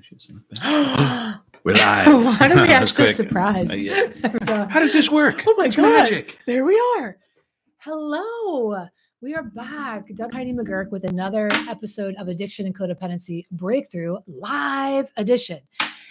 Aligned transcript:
We're 1.64 1.74
live. 1.74 2.24
Why 2.24 2.48
do 2.48 2.54
we 2.54 2.60
That 2.66 2.82
act 2.82 2.88
so 2.88 3.04
quick. 3.04 3.16
surprised? 3.16 3.72
Uh, 3.72 3.76
yeah. 3.76 4.66
How 4.70 4.80
does 4.80 4.92
this 4.92 5.10
work? 5.10 5.42
Oh 5.46 5.54
my 5.56 5.66
It's 5.66 5.76
God. 5.76 5.82
magic. 6.04 6.38
There 6.46 6.64
we 6.64 6.80
are. 6.98 7.18
Hello. 7.78 8.86
We 9.20 9.34
are 9.34 9.42
back. 9.42 10.06
Dug 10.14 10.32
Heidi 10.32 10.52
McGuirk 10.52 10.90
with 10.90 11.04
another 11.04 11.48
episode 11.68 12.14
of 12.16 12.28
Addiction 12.28 12.66
and 12.66 12.74
Codependency 12.76 13.42
Breakthrough 13.50 14.16
Live 14.26 15.10
Edition. 15.16 15.60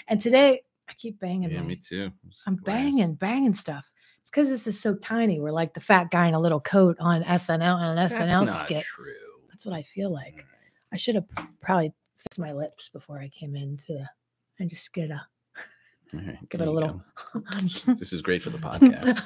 And 0.07 0.21
today 0.21 0.61
I 0.87 0.93
keep 0.93 1.19
banging. 1.19 1.49
Yeah, 1.51 1.61
my- 1.61 1.67
me 1.67 1.75
too. 1.75 2.11
I'm 2.45 2.55
Glass. 2.57 2.75
banging, 2.77 3.15
banging 3.15 3.55
stuff. 3.55 3.91
It's 4.21 4.29
because 4.29 4.49
this 4.49 4.67
is 4.67 4.79
so 4.79 4.95
tiny. 4.95 5.39
We're 5.39 5.51
like 5.51 5.73
the 5.73 5.79
fat 5.79 6.11
guy 6.11 6.27
in 6.27 6.33
a 6.35 6.39
little 6.39 6.59
coat 6.59 6.97
on 6.99 7.23
SNL 7.23 7.75
on 7.75 7.89
an 7.89 7.95
That's 7.95 8.13
SNL 8.13 8.45
not 8.45 8.65
skit. 8.65 8.83
true. 8.83 9.13
That's 9.49 9.65
what 9.65 9.73
I 9.75 9.81
feel 9.81 10.11
like. 10.11 10.45
I 10.93 10.97
should 10.97 11.15
have 11.15 11.25
probably 11.61 11.93
fixed 12.19 12.39
my 12.39 12.51
lips 12.51 12.89
before 12.89 13.19
I 13.19 13.29
came 13.29 13.55
into 13.55 13.93
the 13.93 14.09
and 14.59 14.69
just 14.69 14.91
get 14.93 15.09
a 15.09 15.25
right, 16.13 16.49
give 16.49 16.61
it 16.61 16.67
a 16.67 16.71
little. 16.71 17.01
This 17.85 18.13
is 18.13 18.21
great 18.21 18.43
for 18.43 18.49
the 18.49 18.57
podcast. 18.57 19.19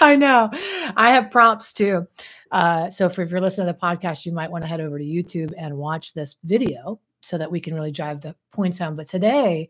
I 0.00 0.16
know. 0.16 0.50
I 0.96 1.10
have 1.10 1.30
props 1.30 1.72
too. 1.72 2.06
Uh, 2.50 2.90
so 2.90 3.08
for, 3.08 3.22
if 3.22 3.30
you're 3.30 3.40
listening 3.40 3.66
to 3.66 3.72
the 3.72 3.78
podcast, 3.78 4.26
you 4.26 4.32
might 4.32 4.50
want 4.50 4.64
to 4.64 4.68
head 4.68 4.80
over 4.80 4.98
to 4.98 5.04
YouTube 5.04 5.52
and 5.56 5.76
watch 5.76 6.14
this 6.14 6.36
video 6.44 7.00
so 7.20 7.38
that 7.38 7.50
we 7.50 7.60
can 7.60 7.74
really 7.74 7.92
drive 7.92 8.20
the 8.20 8.34
points 8.52 8.78
home. 8.78 8.96
But 8.96 9.08
today 9.08 9.68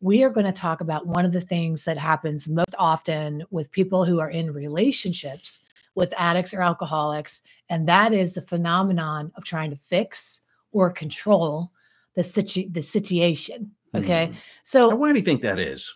we 0.00 0.22
are 0.22 0.30
going 0.30 0.46
to 0.46 0.52
talk 0.52 0.80
about 0.80 1.06
one 1.06 1.24
of 1.24 1.32
the 1.32 1.40
things 1.40 1.84
that 1.84 1.98
happens 1.98 2.48
most 2.48 2.74
often 2.78 3.44
with 3.50 3.70
people 3.70 4.04
who 4.04 4.20
are 4.20 4.30
in 4.30 4.52
relationships 4.52 5.62
with 5.94 6.14
addicts 6.16 6.54
or 6.54 6.62
alcoholics, 6.62 7.42
and 7.68 7.88
that 7.88 8.12
is 8.12 8.32
the 8.32 8.42
phenomenon 8.42 9.32
of 9.36 9.44
trying 9.44 9.70
to 9.70 9.76
fix 9.76 10.40
or 10.72 10.90
control 10.90 11.72
the 12.14 12.22
situ- 12.22 12.70
the 12.70 12.82
situation. 12.82 13.72
Okay. 13.94 14.26
Hmm. 14.26 14.32
Now, 14.32 14.38
so 14.62 14.94
why 14.94 15.12
do 15.12 15.18
you 15.18 15.24
think 15.24 15.42
that 15.42 15.58
is? 15.58 15.92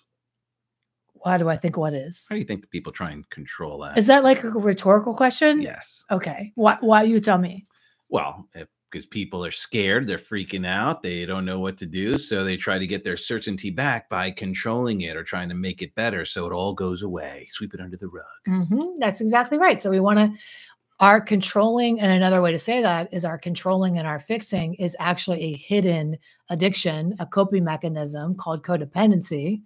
why 1.25 1.39
do 1.39 1.49
I 1.49 1.57
think 1.57 1.77
what 1.79 1.95
is? 1.95 2.27
How 2.29 2.35
do 2.35 2.39
you 2.39 2.45
think 2.45 2.61
the 2.61 2.67
people 2.67 2.93
try 2.93 3.11
and 3.11 3.29
control 3.31 3.79
that? 3.81 3.97
Is 3.97 4.07
that 4.09 4.25
like 4.25 4.45
a 4.45 4.51
rhetorical 4.51 5.15
question? 5.15 5.63
yes. 5.63 6.05
Okay. 6.11 6.53
Why? 6.55 6.77
Why 6.81 7.03
you 7.03 7.19
tell 7.19 7.39
me? 7.39 7.67
Well, 8.11 8.47
because 8.95 9.07
people 9.07 9.45
are 9.45 9.51
scared, 9.51 10.07
they're 10.07 10.19
freaking 10.19 10.65
out, 10.65 11.03
they 11.03 11.27
don't 11.27 11.45
know 11.45 11.59
what 11.59 11.77
to 11.77 11.85
do, 11.85 12.17
so 12.17 12.45
they 12.45 12.57
try 12.57 12.79
to 12.79 12.87
get 12.87 13.03
their 13.03 13.17
certainty 13.17 13.69
back 13.69 14.09
by 14.09 14.31
controlling 14.31 15.01
it 15.01 15.17
or 15.17 15.25
trying 15.25 15.49
to 15.49 15.55
make 15.57 15.83
it 15.83 15.93
better, 15.97 16.25
so 16.25 16.47
it 16.47 16.53
all 16.53 16.73
goes 16.73 17.03
away, 17.03 17.49
sweep 17.51 17.75
it 17.75 17.81
under 17.81 17.97
the 17.97 18.07
rug. 18.07 18.25
Mhm, 18.47 19.01
That's 19.01 19.21
exactly 19.21 19.59
right. 19.59 19.81
So 19.81 19.91
we 19.91 19.99
want 19.99 20.21
to. 20.21 20.33
Our 21.01 21.21
controlling, 21.21 22.01
and 22.01 22.13
another 22.13 22.41
way 22.41 22.53
to 22.53 22.59
say 22.59 22.81
that 22.83 23.13
is 23.13 23.25
our 23.25 23.37
controlling 23.37 23.99
and 23.99 24.07
our 24.07 24.21
fixing 24.21 24.75
is 24.75 24.97
actually 25.01 25.43
a 25.43 25.57
hidden 25.57 26.17
addiction, 26.51 27.17
a 27.19 27.27
coping 27.27 27.65
mechanism 27.65 28.37
called 28.37 28.63
codependency 28.63 29.61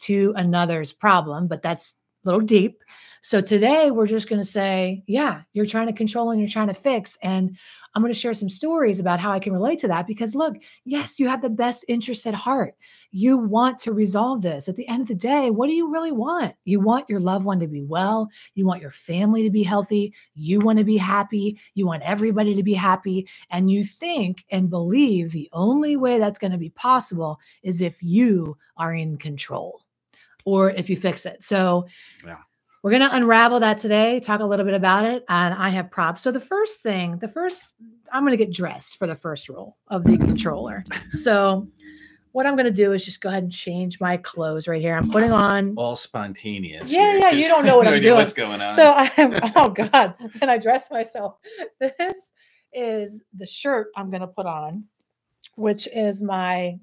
to 0.00 0.34
another's 0.36 0.92
problem. 0.92 1.48
But 1.48 1.62
that's 1.62 1.96
little 2.26 2.40
deep. 2.40 2.82
So 3.26 3.40
today 3.40 3.90
we're 3.90 4.06
just 4.06 4.28
going 4.28 4.40
to 4.40 4.46
say, 4.46 5.02
yeah, 5.08 5.42
you're 5.52 5.66
trying 5.66 5.88
to 5.88 5.92
control 5.92 6.30
and 6.30 6.38
you're 6.40 6.48
trying 6.48 6.68
to 6.68 6.74
fix. 6.74 7.18
And 7.24 7.56
I'm 7.92 8.02
going 8.02 8.12
to 8.12 8.18
share 8.18 8.34
some 8.34 8.48
stories 8.48 9.00
about 9.00 9.18
how 9.18 9.32
I 9.32 9.40
can 9.40 9.52
relate 9.52 9.80
to 9.80 9.88
that 9.88 10.06
because 10.06 10.36
look, 10.36 10.54
yes, 10.84 11.18
you 11.18 11.28
have 11.28 11.42
the 11.42 11.50
best 11.50 11.84
interest 11.88 12.26
at 12.28 12.34
heart. 12.34 12.76
You 13.10 13.36
want 13.36 13.80
to 13.80 13.92
resolve 13.92 14.42
this. 14.42 14.68
At 14.68 14.76
the 14.76 14.86
end 14.86 15.02
of 15.02 15.08
the 15.08 15.14
day, 15.16 15.50
what 15.50 15.66
do 15.66 15.72
you 15.72 15.90
really 15.90 16.12
want? 16.12 16.54
You 16.64 16.78
want 16.78 17.10
your 17.10 17.18
loved 17.18 17.44
one 17.44 17.58
to 17.58 17.66
be 17.66 17.82
well. 17.82 18.28
You 18.54 18.64
want 18.64 18.82
your 18.82 18.92
family 18.92 19.42
to 19.42 19.50
be 19.50 19.64
healthy. 19.64 20.14
You 20.34 20.60
want 20.60 20.78
to 20.78 20.84
be 20.84 20.98
happy. 20.98 21.58
You 21.74 21.86
want 21.86 22.04
everybody 22.04 22.54
to 22.54 22.62
be 22.62 22.74
happy. 22.74 23.26
And 23.50 23.70
you 23.70 23.82
think 23.82 24.44
and 24.50 24.70
believe 24.70 25.32
the 25.32 25.48
only 25.52 25.96
way 25.96 26.20
that's 26.20 26.38
going 26.38 26.52
to 26.52 26.58
be 26.58 26.70
possible 26.70 27.40
is 27.64 27.80
if 27.80 28.02
you 28.02 28.56
are 28.76 28.94
in 28.94 29.16
control 29.16 29.85
or 30.46 30.70
if 30.70 30.88
you 30.88 30.96
fix 30.96 31.26
it. 31.26 31.44
So, 31.44 31.86
Yeah. 32.24 32.38
we're 32.82 32.92
going 32.92 33.02
to 33.02 33.14
unravel 33.14 33.60
that 33.60 33.78
today, 33.78 34.20
talk 34.20 34.40
a 34.40 34.44
little 34.46 34.64
bit 34.64 34.74
about 34.74 35.04
it. 35.04 35.24
And 35.28 35.52
I 35.52 35.68
have 35.70 35.90
props. 35.90 36.22
So, 36.22 36.30
the 36.30 36.40
first 36.40 36.80
thing, 36.80 37.18
the 37.18 37.28
first, 37.28 37.66
I'm 38.10 38.22
going 38.22 38.30
to 38.30 38.42
get 38.42 38.52
dressed 38.54 38.96
for 38.96 39.06
the 39.06 39.16
first 39.16 39.48
role 39.50 39.76
of 39.88 40.04
the 40.04 40.16
controller. 40.16 40.84
So, 41.10 41.68
what 42.32 42.46
I'm 42.46 42.54
going 42.54 42.66
to 42.66 42.70
do 42.70 42.92
is 42.92 43.02
just 43.04 43.20
go 43.22 43.30
ahead 43.30 43.42
and 43.44 43.50
change 43.52 43.98
my 43.98 44.18
clothes 44.18 44.68
right 44.68 44.80
here. 44.80 44.94
I'm 44.94 45.10
putting 45.10 45.32
on 45.32 45.72
All 45.76 45.96
spontaneous. 45.96 46.90
Yeah, 46.92 47.12
here, 47.12 47.18
yeah, 47.18 47.30
You 47.30 47.48
don't 47.48 47.64
know 47.64 47.78
what 47.78 47.86
have 47.86 47.94
I'm 47.96 48.02
doing. 48.02 48.14
What's 48.16 48.34
going 48.34 48.60
on? 48.60 48.70
So 48.72 48.90
I 48.90 49.10
am, 49.16 49.40
oh 49.56 49.68
God, 49.90 50.14
and 50.42 50.50
I 50.50 50.58
dress 50.58 50.90
myself. 50.90 51.36
This 51.80 52.32
is 52.74 53.24
the 53.36 53.46
shirt 53.46 53.88
I'm 53.96 54.10
going 54.10 54.20
to 54.20 54.26
put 54.26 54.44
on, 54.44 54.84
which 55.54 55.88
is 55.94 56.20
my 56.22 56.78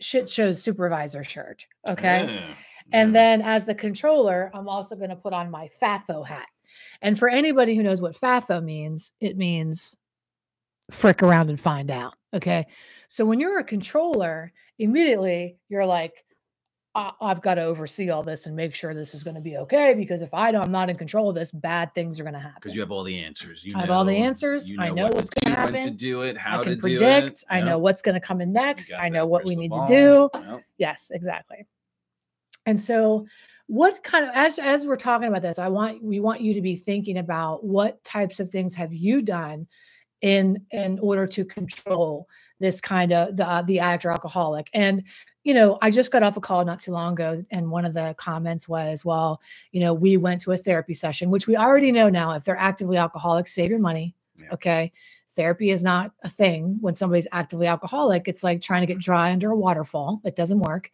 shit 0.00 0.28
show 0.28 0.52
supervisor 0.52 1.24
shirt. 1.24 1.66
Okay. 1.88 2.26
Oh, 2.28 2.54
And 2.92 3.12
yeah. 3.14 3.20
then 3.20 3.42
as 3.42 3.66
the 3.66 3.74
controller, 3.74 4.50
I'm 4.54 4.68
also 4.68 4.96
going 4.96 5.10
to 5.10 5.16
put 5.16 5.32
on 5.32 5.50
my 5.50 5.68
FAFO 5.80 6.26
hat. 6.26 6.48
And 7.02 7.18
for 7.18 7.28
anybody 7.28 7.76
who 7.76 7.82
knows 7.82 8.00
what 8.00 8.18
FAFO 8.20 8.62
means, 8.62 9.12
it 9.20 9.36
means 9.36 9.96
frick 10.90 11.22
around 11.22 11.50
and 11.50 11.60
find 11.60 11.90
out. 11.90 12.14
Okay. 12.34 12.66
So 13.08 13.24
when 13.24 13.40
you're 13.40 13.58
a 13.58 13.64
controller, 13.64 14.52
immediately 14.78 15.56
you're 15.68 15.86
like, 15.86 16.12
I- 16.94 17.12
I've 17.20 17.40
got 17.40 17.54
to 17.54 17.62
oversee 17.62 18.10
all 18.10 18.22
this 18.24 18.46
and 18.46 18.56
make 18.56 18.74
sure 18.74 18.92
this 18.94 19.14
is 19.14 19.22
going 19.22 19.36
to 19.36 19.40
be 19.40 19.56
okay. 19.58 19.94
Because 19.94 20.22
if 20.22 20.34
I 20.34 20.50
don't, 20.50 20.64
I'm 20.64 20.72
not 20.72 20.90
in 20.90 20.96
control 20.96 21.28
of 21.28 21.36
this, 21.36 21.52
bad 21.52 21.94
things 21.94 22.18
are 22.18 22.24
going 22.24 22.34
to 22.34 22.40
happen. 22.40 22.58
because 22.60 22.74
you 22.74 22.80
have 22.80 22.90
all 22.90 23.04
the 23.04 23.22
answers. 23.22 23.62
You 23.64 23.74
I 23.76 23.82
have 23.82 23.90
all 23.90 24.04
the 24.04 24.16
answers. 24.16 24.68
You 24.68 24.80
I 24.80 24.88
know 24.88 24.94
know 24.94 25.04
what 25.04 25.14
what's 25.14 25.30
gonna 25.30 25.54
happen. 25.56 25.74
when 25.74 25.82
to 25.84 25.90
do 25.90 26.22
it, 26.22 26.36
how 26.36 26.60
I 26.60 26.64
can 26.64 26.72
to 26.72 26.76
do 26.76 26.80
predict. 26.98 27.26
it. 27.38 27.44
I 27.48 27.58
Yep. 27.58 27.66
know 27.66 27.78
what's 27.78 28.02
going 28.02 28.14
to 28.16 28.20
come 28.20 28.40
in 28.40 28.52
next. 28.52 28.92
I 28.92 29.08
know 29.08 29.24
what 29.26 29.44
we 29.44 29.54
need 29.54 29.70
ball. 29.70 29.86
to 29.86 29.92
do. 29.92 30.30
Yep. 30.50 30.64
Yes, 30.78 31.10
exactly. 31.14 31.64
And 32.66 32.78
so 32.80 33.26
what 33.68 34.02
kind 34.02 34.24
of 34.24 34.32
as 34.34 34.58
as 34.58 34.84
we're 34.84 34.96
talking 34.96 35.28
about 35.28 35.42
this, 35.42 35.60
I 35.60 35.68
want 35.68 36.02
we 36.02 36.18
want 36.18 36.40
you 36.40 36.54
to 36.54 36.60
be 36.60 36.74
thinking 36.74 37.18
about 37.18 37.64
what 37.64 38.02
types 38.02 38.40
of 38.40 38.50
things 38.50 38.74
have 38.74 38.92
you 38.92 39.22
done 39.22 39.68
in 40.22 40.66
in 40.72 40.98
order 40.98 41.26
to 41.28 41.44
control 41.44 42.26
this 42.58 42.80
kind 42.80 43.12
of 43.12 43.36
the 43.36 43.46
uh, 43.48 43.62
the 43.62 43.78
addict 43.78 44.04
or 44.04 44.10
alcoholic. 44.10 44.68
And 44.74 45.04
you 45.44 45.54
know, 45.54 45.78
I 45.80 45.90
just 45.90 46.12
got 46.12 46.22
off 46.22 46.36
a 46.36 46.40
call 46.40 46.64
not 46.64 46.80
too 46.80 46.92
long 46.92 47.14
ago, 47.14 47.44
and 47.50 47.70
one 47.70 47.84
of 47.84 47.94
the 47.94 48.14
comments 48.18 48.68
was, 48.68 49.04
"Well, 49.04 49.40
you 49.72 49.80
know, 49.80 49.94
we 49.94 50.16
went 50.16 50.40
to 50.42 50.52
a 50.52 50.56
therapy 50.56 50.94
session, 50.94 51.30
which 51.30 51.46
we 51.46 51.56
already 51.56 51.92
know 51.92 52.08
now. 52.08 52.32
If 52.32 52.44
they're 52.44 52.56
actively 52.56 52.96
alcoholic, 52.96 53.46
save 53.46 53.70
your 53.70 53.78
money. 53.78 54.14
Yeah. 54.36 54.48
Okay, 54.52 54.92
therapy 55.30 55.70
is 55.70 55.82
not 55.82 56.12
a 56.22 56.28
thing 56.28 56.76
when 56.80 56.94
somebody's 56.94 57.28
actively 57.32 57.66
alcoholic. 57.66 58.28
It's 58.28 58.44
like 58.44 58.60
trying 58.60 58.82
to 58.82 58.86
get 58.86 58.98
dry 58.98 59.32
under 59.32 59.50
a 59.50 59.56
waterfall. 59.56 60.20
It 60.24 60.36
doesn't 60.36 60.60
work. 60.60 60.90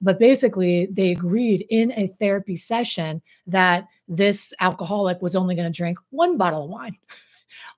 But 0.00 0.20
basically, 0.20 0.86
they 0.86 1.10
agreed 1.10 1.66
in 1.70 1.90
a 1.92 2.06
therapy 2.20 2.54
session 2.54 3.20
that 3.48 3.88
this 4.06 4.54
alcoholic 4.60 5.20
was 5.20 5.34
only 5.34 5.56
going 5.56 5.70
to 5.70 5.76
drink 5.76 5.98
one 6.10 6.36
bottle 6.36 6.64
of 6.64 6.70
wine 6.70 6.96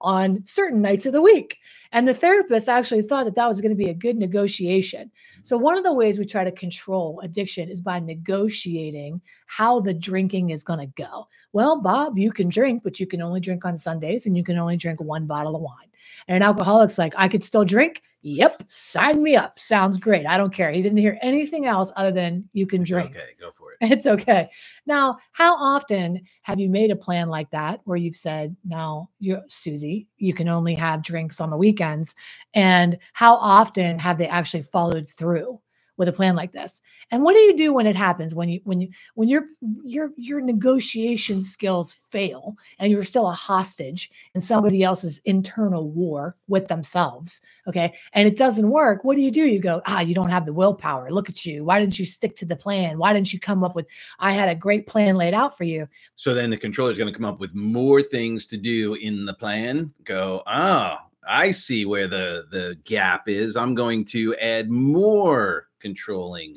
on 0.00 0.44
certain 0.47 0.82
nights 0.82 1.06
of 1.06 1.12
the 1.12 1.22
week. 1.22 1.58
And 1.92 2.06
the 2.06 2.14
therapist 2.14 2.69
actually 2.69 3.03
thought 3.03 3.25
that 3.25 3.34
that 3.34 3.48
was 3.48 3.60
going 3.60 3.70
to 3.70 3.76
be 3.76 3.91
a 3.91 3.94
good 3.94 4.16
negotiation. 4.16 5.06
Mm-hmm. 5.06 5.41
So, 5.42 5.56
one 5.56 5.76
of 5.76 5.84
the 5.84 5.92
ways 5.92 6.19
we 6.19 6.26
try 6.26 6.44
to 6.44 6.53
control 6.53 7.20
addiction 7.22 7.69
is 7.69 7.81
by 7.81 7.98
negotiating 7.98 9.20
how 9.47 9.81
the 9.81 9.94
drinking 9.94 10.50
is 10.50 10.62
going 10.62 10.81
to 10.81 10.86
go. 10.86 11.26
Well, 11.53 11.81
Bob, 11.81 12.16
you 12.16 12.31
can 12.31 12.48
drink, 12.48 12.82
but 12.84 13.00
you 13.00 13.06
can 13.06 13.22
only 13.22 13.41
drink 13.41 13.64
on 13.64 13.76
Sundays 13.76 14.26
and 14.26 14.36
you 14.36 14.44
can 14.44 14.58
only 14.58 14.76
drink 14.76 15.00
one 15.00 15.26
bottle 15.26 15.56
of 15.56 15.62
wine. 15.62 15.88
And 16.28 16.37
an 16.37 16.42
alcoholic's 16.42 16.98
like, 16.98 17.14
I 17.16 17.28
could 17.28 17.42
still 17.42 17.64
drink. 17.64 18.02
Yep, 18.22 18.64
sign 18.69 19.22
me 19.22 19.34
up. 19.34 19.58
Sounds 19.58 19.97
great. 19.97 20.26
I 20.26 20.36
don't 20.36 20.53
care. 20.53 20.70
He 20.70 20.82
didn't 20.82 20.98
hear 20.98 21.19
anything 21.22 21.64
else 21.64 21.91
other 21.97 22.12
than 22.12 22.48
you 22.53 22.66
can 22.66 22.82
drink. 22.82 23.12
Okay, 23.12 23.31
go 23.38 23.50
for 23.50 23.72
it. 23.72 23.78
It's 23.91 24.06
okay. 24.06 24.50
Now, 24.84 25.16
how 25.32 25.56
often 25.56 26.20
have 26.42 26.60
you 26.60 26.69
made 26.69 26.91
a 26.91 26.97
plan 26.97 27.28
like 27.31 27.50
that 27.50 27.81
where 27.84 27.97
you've 27.97 28.16
said, 28.16 28.54
now, 28.62 29.08
you're 29.20 29.42
Susie, 29.48 30.06
you 30.19 30.34
can 30.34 30.48
only 30.48 30.75
have 30.75 31.03
drinks 31.03 31.41
on 31.41 31.48
the 31.48 31.56
weekends? 31.56 32.14
And 32.53 32.98
how 33.14 33.36
often 33.36 33.98
have 33.98 34.19
they 34.19 34.28
actually 34.28 34.62
followed 34.62 35.08
through 35.08 35.58
with 36.00 36.08
a 36.08 36.12
plan 36.12 36.35
like 36.35 36.52
this? 36.52 36.81
And 37.11 37.23
what 37.23 37.35
do 37.35 37.41
you 37.41 37.55
do 37.55 37.75
when 37.75 37.87
it 37.87 37.94
happens? 37.94 38.35
When 38.35 38.49
you 38.49 38.62
when 38.64 38.81
you 38.81 38.88
when 39.17 39.29
your 39.29 39.44
your 39.85 40.12
your 40.17 40.41
negotiation 40.41 41.43
skills 41.43 41.93
fail 41.93 42.56
and 42.79 42.91
you're 42.91 43.05
still 43.05 43.29
a 43.29 43.35
hostage 43.35 44.11
in 44.35 44.41
somebody 44.41 44.82
else's 44.82 45.19
internal 45.26 45.91
war 45.91 46.37
with 46.49 46.69
themselves, 46.69 47.43
okay? 47.69 47.93
And 48.14 48.26
it 48.26 48.38
doesn't 48.38 48.70
work. 48.70 49.05
What 49.05 49.14
do 49.14 49.20
you 49.20 49.31
do? 49.31 49.43
You 49.43 49.58
go, 49.58 49.82
ah, 49.85 50.00
you 50.00 50.14
don't 50.14 50.31
have 50.31 50.47
the 50.47 50.55
willpower. 50.55 51.11
Look 51.11 51.29
at 51.29 51.44
you. 51.44 51.67
Why 51.67 51.79
didn't 51.79 51.99
you 51.99 52.06
stick 52.06 52.35
to 52.37 52.47
the 52.47 52.56
plan? 52.56 52.97
Why 52.97 53.12
didn't 53.12 53.35
you 53.35 53.38
come 53.38 53.62
up 53.62 53.76
with 53.76 53.87
I 54.19 54.32
had 54.32 54.49
a 54.49 54.55
great 54.55 54.87
plan 54.87 55.17
laid 55.17 55.35
out 55.35 55.55
for 55.55 55.64
you? 55.64 55.87
So 56.17 56.32
then 56.32 56.49
the 56.49 56.56
controller 56.56 56.93
is 56.93 56.99
going 56.99 57.12
to 57.12 57.17
come 57.17 57.29
up 57.29 57.41
with 57.41 57.55
more 57.55 58.02
things 58.02 58.47
to 58.47 58.56
do 58.56 58.94
in 58.94 59.26
the 59.26 59.35
plan. 59.35 59.93
Go, 60.05 60.43
oh, 60.47 60.97
I 61.29 61.50
see 61.50 61.85
where 61.85 62.08
the 62.08 62.47
the 62.50 62.79
gap 62.85 63.29
is. 63.29 63.55
I'm 63.55 63.75
going 63.75 64.06
to 64.06 64.35
add 64.37 64.70
more 64.70 65.69
controlling 65.81 66.56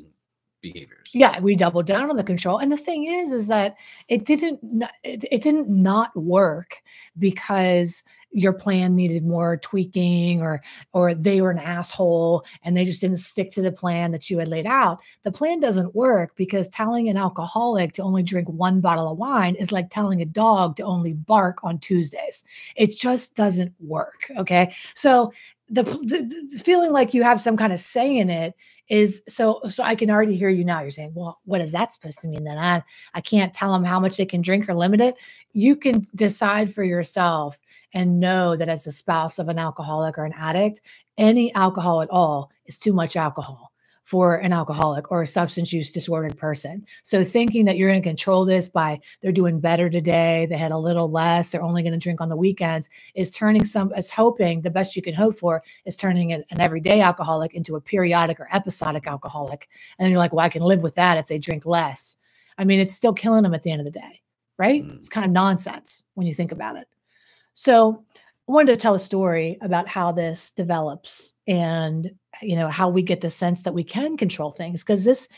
behaviors. 0.64 1.08
Yeah, 1.12 1.38
we 1.40 1.54
doubled 1.54 1.86
down 1.86 2.10
on 2.10 2.16
the 2.16 2.24
control. 2.24 2.58
And 2.58 2.72
the 2.72 2.76
thing 2.76 3.06
is, 3.06 3.32
is 3.32 3.46
that 3.48 3.76
it 4.08 4.24
didn't, 4.24 4.82
it, 5.04 5.24
it 5.30 5.42
didn't 5.42 5.68
not 5.68 6.16
work 6.16 6.82
because 7.18 8.02
your 8.34 8.52
plan 8.52 8.96
needed 8.96 9.24
more 9.24 9.56
tweaking 9.58 10.42
or 10.42 10.60
or 10.92 11.14
they 11.14 11.40
were 11.40 11.52
an 11.52 11.58
asshole 11.58 12.44
and 12.64 12.76
they 12.76 12.84
just 12.84 13.00
didn't 13.00 13.18
stick 13.18 13.52
to 13.52 13.62
the 13.62 13.70
plan 13.70 14.10
that 14.10 14.28
you 14.28 14.38
had 14.38 14.48
laid 14.48 14.66
out 14.66 14.98
the 15.22 15.30
plan 15.30 15.60
doesn't 15.60 15.94
work 15.94 16.34
because 16.34 16.68
telling 16.68 17.08
an 17.08 17.16
alcoholic 17.16 17.92
to 17.92 18.02
only 18.02 18.24
drink 18.24 18.48
one 18.48 18.80
bottle 18.80 19.12
of 19.12 19.18
wine 19.18 19.54
is 19.54 19.70
like 19.70 19.88
telling 19.88 20.20
a 20.20 20.24
dog 20.26 20.74
to 20.74 20.82
only 20.82 21.12
bark 21.12 21.62
on 21.62 21.78
tuesdays 21.78 22.42
it 22.74 22.96
just 22.96 23.36
doesn't 23.36 23.72
work 23.78 24.28
okay 24.36 24.74
so 24.94 25.32
the, 25.70 25.84
the, 25.84 26.48
the 26.52 26.58
feeling 26.58 26.92
like 26.92 27.14
you 27.14 27.22
have 27.22 27.40
some 27.40 27.56
kind 27.56 27.72
of 27.72 27.78
say 27.78 28.18
in 28.18 28.28
it 28.28 28.54
is 28.88 29.22
so 29.28 29.60
so 29.68 29.82
i 29.82 29.94
can 29.94 30.10
already 30.10 30.36
hear 30.36 30.48
you 30.48 30.64
now. 30.64 30.82
You're 30.82 30.90
saying 30.90 31.12
well 31.14 31.40
what 31.44 31.60
is 31.60 31.72
that 31.72 31.92
supposed 31.92 32.20
to 32.20 32.28
mean 32.28 32.44
then? 32.44 32.58
I 32.58 32.82
i 33.14 33.20
can't 33.20 33.54
tell 33.54 33.72
them 33.72 33.84
how 33.84 33.98
much 33.98 34.16
they 34.16 34.26
can 34.26 34.42
drink 34.42 34.68
or 34.68 34.74
limit 34.74 35.00
it. 35.00 35.16
You 35.52 35.76
can 35.76 36.06
decide 36.14 36.72
for 36.72 36.84
yourself 36.84 37.60
and 37.92 38.20
know 38.20 38.56
that 38.56 38.68
as 38.68 38.86
a 38.86 38.92
spouse 38.92 39.38
of 39.38 39.48
an 39.48 39.58
alcoholic 39.58 40.18
or 40.18 40.24
an 40.24 40.34
addict 40.36 40.82
any 41.16 41.54
alcohol 41.54 42.02
at 42.02 42.10
all 42.10 42.50
is 42.66 42.78
too 42.78 42.92
much 42.92 43.16
alcohol 43.16 43.73
for 44.04 44.36
an 44.36 44.52
alcoholic 44.52 45.10
or 45.10 45.22
a 45.22 45.26
substance 45.26 45.72
use 45.72 45.90
disordered 45.90 46.36
person. 46.36 46.86
So 47.02 47.24
thinking 47.24 47.64
that 47.64 47.76
you're 47.76 47.90
going 47.90 48.02
to 48.02 48.08
control 48.08 48.44
this 48.44 48.68
by 48.68 49.00
they're 49.20 49.32
doing 49.32 49.60
better 49.60 49.88
today, 49.88 50.46
they 50.48 50.58
had 50.58 50.72
a 50.72 50.78
little 50.78 51.10
less, 51.10 51.50
they're 51.50 51.62
only 51.62 51.82
going 51.82 51.94
to 51.94 51.98
drink 51.98 52.20
on 52.20 52.28
the 52.28 52.36
weekends 52.36 52.90
is 53.14 53.30
turning 53.30 53.64
some 53.64 53.92
is 53.94 54.10
hoping 54.10 54.60
the 54.60 54.70
best 54.70 54.94
you 54.94 55.02
can 55.02 55.14
hope 55.14 55.36
for 55.36 55.62
is 55.86 55.96
turning 55.96 56.32
an, 56.32 56.44
an 56.50 56.60
everyday 56.60 57.00
alcoholic 57.00 57.54
into 57.54 57.76
a 57.76 57.80
periodic 57.80 58.38
or 58.38 58.48
episodic 58.52 59.06
alcoholic. 59.06 59.68
And 59.98 60.04
then 60.04 60.10
you're 60.10 60.18
like, 60.18 60.34
well, 60.34 60.44
I 60.44 60.50
can 60.50 60.62
live 60.62 60.82
with 60.82 60.94
that 60.96 61.16
if 61.16 61.26
they 61.26 61.38
drink 61.38 61.64
less. 61.64 62.18
I 62.58 62.64
mean, 62.64 62.80
it's 62.80 62.94
still 62.94 63.14
killing 63.14 63.42
them 63.42 63.54
at 63.54 63.62
the 63.62 63.70
end 63.70 63.80
of 63.80 63.86
the 63.86 63.98
day, 63.98 64.20
right? 64.58 64.84
Mm. 64.84 64.96
It's 64.96 65.08
kind 65.08 65.24
of 65.24 65.32
nonsense 65.32 66.04
when 66.14 66.26
you 66.26 66.34
think 66.34 66.52
about 66.52 66.76
it. 66.76 66.86
So 67.54 68.04
I 68.46 68.52
wanted 68.52 68.72
to 68.72 68.76
tell 68.76 68.94
a 68.94 69.00
story 69.00 69.56
about 69.62 69.88
how 69.88 70.12
this 70.12 70.50
develops 70.50 71.34
and 71.46 72.10
you 72.42 72.56
know 72.56 72.68
how 72.68 72.88
we 72.88 73.02
get 73.02 73.20
the 73.20 73.30
sense 73.30 73.62
that 73.62 73.74
we 73.74 73.84
can 73.84 74.16
control 74.16 74.50
things 74.50 74.82
because 74.82 75.04
this 75.04 75.28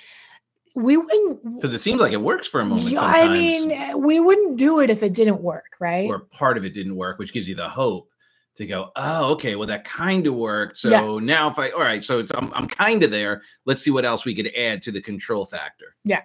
we 0.75 0.96
wouldn't 0.96 1.54
because 1.54 1.72
it 1.72 1.81
seems 1.81 2.00
like 2.00 2.12
it 2.12 2.20
works 2.20 2.46
for 2.46 2.60
a 2.60 2.64
moment. 2.64 2.90
Yeah, 2.90 3.02
I 3.02 3.28
mean, 3.28 3.72
eh, 3.72 3.94
we 3.94 4.20
wouldn't 4.20 4.58
do 4.58 4.81
it 4.81 4.90
if 4.90 5.02
it 5.02 5.14
didn't 5.14 5.40
work, 5.40 5.76
right? 5.81 6.06
Or 6.08 6.20
part 6.20 6.58
of 6.58 6.64
it 6.64 6.75
didn't 6.75 6.96
work, 6.96 7.19
which 7.19 7.32
gives 7.32 7.48
you 7.48 7.54
the 7.54 7.69
hope 7.69 8.10
to 8.56 8.66
go, 8.66 8.90
oh, 8.96 9.32
okay, 9.32 9.56
well 9.56 9.66
that 9.69 9.84
kind 9.84 10.26
of 10.26 10.34
worked. 10.34 10.76
So 10.76 11.19
yeah. 11.19 11.25
now 11.25 11.48
if 11.48 11.58
I, 11.58 11.70
all 11.70 11.81
right, 11.81 12.02
so 12.02 12.19
it's 12.19 12.32
I'm, 12.34 12.52
I'm 12.54 12.66
kind 12.66 13.02
of 13.02 13.10
there. 13.10 13.43
Let's 13.64 13.82
see 13.82 13.90
what 13.90 14.04
else 14.04 14.25
we 14.25 14.34
could 14.34 14.54
add 14.54 14.82
to 14.82 14.93
the 14.93 15.00
control 15.00 15.46
factor. 15.46 15.94
Yeah. 16.04 16.22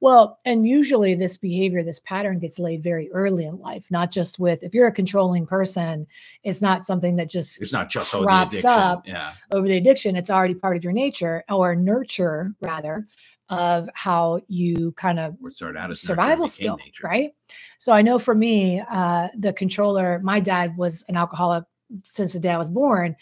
Well, 0.00 0.38
and 0.44 0.66
usually 0.66 1.14
this 1.14 1.38
behavior, 1.38 1.82
this 1.82 2.00
pattern 2.00 2.38
gets 2.38 2.58
laid 2.58 2.82
very 2.82 3.10
early 3.12 3.46
in 3.46 3.58
life, 3.58 3.90
not 3.90 4.10
just 4.10 4.38
with 4.38 4.62
if 4.62 4.74
you're 4.74 4.86
a 4.86 4.92
controlling 4.92 5.46
person, 5.46 6.06
it's 6.44 6.60
not 6.60 6.84
something 6.84 7.16
that 7.16 7.30
just 7.30 7.60
it's 7.62 7.72
not 7.72 7.88
just 7.88 8.10
crops 8.10 8.64
up 8.64 9.06
yeah. 9.06 9.32
over 9.52 9.66
the 9.66 9.76
addiction. 9.76 10.14
It's 10.14 10.30
already 10.30 10.54
part 10.54 10.76
of 10.76 10.84
your 10.84 10.92
nature 10.92 11.44
or 11.48 11.74
nurture 11.74 12.54
rather 12.60 13.06
of 13.48 13.88
how 13.94 14.40
you 14.48 14.92
kind 14.92 15.18
of 15.18 15.36
start 15.50 15.76
out 15.76 15.90
as 15.90 16.00
survival 16.00 16.48
skill, 16.48 16.76
nature. 16.76 17.06
right? 17.06 17.30
So 17.78 17.92
I 17.92 18.02
know 18.02 18.18
for 18.18 18.34
me, 18.34 18.82
uh, 18.90 19.28
the 19.38 19.52
controller, 19.52 20.20
my 20.22 20.40
dad 20.40 20.76
was 20.76 21.04
an 21.08 21.16
alcoholic 21.16 21.64
since 22.04 22.32
the 22.32 22.40
day 22.40 22.50
I 22.50 22.58
was 22.58 22.70
born. 22.70 23.14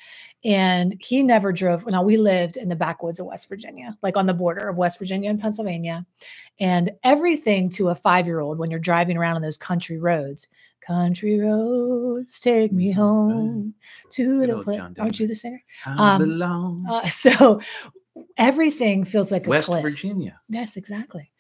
And 0.44 0.96
he 1.00 1.23
never 1.23 1.52
drove. 1.52 1.87
Now 1.87 2.02
we 2.02 2.17
lived 2.17 2.56
in 2.56 2.69
the 2.69 2.76
backwoods 2.76 3.19
of 3.19 3.26
West 3.26 3.49
Virginia, 3.49 3.96
like 4.02 4.17
on 4.17 4.26
the 4.26 4.35
border 4.35 4.69
of 4.69 4.76
West 4.76 4.99
Virginia 4.99 5.31
and 5.31 5.41
Pennsylvania. 5.41 6.05
And 6.61 6.93
everything 7.02 7.70
to 7.70 7.88
a 7.88 7.94
five 7.94 8.26
year 8.26 8.41
old 8.41 8.58
when 8.58 8.70
you're 8.70 8.81
driving 8.81 9.17
around 9.17 9.37
on 9.37 9.43
those 9.43 9.56
country 9.56 9.99
roads, 9.99 10.49
country 10.87 11.41
roads 11.41 12.38
take 12.41 12.73
me 12.73 12.91
mm-hmm. 12.91 13.00
home 13.00 13.75
to 14.11 14.46
the 14.46 14.62
place. 14.62 14.81
Aren't 14.99 15.19
you 15.19 15.26
the 15.26 15.35
singer? 15.35 15.62
Um, 15.87 16.87
uh, 16.88 17.08
so 17.08 17.61
everything 18.37 19.05
feels 19.05 19.32
like 19.32 19.46
West 19.46 19.69
cliff. 19.69 19.82
Virginia. 19.82 20.41
Yes, 20.49 20.76
exactly 20.76 21.31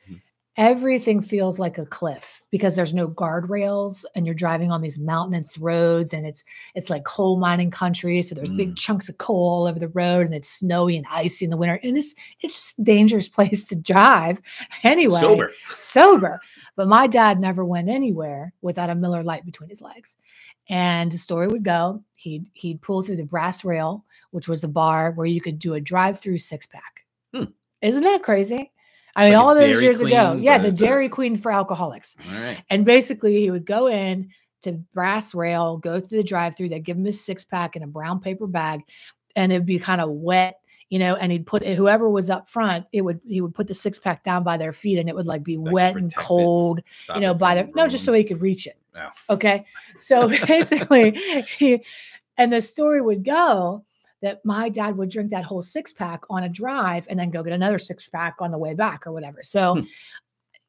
everything 0.56 1.20
feels 1.20 1.58
like 1.58 1.78
a 1.78 1.86
cliff 1.86 2.42
because 2.50 2.76
there's 2.76 2.94
no 2.94 3.08
guardrails 3.08 4.04
and 4.14 4.24
you're 4.24 4.34
driving 4.34 4.70
on 4.70 4.80
these 4.80 4.98
mountainous 4.98 5.58
roads 5.58 6.12
and 6.12 6.24
it's 6.26 6.44
it's 6.74 6.90
like 6.90 7.04
coal 7.04 7.36
mining 7.38 7.70
country. 7.70 8.22
So 8.22 8.34
there's 8.34 8.50
mm. 8.50 8.56
big 8.56 8.76
chunks 8.76 9.08
of 9.08 9.18
coal 9.18 9.48
all 9.48 9.66
over 9.66 9.78
the 9.78 9.88
road 9.88 10.26
and 10.26 10.34
it's 10.34 10.48
snowy 10.48 10.96
and 10.96 11.06
icy 11.10 11.44
in 11.44 11.50
the 11.50 11.56
winter 11.56 11.80
and 11.82 11.98
it's 11.98 12.14
it's 12.40 12.56
just 12.56 12.78
a 12.78 12.82
dangerous 12.82 13.28
place 13.34 13.66
to 13.68 13.76
drive 13.76 14.40
anyway. 14.82 15.20
Sober. 15.20 15.52
Sober. 15.70 16.40
But 16.76 16.88
my 16.88 17.06
dad 17.06 17.40
never 17.40 17.64
went 17.64 17.88
anywhere 17.88 18.52
without 18.62 18.90
a 18.90 18.94
Miller 18.94 19.22
Lite 19.22 19.44
between 19.44 19.68
his 19.68 19.82
legs. 19.82 20.16
And 20.68 21.12
the 21.12 21.18
story 21.18 21.48
would 21.48 21.64
go 21.64 22.02
he'd 22.14 22.46
he'd 22.54 22.80
pull 22.80 23.02
through 23.02 23.16
the 23.16 23.24
brass 23.24 23.64
rail 23.64 24.04
which 24.30 24.48
was 24.48 24.60
the 24.60 24.68
bar 24.68 25.10
where 25.12 25.26
you 25.26 25.40
could 25.40 25.58
do 25.58 25.74
a 25.74 25.80
drive 25.80 26.18
through 26.18 26.38
six 26.38 26.66
pack 26.66 27.04
hmm. 27.34 27.44
isn't 27.82 28.02
that 28.02 28.22
crazy 28.22 28.72
I 29.16 29.24
mean, 29.24 29.34
like 29.34 29.42
all 29.42 29.54
those 29.54 29.80
years 29.80 29.98
Queen, 29.98 30.08
ago. 30.08 30.38
Yeah, 30.40 30.58
the 30.58 30.72
Dairy 30.72 31.08
Queen 31.08 31.36
for 31.36 31.52
alcoholics. 31.52 32.16
All 32.28 32.40
right. 32.40 32.62
And 32.70 32.84
basically, 32.84 33.40
he 33.40 33.50
would 33.50 33.64
go 33.64 33.86
in 33.86 34.30
to 34.62 34.72
brass 34.72 35.34
rail, 35.34 35.76
go 35.76 36.00
through 36.00 36.18
the 36.18 36.24
drive 36.24 36.56
through, 36.56 36.70
they'd 36.70 36.84
give 36.84 36.96
him 36.96 37.04
his 37.04 37.24
six 37.24 37.44
pack 37.44 37.76
in 37.76 37.82
a 37.82 37.86
brown 37.86 38.20
paper 38.20 38.46
bag, 38.46 38.80
and 39.36 39.52
it'd 39.52 39.66
be 39.66 39.78
kind 39.78 40.00
of 40.00 40.10
wet, 40.10 40.60
you 40.88 40.98
know, 40.98 41.14
and 41.14 41.30
he'd 41.30 41.46
put 41.46 41.62
it, 41.62 41.76
whoever 41.76 42.08
was 42.08 42.30
up 42.30 42.48
front, 42.48 42.86
it 42.92 43.02
would, 43.02 43.20
he 43.26 43.40
would 43.40 43.54
put 43.54 43.68
the 43.68 43.74
six 43.74 43.98
pack 43.98 44.24
down 44.24 44.42
by 44.42 44.56
their 44.56 44.72
feet 44.72 44.98
and 44.98 45.08
it 45.08 45.14
would 45.14 45.26
like 45.26 45.42
be 45.42 45.56
like 45.56 45.72
wet 45.72 45.96
and 45.96 46.14
cold, 46.16 46.80
you 47.14 47.20
know, 47.20 47.34
by 47.34 47.54
their, 47.54 47.68
no, 47.74 47.86
just 47.86 48.04
so 48.04 48.12
he 48.12 48.24
could 48.24 48.40
reach 48.40 48.66
it. 48.66 48.78
Yeah. 48.94 49.10
Okay. 49.28 49.64
So 49.98 50.28
basically, 50.46 51.12
he, 51.58 51.84
and 52.36 52.52
the 52.52 52.60
story 52.60 53.00
would 53.00 53.24
go 53.24 53.84
that 54.24 54.42
my 54.42 54.70
dad 54.70 54.96
would 54.96 55.10
drink 55.10 55.30
that 55.30 55.44
whole 55.44 55.60
six 55.60 55.92
pack 55.92 56.24
on 56.30 56.44
a 56.44 56.48
drive 56.48 57.06
and 57.10 57.18
then 57.18 57.30
go 57.30 57.42
get 57.42 57.52
another 57.52 57.78
six 57.78 58.08
pack 58.08 58.36
on 58.40 58.50
the 58.50 58.58
way 58.58 58.72
back 58.72 59.06
or 59.06 59.12
whatever. 59.12 59.42
So, 59.42 59.74
hmm. 59.76 59.84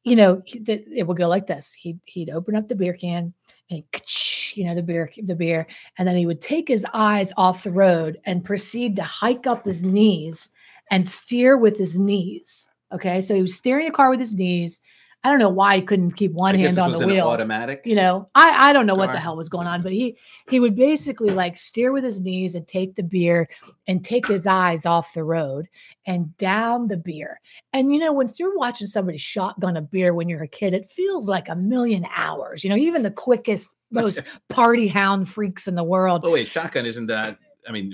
you 0.04 0.14
know, 0.14 0.42
it 0.46 1.06
would 1.06 1.16
go 1.16 1.26
like 1.26 1.46
this. 1.46 1.72
He'd 1.72 1.98
he'd 2.04 2.28
open 2.28 2.54
up 2.54 2.68
the 2.68 2.74
beer 2.74 2.92
can 2.92 3.32
and 3.70 3.82
you 4.54 4.64
know 4.66 4.74
the 4.74 4.82
beer 4.82 5.10
the 5.22 5.34
beer, 5.34 5.66
and 5.98 6.06
then 6.06 6.16
he 6.16 6.26
would 6.26 6.42
take 6.42 6.68
his 6.68 6.86
eyes 6.92 7.32
off 7.38 7.64
the 7.64 7.72
road 7.72 8.20
and 8.26 8.44
proceed 8.44 8.94
to 8.96 9.02
hike 9.02 9.46
up 9.46 9.64
his 9.64 9.82
knees 9.82 10.50
and 10.90 11.08
steer 11.08 11.56
with 11.56 11.78
his 11.78 11.98
knees. 11.98 12.70
Okay, 12.92 13.20
so 13.22 13.34
he 13.34 13.42
was 13.42 13.56
steering 13.56 13.86
the 13.86 13.92
car 13.92 14.10
with 14.10 14.20
his 14.20 14.34
knees 14.34 14.82
I 15.26 15.28
don't 15.28 15.40
know 15.40 15.48
why 15.48 15.74
he 15.74 15.82
couldn't 15.82 16.12
keep 16.12 16.30
one 16.30 16.54
I 16.54 16.58
hand 16.58 16.78
on 16.78 16.92
the 16.92 17.04
wheel. 17.04 17.26
Automatic. 17.26 17.82
You 17.84 17.96
know, 17.96 18.30
I 18.36 18.70
I 18.70 18.72
don't 18.72 18.86
know 18.86 18.94
what 18.94 19.10
the 19.10 19.18
hell 19.18 19.36
was 19.36 19.48
going 19.48 19.66
on, 19.66 19.82
but 19.82 19.90
he 19.90 20.16
he 20.48 20.60
would 20.60 20.76
basically 20.76 21.30
like 21.30 21.56
steer 21.56 21.90
with 21.90 22.04
his 22.04 22.20
knees 22.20 22.54
and 22.54 22.68
take 22.68 22.94
the 22.94 23.02
beer 23.02 23.48
and 23.88 24.04
take 24.04 24.24
his 24.24 24.46
eyes 24.46 24.86
off 24.86 25.14
the 25.14 25.24
road 25.24 25.66
and 26.06 26.36
down 26.36 26.86
the 26.86 26.96
beer. 26.96 27.40
And 27.72 27.92
you 27.92 27.98
know, 27.98 28.12
when 28.12 28.28
you're 28.38 28.56
watching 28.56 28.86
somebody 28.86 29.18
shotgun 29.18 29.76
a 29.76 29.82
beer 29.82 30.14
when 30.14 30.28
you're 30.28 30.44
a 30.44 30.48
kid, 30.48 30.74
it 30.74 30.92
feels 30.92 31.28
like 31.28 31.48
a 31.48 31.56
million 31.56 32.06
hours. 32.14 32.62
You 32.62 32.70
know, 32.70 32.76
even 32.76 33.02
the 33.02 33.10
quickest, 33.10 33.74
most 33.90 34.20
party 34.48 34.86
hound 34.86 35.28
freaks 35.28 35.66
in 35.66 35.74
the 35.74 35.82
world. 35.82 36.20
Oh 36.24 36.30
wait, 36.30 36.46
shotgun 36.46 36.86
isn't 36.86 37.06
that? 37.06 37.36
I 37.68 37.72
mean, 37.72 37.92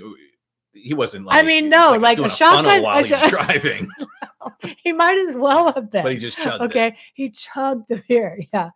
he 0.73 0.93
wasn't 0.93 1.25
like. 1.25 1.37
I 1.37 1.47
mean, 1.47 1.69
no, 1.69 1.91
like, 1.91 2.17
like 2.17 2.19
a, 2.19 2.29
shotgun 2.29 2.81
while 2.81 3.03
he's 3.03 3.19
driving. 3.29 3.89
he 4.83 4.91
might 4.91 5.17
as 5.17 5.35
well 5.35 5.71
have 5.73 5.91
been. 5.91 6.03
But 6.03 6.11
he 6.11 6.17
just 6.17 6.37
chugged. 6.37 6.63
Okay, 6.63 6.87
it. 6.87 6.95
he 7.13 7.29
chugged 7.29 7.87
the 7.89 8.03
beer. 8.07 8.39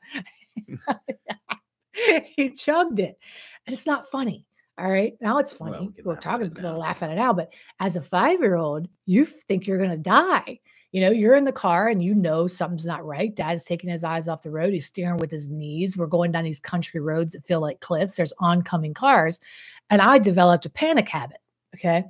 Yeah, 2.00 2.20
he 2.36 2.52
chugged 2.52 3.00
it, 3.00 3.18
and 3.66 3.74
it's 3.74 3.88
not 3.88 4.08
funny. 4.08 4.46
All 4.78 4.90
right, 4.90 5.14
now 5.20 5.40
it's 5.40 5.54
funny. 5.54 5.72
Well, 5.72 5.90
we 5.96 6.04
We're 6.04 6.16
talking, 6.16 6.56
we're 6.62 6.72
laughing 6.72 7.10
at 7.10 7.14
it 7.14 7.20
now, 7.20 7.34
but 7.34 7.52
as 7.80 7.96
a 7.96 8.02
five-year-old, 8.04 8.88
you 9.08 9.26
think 9.26 9.66
you're 9.66 9.80
gonna 9.80 9.98
die. 9.98 10.60
You 10.92 11.02
know, 11.02 11.12
you're 11.12 11.36
in 11.36 11.44
the 11.44 11.52
car 11.52 11.88
and 11.88 12.04
you 12.04 12.14
know 12.14 12.48
something's 12.48 12.86
not 12.86 13.06
right. 13.06 13.36
Dad's 13.36 13.66
taking 13.66 13.90
his 13.90 14.04
eyes 14.04 14.28
off 14.28 14.44
the 14.44 14.52
road. 14.52 14.74
He's 14.74 14.86
steering 14.86 15.18
with 15.18 15.32
his 15.32 15.50
knees. 15.50 15.98
We're 15.98 16.08
going 16.08 16.32
down 16.32 16.44
these 16.44 16.60
country 16.60 17.02
roads 17.02 17.34
that 17.34 17.46
feel 17.46 17.60
like 17.60 17.82
cliffs. 17.82 18.16
There's 18.16 18.34
oncoming 18.40 18.94
cars. 18.94 19.42
And 19.90 20.02
I 20.02 20.18
developed 20.18 20.66
a 20.66 20.70
panic 20.70 21.10
habit. 21.10 21.40
Okay. 21.78 22.04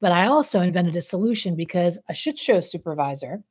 But 0.00 0.12
I 0.12 0.26
also 0.26 0.60
invented 0.60 0.96
a 0.96 1.00
solution 1.00 1.56
because 1.56 1.98
a 2.08 2.14
shit 2.14 2.38
show 2.38 2.60
supervisor 2.60 3.42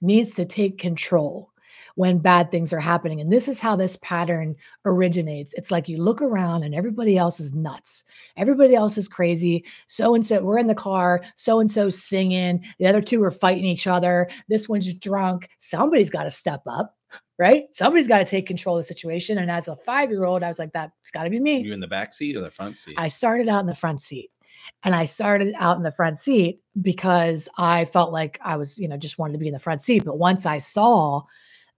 needs 0.00 0.34
to 0.34 0.44
take 0.44 0.78
control 0.78 1.50
when 1.94 2.18
bad 2.18 2.50
things 2.50 2.72
are 2.72 2.80
happening. 2.80 3.20
And 3.20 3.32
this 3.32 3.48
is 3.48 3.58
how 3.58 3.74
this 3.74 3.96
pattern 4.02 4.54
originates. 4.84 5.54
It's 5.54 5.70
like 5.70 5.88
you 5.88 5.96
look 5.96 6.20
around 6.20 6.62
and 6.62 6.74
everybody 6.74 7.16
else 7.16 7.40
is 7.40 7.54
nuts. 7.54 8.04
Everybody 8.36 8.74
else 8.74 8.98
is 8.98 9.08
crazy. 9.08 9.64
So 9.88 10.14
and 10.14 10.24
so, 10.24 10.42
we're 10.42 10.58
in 10.58 10.66
the 10.66 10.74
car, 10.74 11.22
so 11.36 11.58
and 11.58 11.70
so 11.70 11.88
singing. 11.88 12.64
The 12.78 12.86
other 12.86 13.00
two 13.00 13.22
are 13.24 13.30
fighting 13.30 13.64
each 13.64 13.86
other. 13.86 14.28
This 14.48 14.68
one's 14.68 14.92
drunk. 14.92 15.48
Somebody's 15.58 16.10
got 16.10 16.24
to 16.24 16.30
step 16.30 16.62
up. 16.66 16.94
Right? 17.38 17.64
Somebody's 17.70 18.08
got 18.08 18.18
to 18.18 18.24
take 18.24 18.46
control 18.46 18.76
of 18.76 18.80
the 18.80 18.88
situation. 18.88 19.38
And 19.38 19.50
as 19.50 19.68
a 19.68 19.76
five 19.76 20.10
year 20.10 20.24
old, 20.24 20.42
I 20.42 20.48
was 20.48 20.58
like, 20.58 20.72
that's 20.72 21.10
got 21.10 21.24
to 21.24 21.30
be 21.30 21.38
me. 21.38 21.58
You 21.58 21.74
in 21.74 21.80
the 21.80 21.86
back 21.86 22.14
seat 22.14 22.34
or 22.34 22.40
the 22.40 22.50
front 22.50 22.78
seat? 22.78 22.94
I 22.96 23.08
started 23.08 23.46
out 23.48 23.60
in 23.60 23.66
the 23.66 23.74
front 23.74 24.00
seat. 24.00 24.30
And 24.82 24.94
I 24.94 25.04
started 25.04 25.54
out 25.58 25.76
in 25.76 25.82
the 25.82 25.90
front 25.90 26.18
seat 26.18 26.60
because 26.80 27.48
I 27.58 27.84
felt 27.84 28.12
like 28.12 28.38
I 28.42 28.56
was, 28.56 28.78
you 28.78 28.88
know, 28.88 28.96
just 28.96 29.18
wanted 29.18 29.34
to 29.34 29.38
be 29.38 29.48
in 29.48 29.52
the 29.52 29.58
front 29.58 29.82
seat. 29.82 30.04
But 30.04 30.18
once 30.18 30.46
I 30.46 30.58
saw 30.58 31.22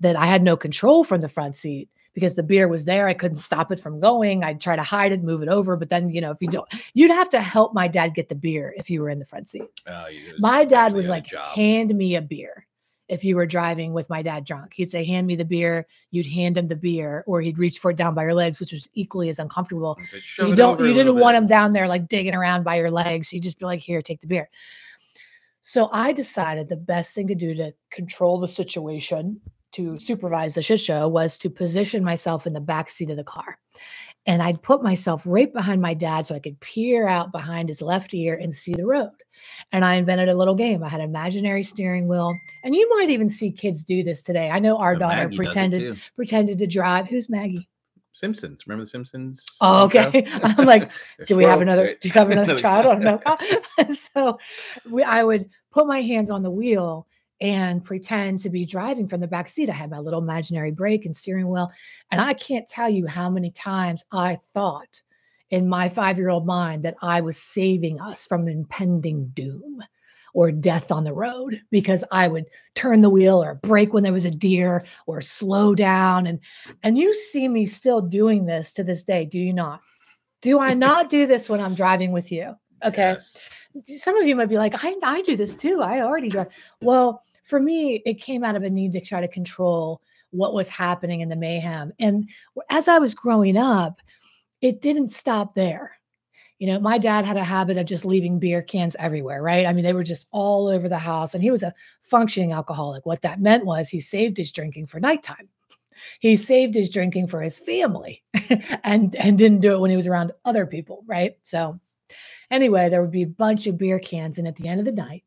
that 0.00 0.16
I 0.16 0.26
had 0.26 0.42
no 0.42 0.56
control 0.56 1.04
from 1.04 1.20
the 1.20 1.28
front 1.28 1.54
seat, 1.54 1.88
because 2.18 2.34
the 2.34 2.42
beer 2.42 2.66
was 2.66 2.84
there. 2.84 3.06
I 3.06 3.14
couldn't 3.14 3.36
stop 3.36 3.70
it 3.70 3.78
from 3.78 4.00
going. 4.00 4.42
I'd 4.42 4.60
try 4.60 4.74
to 4.74 4.82
hide 4.82 5.12
it, 5.12 5.22
move 5.22 5.40
it 5.40 5.48
over. 5.48 5.76
But 5.76 5.88
then, 5.88 6.10
you 6.10 6.20
know, 6.20 6.32
if 6.32 6.38
you 6.40 6.48
don't, 6.48 6.68
you'd 6.92 7.12
have 7.12 7.28
to 7.28 7.40
help 7.40 7.74
my 7.74 7.86
dad 7.86 8.12
get 8.12 8.28
the 8.28 8.34
beer 8.34 8.74
if 8.76 8.90
you 8.90 9.02
were 9.02 9.08
in 9.08 9.20
the 9.20 9.24
front 9.24 9.48
seat. 9.48 9.68
Guys 9.86 10.16
My 10.40 10.64
dad 10.64 10.94
was 10.94 11.08
like, 11.08 11.30
hand 11.54 11.94
me 11.94 12.16
a 12.16 12.20
beer. 12.20 12.66
If 13.08 13.24
you 13.24 13.36
were 13.36 13.46
driving 13.46 13.94
with 13.94 14.10
my 14.10 14.20
dad 14.22 14.44
drunk, 14.44 14.74
he'd 14.74 14.90
say, 14.90 15.04
hand 15.04 15.26
me 15.26 15.34
the 15.34 15.44
beer. 15.44 15.86
You'd 16.10 16.26
hand 16.26 16.58
him 16.58 16.68
the 16.68 16.76
beer, 16.76 17.24
or 17.26 17.40
he'd 17.40 17.58
reach 17.58 17.78
for 17.78 17.90
it 17.90 17.96
down 17.96 18.14
by 18.14 18.22
your 18.22 18.34
legs, 18.34 18.60
which 18.60 18.72
was 18.72 18.88
equally 18.94 19.30
as 19.30 19.38
uncomfortable. 19.38 19.98
He 19.98 20.20
So 20.20 20.46
you 20.46 20.54
don't 20.54 20.78
you 20.78 20.92
didn't 20.92 21.16
want 21.16 21.36
him 21.36 21.46
down 21.46 21.72
there 21.72 21.88
like 21.88 22.08
digging 22.08 22.34
around 22.34 22.64
by 22.64 22.76
your 22.76 22.90
legs. 22.90 23.30
So 23.30 23.36
you'd 23.36 23.44
just 23.44 23.58
be 23.58 23.64
like, 23.64 23.80
here, 23.80 24.02
take 24.02 24.20
the 24.20 24.26
beer. 24.26 24.50
So 25.60 25.88
I 25.92 26.12
decided 26.12 26.68
the 26.68 26.76
best 26.76 27.14
thing 27.14 27.26
to 27.28 27.34
do 27.34 27.54
to 27.54 27.72
control 27.90 28.40
the 28.40 28.48
situation, 28.48 29.40
to 29.72 29.98
supervise 29.98 30.54
the 30.54 30.62
shit 30.62 30.80
show, 30.80 31.08
was 31.08 31.36
to 31.38 31.50
position 31.50 32.04
myself 32.04 32.46
in 32.46 32.52
the 32.52 32.60
back 32.60 32.88
seat 32.90 33.10
of 33.10 33.16
the 33.16 33.24
car. 33.24 33.58
And 34.26 34.42
I'd 34.42 34.62
put 34.62 34.82
myself 34.82 35.22
right 35.26 35.52
behind 35.52 35.80
my 35.80 35.94
dad 35.94 36.26
so 36.26 36.34
I 36.34 36.38
could 36.40 36.60
peer 36.60 37.08
out 37.08 37.32
behind 37.32 37.68
his 37.70 37.80
left 37.80 38.12
ear 38.14 38.34
and 38.34 38.52
see 38.54 38.74
the 38.74 38.84
road. 38.86 39.10
And 39.72 39.84
I 39.84 39.94
invented 39.94 40.28
a 40.28 40.34
little 40.34 40.54
game. 40.54 40.82
I 40.82 40.88
had 40.88 41.00
an 41.00 41.08
imaginary 41.08 41.62
steering 41.62 42.08
wheel. 42.08 42.32
And 42.64 42.74
you 42.74 42.88
might 42.98 43.10
even 43.10 43.28
see 43.28 43.50
kids 43.50 43.84
do 43.84 44.02
this 44.02 44.20
today. 44.22 44.50
I 44.50 44.58
know 44.58 44.76
our 44.78 44.94
Oh, 44.94 44.98
daughter 44.98 45.22
Maggie 45.24 45.36
pretended 45.36 45.82
pretended 46.16 46.58
to 46.58 46.66
drive. 46.66 47.08
Who's 47.08 47.28
Maggie? 47.30 47.68
Simpsons. 48.12 48.66
Remember 48.66 48.84
the 48.84 48.90
Simpsons? 48.90 49.44
Oh, 49.60 49.84
okay. 49.84 50.26
I'm 50.42 50.66
like, 50.66 50.90
do 51.26 51.36
we 51.36 51.44
have 51.44 51.60
another 51.62 51.96
do 52.00 52.08
you 52.08 52.12
have 52.14 52.30
another 52.32 52.56
child 52.56 52.86
I 52.86 52.98
don't 52.98 53.02
know. 53.78 53.94
so 53.94 54.38
we, 54.90 55.02
i 55.04 55.22
would 55.22 55.48
put 55.70 55.86
my 55.86 56.02
hands 56.02 56.30
on 56.30 56.42
the 56.42 56.50
wheel 56.50 57.06
and 57.40 57.84
pretend 57.84 58.40
to 58.40 58.50
be 58.50 58.64
driving 58.64 59.08
from 59.08 59.20
the 59.20 59.26
back 59.26 59.48
seat 59.48 59.70
i 59.70 59.72
had 59.72 59.90
my 59.90 59.98
little 59.98 60.20
imaginary 60.20 60.70
brake 60.70 61.04
and 61.04 61.14
steering 61.14 61.48
wheel 61.48 61.70
and 62.10 62.20
i 62.20 62.32
can't 62.32 62.68
tell 62.68 62.88
you 62.88 63.06
how 63.06 63.30
many 63.30 63.50
times 63.50 64.04
i 64.12 64.36
thought 64.52 65.00
in 65.50 65.68
my 65.68 65.88
five 65.88 66.18
year 66.18 66.28
old 66.28 66.46
mind 66.46 66.82
that 66.82 66.96
i 67.02 67.20
was 67.20 67.36
saving 67.36 68.00
us 68.00 68.26
from 68.26 68.48
impending 68.48 69.28
doom 69.28 69.82
or 70.34 70.52
death 70.52 70.92
on 70.92 71.04
the 71.04 71.12
road 71.12 71.60
because 71.70 72.04
i 72.10 72.26
would 72.28 72.44
turn 72.74 73.00
the 73.00 73.10
wheel 73.10 73.42
or 73.42 73.54
brake 73.54 73.92
when 73.92 74.02
there 74.02 74.12
was 74.12 74.24
a 74.24 74.30
deer 74.30 74.84
or 75.06 75.20
slow 75.20 75.74
down 75.74 76.26
and 76.26 76.40
and 76.82 76.98
you 76.98 77.14
see 77.14 77.48
me 77.48 77.64
still 77.64 78.00
doing 78.00 78.46
this 78.46 78.72
to 78.72 78.84
this 78.84 79.04
day 79.04 79.24
do 79.24 79.38
you 79.38 79.52
not 79.52 79.80
do 80.40 80.58
I 80.58 80.74
not 80.74 81.08
do 81.08 81.26
this 81.26 81.48
when 81.48 81.60
I'm 81.60 81.74
driving 81.74 82.12
with 82.12 82.30
you? 82.32 82.56
Okay. 82.84 83.16
Yes. 83.16 83.48
Some 83.86 84.16
of 84.16 84.26
you 84.26 84.36
might 84.36 84.48
be 84.48 84.56
like, 84.56 84.84
I, 84.84 84.94
I 85.02 85.22
do 85.22 85.36
this 85.36 85.54
too. 85.54 85.82
I 85.82 86.00
already 86.00 86.28
drive. 86.28 86.48
Well, 86.80 87.22
for 87.48 87.58
me, 87.58 88.02
it 88.04 88.20
came 88.20 88.44
out 88.44 88.56
of 88.56 88.62
a 88.62 88.68
need 88.68 88.92
to 88.92 89.00
try 89.00 89.22
to 89.22 89.26
control 89.26 90.02
what 90.30 90.52
was 90.52 90.68
happening 90.68 91.22
in 91.22 91.30
the 91.30 91.36
mayhem. 91.36 91.92
And 91.98 92.28
as 92.68 92.88
I 92.88 92.98
was 92.98 93.14
growing 93.14 93.56
up, 93.56 94.02
it 94.60 94.82
didn't 94.82 95.12
stop 95.12 95.54
there. 95.54 95.92
You 96.58 96.66
know, 96.66 96.78
my 96.78 96.98
dad 96.98 97.24
had 97.24 97.38
a 97.38 97.44
habit 97.44 97.78
of 97.78 97.86
just 97.86 98.04
leaving 98.04 98.38
beer 98.38 98.60
cans 98.60 98.96
everywhere, 98.98 99.40
right? 99.40 99.64
I 99.64 99.72
mean, 99.72 99.84
they 99.84 99.94
were 99.94 100.04
just 100.04 100.28
all 100.30 100.68
over 100.68 100.90
the 100.90 100.98
house. 100.98 101.32
And 101.32 101.42
he 101.42 101.50
was 101.50 101.62
a 101.62 101.72
functioning 102.02 102.52
alcoholic. 102.52 103.06
What 103.06 103.22
that 103.22 103.40
meant 103.40 103.64
was 103.64 103.88
he 103.88 104.00
saved 104.00 104.36
his 104.36 104.52
drinking 104.52 104.88
for 104.88 105.00
nighttime. 105.00 105.48
He 106.20 106.36
saved 106.36 106.74
his 106.74 106.90
drinking 106.90 107.28
for 107.28 107.40
his 107.40 107.58
family 107.58 108.22
and 108.84 109.16
and 109.16 109.38
didn't 109.38 109.60
do 109.60 109.72
it 109.72 109.80
when 109.80 109.90
he 109.90 109.96
was 109.96 110.06
around 110.06 110.32
other 110.44 110.66
people, 110.66 111.02
right? 111.06 111.36
So 111.42 111.80
anyway, 112.50 112.88
there 112.88 113.00
would 113.00 113.10
be 113.10 113.22
a 113.22 113.26
bunch 113.26 113.66
of 113.66 113.78
beer 113.78 113.98
cans, 113.98 114.38
and 114.38 114.46
at 114.46 114.56
the 114.56 114.68
end 114.68 114.80
of 114.80 114.86
the 114.86 114.92
night, 114.92 115.24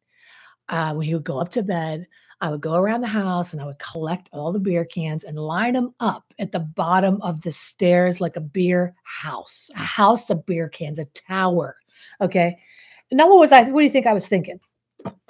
uh, 0.71 0.93
when 0.93 1.05
he 1.05 1.13
would 1.13 1.23
go 1.23 1.39
up 1.39 1.49
to 1.51 1.61
bed, 1.61 2.07
I 2.39 2.49
would 2.49 2.61
go 2.61 2.73
around 2.73 3.01
the 3.01 3.07
house 3.07 3.53
and 3.53 3.61
I 3.61 3.65
would 3.65 3.77
collect 3.77 4.29
all 4.33 4.51
the 4.51 4.59
beer 4.59 4.83
cans 4.83 5.23
and 5.23 5.37
line 5.37 5.73
them 5.73 5.93
up 5.99 6.33
at 6.39 6.51
the 6.51 6.59
bottom 6.59 7.21
of 7.21 7.43
the 7.43 7.51
stairs 7.51 8.19
like 8.19 8.35
a 8.35 8.41
beer 8.41 8.95
house, 9.03 9.69
a 9.75 9.79
house 9.83 10.31
of 10.31 10.45
beer 10.47 10.67
cans, 10.67 10.97
a 10.97 11.05
tower. 11.05 11.77
Okay. 12.19 12.57
Now, 13.11 13.27
what 13.29 13.37
was 13.37 13.51
I? 13.51 13.69
What 13.69 13.81
do 13.81 13.85
you 13.85 13.91
think 13.91 14.07
I 14.07 14.13
was 14.13 14.25
thinking? 14.25 14.59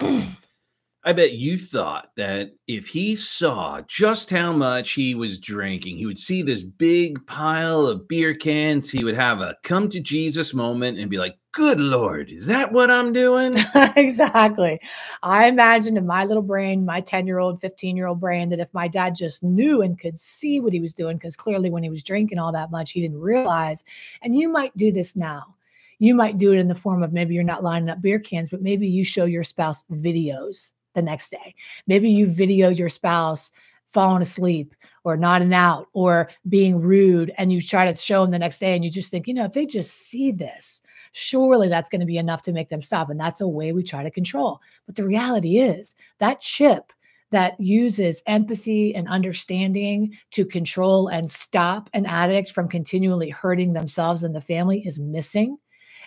I 1.04 1.12
bet 1.12 1.32
you 1.32 1.58
thought 1.58 2.10
that 2.16 2.52
if 2.68 2.86
he 2.86 3.16
saw 3.16 3.80
just 3.88 4.30
how 4.30 4.52
much 4.52 4.92
he 4.92 5.16
was 5.16 5.38
drinking, 5.38 5.96
he 5.96 6.06
would 6.06 6.18
see 6.18 6.42
this 6.42 6.62
big 6.62 7.26
pile 7.26 7.86
of 7.86 8.06
beer 8.06 8.34
cans. 8.34 8.88
He 8.88 9.02
would 9.02 9.16
have 9.16 9.40
a 9.40 9.56
come 9.64 9.88
to 9.88 10.00
Jesus 10.00 10.54
moment 10.54 10.98
and 10.98 11.10
be 11.10 11.18
like, 11.18 11.36
Good 11.52 11.80
Lord, 11.80 12.30
is 12.30 12.46
that 12.46 12.72
what 12.72 12.90
I'm 12.90 13.12
doing? 13.12 13.52
exactly. 13.96 14.80
I 15.22 15.48
imagined 15.48 15.98
in 15.98 16.06
my 16.06 16.24
little 16.24 16.42
brain, 16.42 16.86
my 16.86 17.02
10 17.02 17.26
year 17.26 17.40
old, 17.40 17.60
15 17.60 17.94
year 17.94 18.06
old 18.06 18.20
brain, 18.20 18.48
that 18.48 18.58
if 18.58 18.72
my 18.72 18.88
dad 18.88 19.14
just 19.14 19.44
knew 19.44 19.82
and 19.82 19.98
could 19.98 20.18
see 20.18 20.60
what 20.60 20.72
he 20.72 20.80
was 20.80 20.94
doing, 20.94 21.18
because 21.18 21.36
clearly 21.36 21.68
when 21.68 21.82
he 21.82 21.90
was 21.90 22.02
drinking 22.02 22.38
all 22.38 22.52
that 22.52 22.70
much, 22.70 22.92
he 22.92 23.02
didn't 23.02 23.20
realize. 23.20 23.84
And 24.22 24.34
you 24.34 24.48
might 24.48 24.74
do 24.78 24.90
this 24.90 25.14
now. 25.14 25.54
You 25.98 26.14
might 26.14 26.38
do 26.38 26.52
it 26.52 26.58
in 26.58 26.68
the 26.68 26.74
form 26.74 27.02
of 27.02 27.12
maybe 27.12 27.34
you're 27.34 27.44
not 27.44 27.62
lining 27.62 27.90
up 27.90 28.00
beer 28.00 28.18
cans, 28.18 28.48
but 28.48 28.62
maybe 28.62 28.88
you 28.88 29.04
show 29.04 29.26
your 29.26 29.44
spouse 29.44 29.84
videos 29.92 30.72
the 30.94 31.02
next 31.02 31.28
day. 31.28 31.54
Maybe 31.86 32.10
you 32.10 32.28
video 32.28 32.70
your 32.70 32.88
spouse 32.88 33.52
falling 33.92 34.22
asleep 34.22 34.74
or 35.04 35.16
nodding 35.16 35.52
out 35.52 35.88
or 35.92 36.30
being 36.48 36.80
rude 36.80 37.32
and 37.36 37.52
you 37.52 37.60
try 37.60 37.90
to 37.90 37.96
show 37.96 38.22
them 38.22 38.30
the 38.30 38.38
next 38.38 38.58
day 38.58 38.74
and 38.74 38.84
you 38.84 38.90
just 38.90 39.10
think, 39.10 39.26
you 39.26 39.34
know, 39.34 39.44
if 39.44 39.52
they 39.52 39.66
just 39.66 39.92
see 39.92 40.30
this, 40.30 40.82
surely 41.12 41.68
that's 41.68 41.88
going 41.88 42.00
to 42.00 42.06
be 42.06 42.18
enough 42.18 42.42
to 42.42 42.52
make 42.52 42.68
them 42.68 42.82
stop. 42.82 43.10
And 43.10 43.20
that's 43.20 43.40
a 43.40 43.48
way 43.48 43.72
we 43.72 43.82
try 43.82 44.02
to 44.02 44.10
control. 44.10 44.60
But 44.86 44.96
the 44.96 45.04
reality 45.04 45.58
is 45.58 45.94
that 46.18 46.40
chip 46.40 46.92
that 47.30 47.58
uses 47.58 48.22
empathy 48.26 48.94
and 48.94 49.08
understanding 49.08 50.16
to 50.30 50.44
control 50.44 51.08
and 51.08 51.28
stop 51.28 51.88
an 51.94 52.06
addict 52.06 52.52
from 52.52 52.68
continually 52.68 53.30
hurting 53.30 53.72
themselves 53.72 54.22
and 54.22 54.34
the 54.34 54.40
family 54.40 54.86
is 54.86 54.98
missing. 54.98 55.56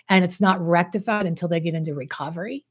And 0.08 0.24
it's 0.24 0.40
not 0.40 0.60
rectified 0.60 1.26
until 1.26 1.48
they 1.48 1.58
get 1.58 1.74
into 1.74 1.94
recovery. 1.94 2.64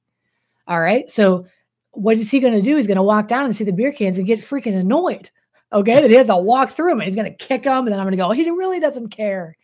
All 0.68 0.80
right. 0.80 1.10
So, 1.10 1.48
what 1.96 2.18
is 2.18 2.30
he 2.30 2.40
going 2.40 2.54
to 2.54 2.62
do? 2.62 2.76
He's 2.76 2.88
going 2.88 2.98
to 2.98 3.04
walk 3.04 3.28
down 3.28 3.46
and 3.46 3.56
see 3.56 3.64
the 3.64 3.74
beer 3.74 3.92
cans 3.92 4.18
and 4.18 4.28
get 4.28 4.40
freaking 4.40 4.78
annoyed. 4.78 5.30
Okay. 5.74 6.02
That 6.02 6.10
he 6.10 6.16
has 6.16 6.28
to 6.28 6.38
walk 6.38 6.70
through 6.70 6.92
them 6.92 7.00
and 7.00 7.08
he's 7.08 7.16
going 7.16 7.30
to 7.30 7.46
kick 7.46 7.64
them. 7.64 7.86
And 7.86 7.88
then 7.88 8.00
I'm 8.00 8.06
going 8.06 8.12
to 8.12 8.18
go, 8.18 8.32
he 8.32 8.50
really 8.50 8.80
doesn't 8.80 9.10
care. 9.10 9.58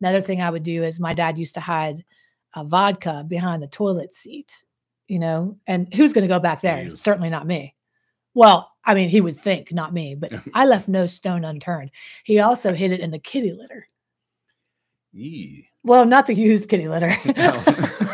Another 0.00 0.20
thing 0.20 0.42
I 0.42 0.50
would 0.50 0.62
do 0.62 0.82
is 0.82 0.98
my 0.98 1.14
dad 1.14 1.38
used 1.38 1.54
to 1.54 1.60
hide 1.60 2.04
a 2.54 2.64
vodka 2.64 3.24
behind 3.26 3.62
the 3.62 3.68
toilet 3.68 4.14
seat, 4.14 4.64
you 5.08 5.18
know, 5.18 5.58
and 5.66 5.92
who's 5.94 6.12
going 6.12 6.22
to 6.22 6.34
go 6.34 6.40
back 6.40 6.60
there? 6.60 6.94
Certainly 6.96 7.30
not 7.30 7.46
me. 7.46 7.74
Well, 8.34 8.72
I 8.84 8.94
mean, 8.94 9.08
he 9.08 9.20
would 9.20 9.36
think, 9.36 9.72
not 9.72 9.94
me, 9.94 10.14
but 10.14 10.32
I 10.54 10.66
left 10.66 10.88
no 10.88 11.06
stone 11.06 11.44
unturned. 11.44 11.90
He 12.24 12.40
also 12.40 12.72
hid 12.72 12.92
it 12.92 13.00
in 13.00 13.10
the 13.10 13.18
kitty 13.18 13.52
litter. 13.52 13.88
Yee. 15.12 15.68
Well, 15.84 16.06
not 16.06 16.26
the 16.26 16.34
used 16.34 16.68
kitty 16.68 16.88
litter. 16.88 17.16
Oh. 17.36 18.10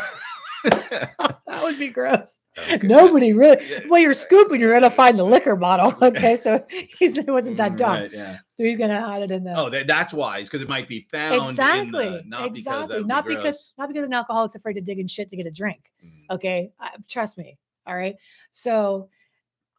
that 0.63 1.59
would 1.63 1.77
be 1.79 1.87
gross. 1.87 2.37
Nobody 2.83 3.33
really. 3.33 3.57
Yeah, 3.69 3.79
Well, 3.89 3.99
you're 3.99 4.09
right. 4.09 4.17
scooping, 4.17 4.59
you're 4.59 4.73
gonna 4.73 4.91
find 4.91 5.17
the 5.17 5.23
liquor 5.23 5.55
bottle. 5.55 5.93
Okay, 6.01 6.35
so 6.35 6.63
he's 6.97 7.17
it 7.17 7.27
wasn't 7.27 7.57
that 7.57 7.77
dumb. 7.77 7.91
right, 8.01 8.11
yeah. 8.11 8.37
So 8.55 8.63
he's 8.63 8.77
gonna 8.77 9.01
hide 9.01 9.23
it 9.23 9.31
in 9.31 9.43
the. 9.43 9.53
Oh, 9.57 9.69
that, 9.69 9.87
that's 9.87 10.13
why. 10.13 10.41
because 10.43 10.61
it 10.61 10.69
might 10.69 10.87
be 10.87 11.07
found. 11.11 11.49
exactly, 11.49 12.05
the, 12.05 12.23
not 12.25 12.53
because 12.53 12.57
exactly. 12.57 12.87
that'd 12.95 13.07
Not 13.07 13.25
be 13.25 13.35
because 13.35 13.73
not 13.77 13.87
because 13.87 14.07
an 14.07 14.13
alcoholic's 14.13 14.55
afraid 14.55 14.73
to 14.73 14.81
dig 14.81 14.99
in 14.99 15.07
shit 15.07 15.29
to 15.29 15.37
get 15.37 15.45
a 15.47 15.51
drink. 15.51 15.91
Mm. 16.05 16.35
Okay, 16.35 16.71
I, 16.79 16.91
trust 17.07 17.37
me. 17.37 17.57
All 17.87 17.95
right. 17.95 18.15
So 18.51 19.09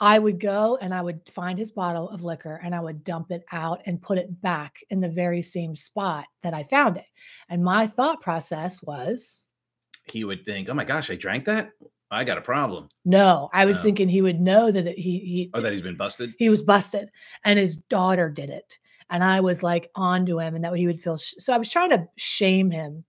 I 0.00 0.18
would 0.18 0.40
go 0.40 0.78
and 0.80 0.92
I 0.92 1.00
would 1.00 1.20
find 1.28 1.56
his 1.58 1.70
bottle 1.70 2.08
of 2.10 2.24
liquor 2.24 2.60
and 2.64 2.74
I 2.74 2.80
would 2.80 3.04
dump 3.04 3.30
it 3.30 3.44
out 3.52 3.82
and 3.86 4.02
put 4.02 4.18
it 4.18 4.42
back 4.42 4.80
in 4.90 4.98
the 5.00 5.08
very 5.08 5.42
same 5.42 5.76
spot 5.76 6.24
that 6.42 6.54
I 6.54 6.64
found 6.64 6.96
it. 6.96 7.04
And 7.48 7.62
my 7.62 7.86
thought 7.86 8.20
process 8.20 8.82
was 8.82 9.46
He 10.04 10.24
would 10.24 10.44
think, 10.44 10.68
"Oh 10.68 10.74
my 10.74 10.84
gosh, 10.84 11.10
I 11.10 11.16
drank 11.16 11.44
that. 11.46 11.70
I 12.10 12.24
got 12.24 12.38
a 12.38 12.42
problem." 12.42 12.88
no. 13.04 13.48
I 13.52 13.64
was 13.64 13.78
Oh. 13.80 13.82
thinking 13.82 14.08
he 14.08 14.22
would 14.22 14.40
know 14.40 14.70
that 14.70 14.86
it, 14.86 14.98
he 14.98 15.18
he 15.20 15.50
Oh, 15.54 15.60
that 15.60 15.72
he's 15.72 15.82
been 15.82 15.96
busted. 15.96 16.34
he 16.38 16.48
was 16.48 16.62
busted 16.62 17.08
and 17.44 17.58
his 17.58 17.76
daughter 17.78 18.28
did 18.30 18.50
it 18.50 18.78
and 19.10 19.22
i 19.24 19.40
was 19.40 19.62
like 19.62 19.90
on 19.94 20.24
to 20.26 20.38
him 20.38 20.54
and 20.54 20.64
that 20.64 20.74
he 20.76 20.86
would 20.86 21.00
feel 21.00 21.16
sh- 21.16 21.34
so 21.38 21.52
i 21.52 21.58
was 21.58 21.70
trying 21.70 21.90
to 21.90 22.06
shame 22.16 22.70
him 22.70 23.04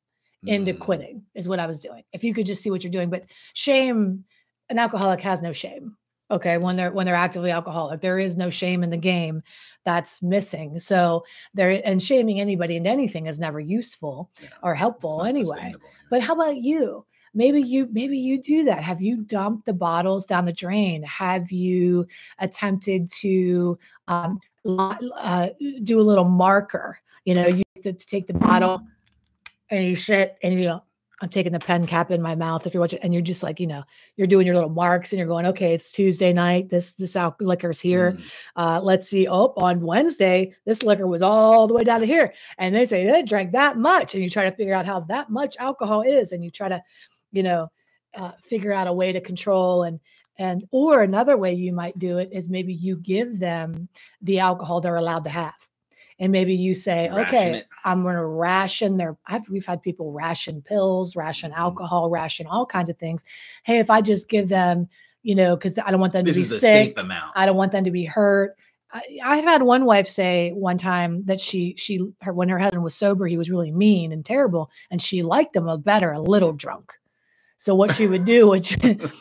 into 0.46 0.74
Mm. 0.74 0.80
quitting 0.80 1.24
is 1.36 1.48
what 1.48 1.60
i 1.60 1.66
was 1.68 1.80
doing 1.80 2.04
if 2.14 2.24
you 2.24 2.34
could 2.34 2.46
just 2.46 2.62
see 2.64 2.70
what 2.72 2.84
you're 2.84 2.92
doing 2.92 3.10
but 3.10 3.24
shame 3.54 4.24
an 4.70 4.80
alcoholic 4.80 5.22
has 5.22 5.42
no 5.42 5.54
shame 5.54 5.96
okay 6.34 6.58
when 6.58 6.76
they're 6.76 6.92
when 6.92 7.06
they're 7.06 7.16
actively 7.16 7.52
alcoholic 7.52 8.02
there 8.02 8.20
is 8.20 8.36
no 8.36 8.50
shame 8.50 8.84
in 8.84 8.90
the 8.90 8.98
game 8.98 9.42
that's 9.86 10.22
missing 10.22 10.80
so 10.80 11.24
there 11.54 11.82
and 11.86 12.02
shaming 12.04 12.40
anybody 12.40 12.76
into 12.76 12.90
anything 12.90 13.28
is 13.28 13.40
never 13.40 13.60
useful 13.60 14.30
Yeah, 14.42 14.50
or 14.62 14.76
helpful 14.76 15.24
anyway 15.24 15.72
yeah. 15.72 15.78
but 16.10 16.22
how 16.22 16.34
about 16.34 16.58
you? 16.58 17.06
Maybe 17.34 17.62
you 17.62 17.88
maybe 17.92 18.18
you 18.18 18.40
do 18.40 18.64
that. 18.66 18.84
Have 18.84 19.02
you 19.02 19.18
dumped 19.18 19.66
the 19.66 19.74
bottles 19.74 20.28
down 20.28 20.46
the 20.46 20.54
drain? 20.54 21.02
Have 21.02 21.52
you 21.52 22.06
attempted 22.38 23.10
to 23.22 23.80
um, 24.08 24.40
uh, 24.64 25.50
do 25.82 26.00
a 26.00 26.02
little 26.02 26.26
marker? 26.26 27.00
You 27.26 27.34
know, 27.34 27.48
you 27.48 27.64
to 27.82 27.94
take 27.94 28.28
the 28.28 28.34
bottle 28.34 28.82
and 29.70 29.84
you 29.86 29.96
sit 29.96 30.38
and 30.44 30.54
you 30.54 30.64
go, 30.66 30.84
I'm 31.24 31.30
taking 31.30 31.54
the 31.54 31.60
pen 31.60 31.88
cap 31.88 32.12
in 32.12 32.22
my 32.22 32.36
mouth 32.36 32.68
if 32.68 32.74
you're 32.74 32.82
watching, 32.82 33.00
and 33.02 33.14
you're 33.14 33.24
just 33.24 33.44
like, 33.44 33.62
you 33.62 33.66
know, 33.66 33.84
you're 34.18 34.28
doing 34.28 34.46
your 34.46 34.56
little 34.56 34.70
marks 34.70 35.14
and 35.14 35.18
you're 35.18 35.28
going, 35.28 35.46
okay, 35.46 35.74
it's 35.74 35.90
Tuesday 35.90 36.34
night. 36.34 36.68
This 36.68 36.92
this 36.94 37.16
out 37.16 37.42
liquor's 37.42 37.80
here. 37.80 38.12
Mm. 38.12 38.24
Uh, 38.58 38.82
let's 38.84 39.08
see. 39.08 39.26
Oh, 39.30 39.54
on 39.56 39.80
Wednesday, 39.80 40.54
this 40.66 40.84
liquor 40.84 41.08
was 41.08 41.22
all 41.22 41.66
the 41.66 41.74
way 41.74 41.86
down 41.86 42.02
to 42.02 42.06
here. 42.06 42.34
And 42.58 42.76
they 42.76 42.86
say 42.86 43.10
they 43.10 43.24
drank 43.24 43.54
that 43.54 43.78
much. 43.78 44.16
And 44.16 44.24
you 44.24 44.30
try 44.30 44.50
to 44.50 44.56
figure 44.56 44.74
out 44.74 44.86
how 44.86 45.00
that 45.02 45.30
much 45.30 45.56
alcohol 45.60 46.02
is. 46.02 46.34
And 46.34 46.44
you 46.44 46.52
try 46.52 46.68
to, 46.68 46.84
you 47.32 47.44
know, 47.44 47.72
uh, 48.16 48.34
figure 48.42 48.74
out 48.74 48.88
a 48.88 48.94
way 48.94 49.14
to 49.14 49.22
control 49.22 49.84
and 49.84 50.02
and 50.38 50.66
or 50.72 51.04
another 51.04 51.38
way 51.38 51.54
you 51.54 51.72
might 51.72 51.98
do 51.98 52.18
it 52.18 52.30
is 52.34 52.50
maybe 52.50 52.74
you 52.74 52.98
give 52.98 53.40
them 53.40 53.88
the 54.22 54.40
alcohol 54.40 54.82
they're 54.82 54.98
allowed 54.98 55.24
to 55.24 55.30
have 55.30 55.54
and 56.20 56.32
maybe 56.32 56.54
you 56.56 56.74
say 56.74 57.10
Ration 57.10 57.22
okay 57.26 57.52
it. 57.60 57.68
i'm 57.86 58.04
going 58.04 58.16
to 58.16 58.26
ration 58.26 58.98
their 58.98 59.18
I've, 59.26 59.48
we've 59.50 59.66
had 59.66 59.82
people 59.82 60.12
ration 60.12 60.62
pills 60.62 61.16
ration 61.16 61.52
Mhm. 61.52 61.58
alcohol 61.58 62.10
ration 62.10 62.48
all 62.48 62.66
kinds 62.66 62.90
of 62.90 62.98
things 62.98 63.24
hey 63.64 63.80
if 63.80 63.90
i 63.90 64.02
just 64.02 64.30
give 64.30 64.50
them 64.50 64.88
you 65.24 65.36
know 65.36 65.56
because 65.56 65.78
i 65.80 65.90
don't 65.92 66.00
want 66.02 66.14
them 66.14 66.26
This 66.26 66.36
to 66.36 66.42
be 66.42 66.46
sick 66.46 66.60
safe 66.62 66.98
amount. 66.98 67.32
I 67.36 67.46
don't 67.46 67.58
want 67.58 67.72
them 67.72 67.84
to 67.86 67.92
be 67.92 68.06
hurt. 68.06 68.56
I, 68.92 69.02
I've 69.24 69.44
had 69.44 69.64
one 69.64 69.86
wife 69.86 70.08
say 70.08 70.52
one 70.52 70.78
time 70.78 71.26
that 71.26 71.40
she 71.42 71.74
she 71.78 72.00
her 72.22 72.32
when 72.32 72.50
her 72.50 72.60
husband 72.60 72.84
was 72.84 72.94
sober, 72.94 73.26
he 73.26 73.38
was 73.38 73.50
really 73.50 73.72
mean 73.72 74.12
and 74.12 74.24
terrible, 74.24 74.70
and 74.92 75.02
she 75.02 75.24
liked 75.24 75.56
him 75.56 75.68
a 75.68 75.78
better 75.80 76.12
a 76.12 76.20
little 76.22 76.54
drunk. 76.54 76.94
So 77.64 77.74
what 77.74 77.94
she 77.96 78.08
would 78.08 78.26
do 78.26 78.50
would 78.50 78.68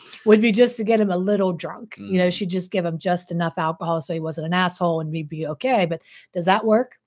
would 0.25 0.41
be 0.41 0.51
just 0.51 0.75
to 0.75 0.83
get 0.83 0.99
him 0.99 1.09
a 1.09 1.15
little 1.15 1.53
drunk. 1.53 1.95
You 1.97 2.17
know, 2.17 2.27
Mm. 2.27 2.33
she'd 2.33 2.49
just 2.49 2.71
give 2.71 2.83
him 2.83 2.97
just 2.97 3.31
enough 3.31 3.57
alcohol 3.57 4.01
so 4.01 4.13
he 4.13 4.19
wasn't 4.19 4.47
an 4.47 4.53
asshole 4.53 4.99
and 4.99 5.09
we'd 5.11 5.29
be 5.29 5.47
okay. 5.47 5.85
But 5.85 6.01
does 6.33 6.43
that 6.43 6.65
work? 6.65 6.97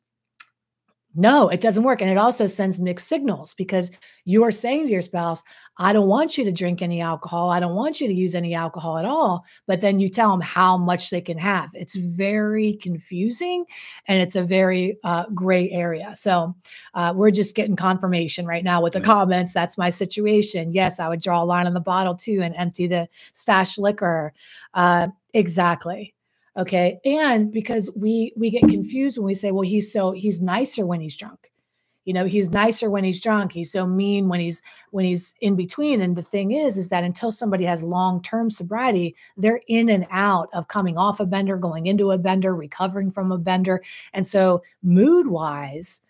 No, 1.18 1.48
it 1.48 1.60
doesn't 1.60 1.82
work. 1.82 2.02
And 2.02 2.10
it 2.10 2.18
also 2.18 2.46
sends 2.46 2.78
mixed 2.78 3.08
signals 3.08 3.54
because 3.54 3.90
you 4.26 4.44
are 4.44 4.50
saying 4.50 4.86
to 4.86 4.92
your 4.92 5.00
spouse, 5.00 5.42
I 5.78 5.94
don't 5.94 6.08
want 6.08 6.36
you 6.36 6.44
to 6.44 6.52
drink 6.52 6.82
any 6.82 7.00
alcohol. 7.00 7.48
I 7.48 7.58
don't 7.58 7.74
want 7.74 8.02
you 8.02 8.06
to 8.06 8.12
use 8.12 8.34
any 8.34 8.52
alcohol 8.54 8.98
at 8.98 9.06
all. 9.06 9.44
But 9.66 9.80
then 9.80 9.98
you 9.98 10.10
tell 10.10 10.30
them 10.30 10.42
how 10.42 10.76
much 10.76 11.08
they 11.08 11.22
can 11.22 11.38
have. 11.38 11.70
It's 11.72 11.94
very 11.94 12.74
confusing 12.74 13.64
and 14.08 14.20
it's 14.20 14.36
a 14.36 14.42
very 14.42 14.98
uh, 15.04 15.24
gray 15.34 15.70
area. 15.70 16.14
So 16.16 16.54
uh, 16.92 17.14
we're 17.16 17.30
just 17.30 17.54
getting 17.54 17.76
confirmation 17.76 18.44
right 18.46 18.64
now 18.64 18.82
with 18.82 18.92
the 18.92 18.98
Yeah. 18.98 19.06
comments. 19.06 19.54
That's 19.54 19.78
my 19.78 19.88
situation. 19.88 20.72
Yes, 20.74 21.00
I 21.00 21.08
would 21.08 21.22
draw 21.22 21.42
a 21.42 21.44
line 21.44 21.66
on 21.66 21.72
the 21.74 21.80
bottle 21.80 22.14
too 22.14 22.40
and 22.42 22.54
empty 22.56 22.88
the 22.88 23.08
stash 23.32 23.78
liquor. 23.78 24.34
Uh, 24.74 25.08
exactly. 25.32 26.15
Okay. 26.56 26.98
And 27.04 27.52
because 27.52 27.90
we 27.94 28.32
we 28.36 28.50
get 28.50 28.62
confused 28.62 29.18
when 29.18 29.26
we 29.26 29.34
say, 29.34 29.50
well, 29.52 29.62
he's 29.62 29.92
so 29.92 30.12
he's 30.12 30.40
nicer 30.40 30.86
when 30.86 31.00
he's 31.00 31.16
drunk. 31.16 31.52
You 32.06 32.12
know, 32.12 32.24
he's 32.24 32.50
nicer 32.50 32.88
when 32.88 33.02
he's 33.02 33.20
drunk. 33.20 33.50
He's 33.52 33.72
so 33.72 33.84
mean 33.84 34.28
when 34.28 34.38
he's 34.40 34.62
when 34.90 35.04
he's 35.04 35.34
in 35.40 35.56
between. 35.56 36.00
And 36.00 36.16
the 36.16 36.22
thing 36.22 36.52
is, 36.52 36.78
is 36.78 36.88
that 36.88 37.04
until 37.04 37.32
somebody 37.32 37.64
has 37.64 37.82
long-term 37.82 38.50
sobriety, 38.50 39.16
they're 39.36 39.60
in 39.66 39.88
and 39.90 40.06
out 40.10 40.48
of 40.54 40.68
coming 40.68 40.96
off 40.96 41.20
a 41.20 41.26
bender, 41.26 41.56
going 41.56 41.88
into 41.88 42.12
a 42.12 42.18
bender, 42.18 42.54
recovering 42.54 43.10
from 43.10 43.32
a 43.32 43.38
bender. 43.38 43.82
And 44.14 44.24
so 44.24 44.62
mood-wise, 44.82 46.00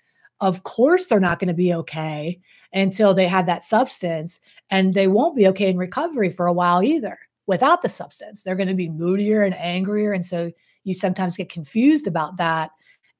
of 0.41 0.65
course 0.65 1.07
they're 1.07 1.19
not 1.19 1.38
going 1.38 1.49
to 1.49 1.55
be 1.55 1.73
okay 1.73 2.38
until 2.75 3.15
they 3.15 3.26
have 3.26 3.47
that 3.47 3.65
substance. 3.65 4.41
And 4.69 4.93
they 4.93 5.09
won't 5.09 5.35
be 5.35 5.49
okay 5.49 5.71
in 5.71 5.79
recovery 5.79 6.29
for 6.29 6.47
a 6.47 6.53
while 6.53 6.83
either 6.83 7.19
without 7.47 7.83
the 7.83 7.88
substance. 7.88 8.43
They're 8.43 8.57
going 8.57 8.69
to 8.69 8.75
be 8.75 8.88
moodier 8.88 9.43
and 9.43 9.55
angrier. 9.55 10.12
And 10.12 10.25
so 10.25 10.53
you 10.85 10.95
sometimes 10.95 11.37
get 11.37 11.49
confused 11.49 12.07
about 12.07 12.37
that 12.37 12.71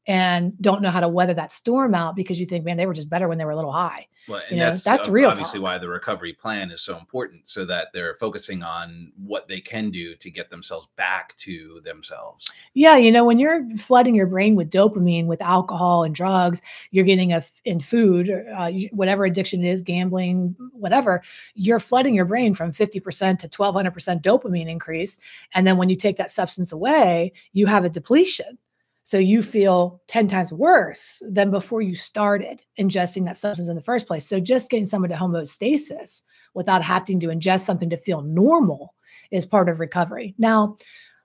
and 0.07 0.61
don't 0.61 0.83
know 0.83 0.91
how 0.91 1.01
to 1.01 1.09
weather 1.09 1.35
that 1.35 1.53
storm 1.53 1.95
out 1.95 2.15
because 2.15 2.39
you 2.39 2.47
think, 2.47 2.65
man, 2.65 2.77
they 2.77 2.87
were 2.87 2.95
just 2.95 3.09
better 3.09 3.29
when 3.29 3.39
they 3.39 3.45
were 3.45 3.51
a 3.51 3.57
little 3.57 3.73
high. 3.73 4.07
Well, 4.29 4.43
You 4.51 4.57
know, 4.57 4.75
that's 4.75 5.09
real 5.09 5.31
Obviously, 5.31 5.61
talk. 5.61 5.65
why 5.65 5.79
the 5.79 5.89
recovery 5.89 6.33
plan 6.33 6.73
is 6.73 6.81
so 6.83 6.99
important, 6.99 7.47
so 7.49 7.65
that 7.67 7.89
they're 7.93 8.15
focusing 8.15 8.63
on 8.63 9.13
what 9.17 9.47
they 9.47 9.61
can 9.61 9.91
do 9.91 10.17
to 10.17 10.31
get 10.31 10.51
themselves 10.51 10.89
back 10.97 11.37
to 11.37 11.81
themselves. 11.85 12.51
Yeah, 12.75 12.97
you 12.97 13.13
know, 13.13 13.25
when 13.25 13.39
you're 13.39 13.69
flooding 13.77 14.17
your 14.17 14.27
brain 14.27 14.57
with 14.57 14.69
dopamine, 14.71 15.27
with 15.27 15.41
alcohol 15.43 16.03
and 16.03 16.13
drugs, 16.13 16.61
you're 16.91 17.05
getting 17.05 17.33
a 17.33 17.45
in 17.65 17.79
food, 17.79 18.31
uh, 18.57 18.73
whatever 18.91 19.25
addiction 19.27 19.65
it 19.65 19.69
is, 19.71 19.81
gambling, 19.81 20.57
whatever. 20.73 21.23
You're 21.55 21.81
flooding 21.81 22.15
your 22.15 22.25
brain 22.25 22.53
from 22.53 22.73
50% 22.73 23.39
to 23.39 23.49
1200% 23.49 24.23
dopamine 24.23 24.69
increase, 24.69 25.21
and 25.55 25.65
then 25.67 25.77
when 25.77 25.89
you 25.89 25.95
take 25.97 26.17
that 26.17 26.33
substance 26.33 26.73
away, 26.73 27.33
you 27.53 27.67
have 27.67 27.85
a 27.85 27.89
depletion. 27.89 28.59
So 29.07 29.19
you 29.19 29.41
feel 29.41 30.03
10 30.09 30.27
times 30.27 30.53
worse 30.53 31.23
than 31.31 31.53
before 31.53 31.81
you 31.81 31.95
started 31.95 32.65
ingesting 32.77 33.25
that 33.27 33.37
substance 33.37 33.69
in 33.69 33.77
the 33.77 33.83
first 33.83 34.09
place. 34.09 34.27
So 34.27 34.41
just 34.41 34.69
getting 34.69 34.85
someone 34.85 35.11
to 35.11 35.17
homeostasis 35.17 36.25
without 36.55 36.83
having 36.83 37.21
to 37.21 37.29
ingest 37.29 37.61
something 37.61 37.89
to 37.91 37.97
feel 37.97 38.23
normal 38.23 38.95
is 39.31 39.47
part 39.47 39.69
of 39.69 39.79
recovery. 39.79 40.35
Now, 40.39 40.75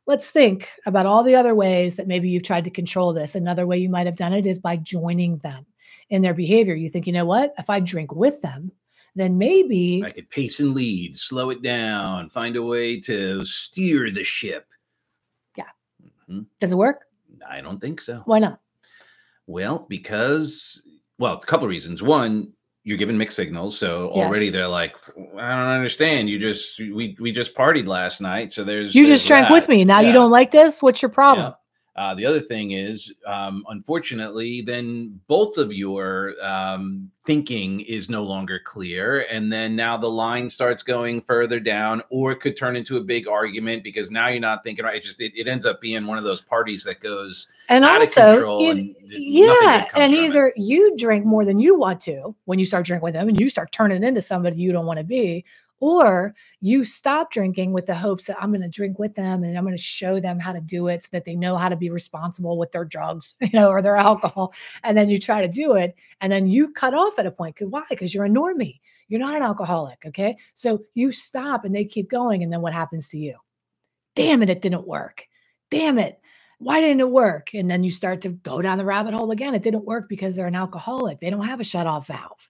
let's 0.06 0.30
think 0.30 0.70
about 0.86 1.08
all 1.08 1.24
the 1.24 1.36
other 1.36 1.56
ways 1.56 1.96
that 1.96 2.06
maybe 2.08 2.30
you've 2.30 2.44
tried 2.44 2.66
to 2.66 2.70
control 2.70 3.14
this. 3.14 3.34
Another 3.34 3.66
way 3.66 3.80
you 3.80 3.90
might 3.90 4.06
have 4.06 4.16
done 4.16 4.34
it 4.34 4.46
is 4.46 4.60
by 4.60 4.76
joining 4.76 5.40
them 5.40 5.66
in 6.12 6.22
their 6.22 6.36
behavior. 6.36 6.76
You 6.76 6.88
think, 6.88 7.08
you 7.08 7.14
know 7.14 7.26
what? 7.26 7.52
If 7.58 7.68
I 7.68 7.80
drink 7.80 8.14
with 8.14 8.42
them, 8.42 8.72
then 9.16 9.40
maybe 9.40 10.04
I 10.06 10.12
could 10.12 10.30
pace 10.30 10.60
and 10.60 10.76
lead, 10.76 11.18
slow 11.18 11.50
it 11.50 11.64
down, 11.64 12.30
find 12.30 12.56
a 12.56 12.62
way 12.62 13.00
to 13.00 13.44
steer 13.44 14.12
the 14.12 14.24
ship. 14.24 14.68
Yeah. 15.58 15.66
Mhm. 16.30 16.46
does 16.60 16.74
it 16.74 16.78
work? 16.78 17.08
I 17.50 17.62
don't 17.62 17.80
think 17.80 18.02
so. 18.02 18.22
Why 18.26 18.40
not? 18.40 18.60
Well, 19.48 19.86
because 19.90 20.82
well, 21.18 21.34
a 21.34 21.46
couple 21.46 21.66
of 21.66 21.70
reasons. 21.70 22.02
One, 22.02 22.54
you're 22.84 22.98
given 22.98 23.18
mixed 23.18 23.36
signals, 23.36 23.78
so 23.78 24.10
already 24.10 24.46
Yes. 24.46 24.54
they're 24.54 24.68
like, 24.68 24.96
I 25.38 25.50
don't 25.50 25.68
understand. 25.68 26.30
You 26.30 26.40
just 26.40 26.80
we 26.80 27.16
we 27.20 27.32
just 27.32 27.56
partied 27.56 27.88
last 27.88 28.22
night, 28.22 28.52
so 28.52 28.64
there's 28.64 28.96
You 28.96 29.06
there's 29.06 29.20
just 29.20 29.28
drank 29.28 29.50
with 29.50 29.68
me. 29.70 29.86
Now 29.86 30.00
you 30.00 30.12
don't 30.12 30.32
like 30.32 30.52
this? 30.52 30.82
What's 30.82 31.02
your 31.02 31.10
problem? 31.10 31.54
Uh, 31.96 32.16
the 32.16 32.26
other 32.26 32.40
thing 32.40 32.72
is, 32.72 33.14
um, 33.28 33.66
unfortunately, 33.70 34.62
then 34.62 35.20
both 35.28 35.58
of 35.58 35.74
your 35.74 36.34
um, 36.42 37.12
thinking 37.26 37.82
is 37.82 38.10
no 38.10 38.24
longer 38.24 38.60
clear. 38.64 39.28
And 39.30 39.52
then 39.52 39.76
now 39.76 39.98
the 39.98 40.08
line 40.10 40.50
starts 40.50 40.84
going 40.84 41.20
further 41.22 41.60
down, 41.60 42.02
or 42.10 42.32
it 42.32 42.40
could 42.40 42.56
turn 42.56 42.78
into 42.78 42.96
a 42.96 43.02
big 43.02 43.28
argument 43.28 43.84
because 43.84 44.10
now 44.10 44.30
you're 44.30 44.40
not 44.40 44.64
thinking 44.64 44.86
right. 44.86 44.96
It 44.96 45.04
just 45.04 45.20
it, 45.20 45.34
it 45.36 45.50
ends 45.50 45.66
up 45.66 45.82
being 45.82 46.08
one 46.08 46.18
of 46.18 46.24
those 46.24 46.42
parties 46.42 46.86
that 46.86 47.02
goes 47.02 47.50
And 47.68 47.84
out 47.84 47.98
of 47.98 48.02
also, 48.04 48.32
control 48.32 48.62
it- 48.62 48.70
and 48.78 48.96
yeah, 49.08 49.86
and 49.94 50.14
from 50.14 50.24
it. 50.24 50.28
either 50.28 50.54
you 50.56 50.96
drink 50.98 51.26
more 51.26 51.44
than 51.44 51.60
you 51.60 51.78
want 51.78 52.00
to 52.02 52.34
when 52.46 52.58
you 52.58 52.66
start 52.66 52.86
drinking 52.86 53.04
with 53.04 53.14
them 53.16 53.28
and 53.28 53.38
you 53.38 53.50
start 53.50 53.74
turning 53.74 54.04
into 54.04 54.22
somebody 54.22 54.56
you 54.62 54.72
don't 54.72 54.86
want 54.86 55.00
to 55.00 55.04
be, 55.04 55.44
or 55.82 56.36
you 56.62 56.84
stop 56.84 57.32
drinking 57.32 57.74
with 57.74 57.88
the 57.88 57.96
hopes 57.96 58.26
that 58.26 58.38
I'm 58.40 58.52
going 58.52 58.62
to 58.62 58.70
drink 58.70 59.00
with 59.00 59.16
them 59.16 59.44
and 59.44 59.58
I'm 59.58 59.64
going 59.64 59.76
to 59.76 59.82
show 59.82 60.20
them 60.20 60.40
how 60.40 60.54
to 60.54 60.62
do 60.62 60.88
it 60.88 61.02
so 61.02 61.10
that 61.12 61.26
they 61.26 61.36
know 61.36 61.58
how 61.58 61.70
to 61.70 61.76
be 61.76 61.90
responsible 61.90 62.58
with 62.58 62.72
their 62.72 62.86
drugs, 62.86 63.36
you 63.42 63.50
know, 63.52 63.70
or 63.70 63.82
their 63.82 63.98
alcohol. 63.98 64.54
And 64.84 64.96
then 64.96 65.10
you 65.10 65.20
try 65.20 65.42
to 65.42 65.52
do 65.52 65.74
it 65.74 65.96
and 66.22 66.32
then 66.32 66.48
you 66.48 66.72
cut 66.72 66.94
off 66.94 67.18
at 67.18 67.26
a 67.26 67.32
point. 67.32 67.58
Why? 67.60 67.84
Because 67.90 68.14
you're 68.14 68.26
a 68.26 68.30
normie. 68.30 68.80
You're 69.10 69.20
not 69.20 69.36
an 69.36 69.42
alcoholic. 69.42 70.06
Okay. 70.06 70.38
So 70.54 70.84
you 70.94 71.12
stop 71.12 71.66
and 71.66 71.76
they 71.76 71.84
keep 71.84 72.10
going. 72.10 72.44
And 72.44 72.54
then 72.54 72.62
what 72.62 72.74
happens 72.74 73.10
to 73.10 73.18
you? 73.18 73.38
Damn 74.16 74.44
it, 74.44 74.52
it 74.52 74.62
didn't 74.62 74.88
work. 74.88 75.26
Damn 75.72 75.98
it. 75.98 76.20
Why 76.60 76.80
didn't 76.80 77.00
it 77.00 77.10
work? 77.10 77.56
And 77.56 77.70
then 77.70 77.84
you 77.84 77.90
start 77.90 78.22
to 78.22 78.30
go 78.30 78.62
down 78.62 78.78
the 78.78 78.86
rabbit 78.86 79.16
hole 79.16 79.32
again. 79.32 79.56
It 79.56 79.64
didn't 79.64 79.86
work 79.86 80.08
because 80.08 80.36
they're 80.36 80.46
an 80.46 80.54
alcoholic. 80.54 81.20
They 81.20 81.32
don't 81.32 81.48
have 81.48 81.60
a 81.60 81.64
shut 81.64 81.88
off 81.88 82.06
valve, 82.06 82.50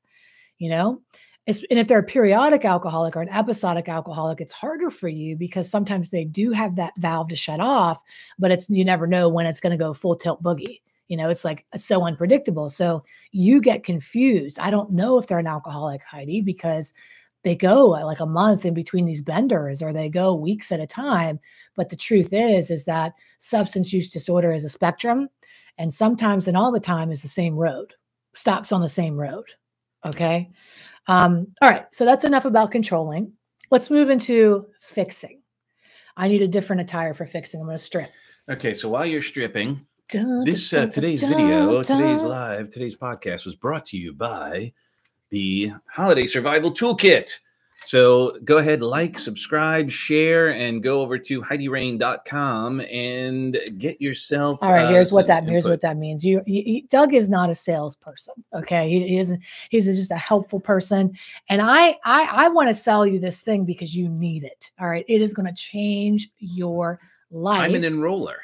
you 0.58 0.70
know? 0.70 1.02
And 1.48 1.80
if 1.80 1.88
they're 1.88 2.00
a 2.00 2.04
periodic 2.04 2.66
alcoholic 2.66 3.16
or 3.16 3.22
an 3.22 3.30
episodic 3.30 3.90
alcoholic, 3.90 4.42
it's 4.42 4.54
harder 4.54 4.92
for 4.92 5.10
you 5.10 5.36
because 5.36 5.70
sometimes 5.70 6.10
they 6.10 6.24
do 6.24 6.52
have 6.52 6.76
that 6.76 6.94
valve 6.98 7.30
to 7.30 7.36
shut 7.36 7.60
off, 7.60 8.02
but 8.38 8.52
it's 8.52 8.70
you 8.70 8.86
never 8.86 9.08
know 9.08 9.28
when 9.28 9.48
it's 9.48 9.60
going 9.60 9.72
to 9.72 9.84
go 9.84 9.94
full 9.94 10.16
tilt 10.16 10.44
boogie. 10.44 10.82
You 11.08 11.18
know, 11.18 11.30
it's 11.30 11.44
like 11.44 11.66
so 11.76 12.06
unpredictable. 12.06 12.70
So 12.70 13.04
you 13.32 13.60
get 13.60 13.84
confused. 13.84 14.60
I 14.60 14.70
don't 14.70 14.92
know 14.92 15.18
if 15.18 15.28
they're 15.28 15.40
an 15.40 15.48
alcoholic, 15.48 16.04
Heidi, 16.04 16.42
because 16.42 16.94
they 17.44 17.56
go 17.56 17.96
uh, 17.96 18.06
like 18.06 18.20
a 18.20 18.26
month 18.26 18.66
in 18.66 18.74
between 18.74 19.06
these 19.06 19.22
benders 19.22 19.82
or 19.82 19.92
they 19.92 20.10
go 20.10 20.36
weeks 20.36 20.72
at 20.72 20.80
a 20.80 20.88
time. 20.88 21.40
But 21.76 21.90
the 21.90 21.96
truth 21.96 22.30
is, 22.32 22.70
is 22.70 22.86
that 22.86 23.14
substance 23.40 23.92
use 23.92 24.12
disorder 24.12 24.52
is 24.52 24.64
a 24.64 24.70
spectrum. 24.70 25.28
And 25.78 25.92
sometimes 25.92 26.48
and 26.48 26.56
all 26.56 26.72
the 26.72 26.80
time 26.80 27.12
is 27.12 27.24
the 27.24 27.28
same 27.28 27.56
road, 27.56 27.96
stops 28.34 28.72
on 28.72 28.82
the 28.82 28.90
same 28.90 29.18
road. 29.18 29.46
Okay. 30.06 30.50
Um, 31.08 31.48
all 31.62 31.70
right. 31.70 31.86
So 31.92 32.06
that's 32.06 32.26
enough 32.26 32.46
about 32.46 32.72
controlling. 32.72 33.34
Let's 33.70 33.90
move 33.90 34.10
into 34.10 34.68
fixing. 34.80 35.42
I 36.18 36.28
need 36.28 36.42
a 36.42 36.48
different 36.48 36.82
attire 36.82 37.14
for 37.14 37.26
fixing. 37.26 37.62
I'm 37.62 37.68
going 37.68 37.78
to 37.78 37.84
strip. 37.84 38.10
Okay, 38.50 38.74
so 38.74 38.90
while 38.90 39.06
you're 39.06 39.22
stripping, 39.22 39.86
Dun, 40.10 40.44
this 40.44 40.70
dun, 40.70 40.80
uh, 40.80 40.84
dun, 40.84 40.92
today's 40.92 41.22
dun, 41.22 41.32
video, 41.32 41.84
today's 41.84 42.22
live, 42.22 42.70
today's 42.70 42.98
podcast 42.98 43.46
was 43.46 43.56
brought 43.56 43.86
to 43.88 43.98
you 43.98 44.14
by 44.14 44.74
the 45.30 45.72
Holiday 45.88 46.28
Survival 46.28 46.72
Toolkit. 46.72 47.32
So 47.84 48.38
go 48.46 48.58
ahead, 48.58 48.84
like, 48.84 49.18
subscribe, 49.18 49.90
share, 49.90 50.54
and 50.54 50.84
go 50.84 51.02
over 51.02 51.18
to 51.18 51.42
HeidiRain.com 51.42 52.82
and 52.82 53.60
get 53.80 54.00
yourself. 54.00 54.60
All 54.62 54.72
right, 54.72 54.86
uh, 54.86 54.90
here's 54.90 55.12
what 55.12 55.26
that 55.28 55.46
here's 55.46 55.66
what 55.66 55.82
that 55.82 55.98
means. 55.98 56.24
You, 56.24 56.44
you 56.46 56.88
Dug 56.88 57.14
is 57.14 57.28
not 57.28 57.50
a 57.50 57.56
salesperson. 57.56 58.36
Okay, 58.54 58.88
he, 58.90 59.08
he 59.08 59.18
isn't. 59.18 59.42
He's 59.70 59.86
just 59.86 60.12
a 60.12 60.16
helpful 60.16 60.60
person, 60.60 61.18
and 61.50 61.62
I 61.62 61.98
I 62.06 62.30
I 62.32 62.48
want 62.50 62.70
to 62.70 62.76
sell 62.76 63.06
you 63.06 63.18
this 63.18 63.42
thing 63.42 63.66
because 63.66 63.96
you 63.96 64.08
need 64.10 64.44
it. 64.44 64.72
All 64.80 64.88
right, 64.88 65.06
it 65.08 65.22
is 65.22 65.34
going 65.34 65.48
to 65.48 65.54
change 65.54 66.30
your 66.38 67.00
life. 67.32 67.62
I'm 67.62 67.76
an 67.76 67.82
enroller. 67.82 68.38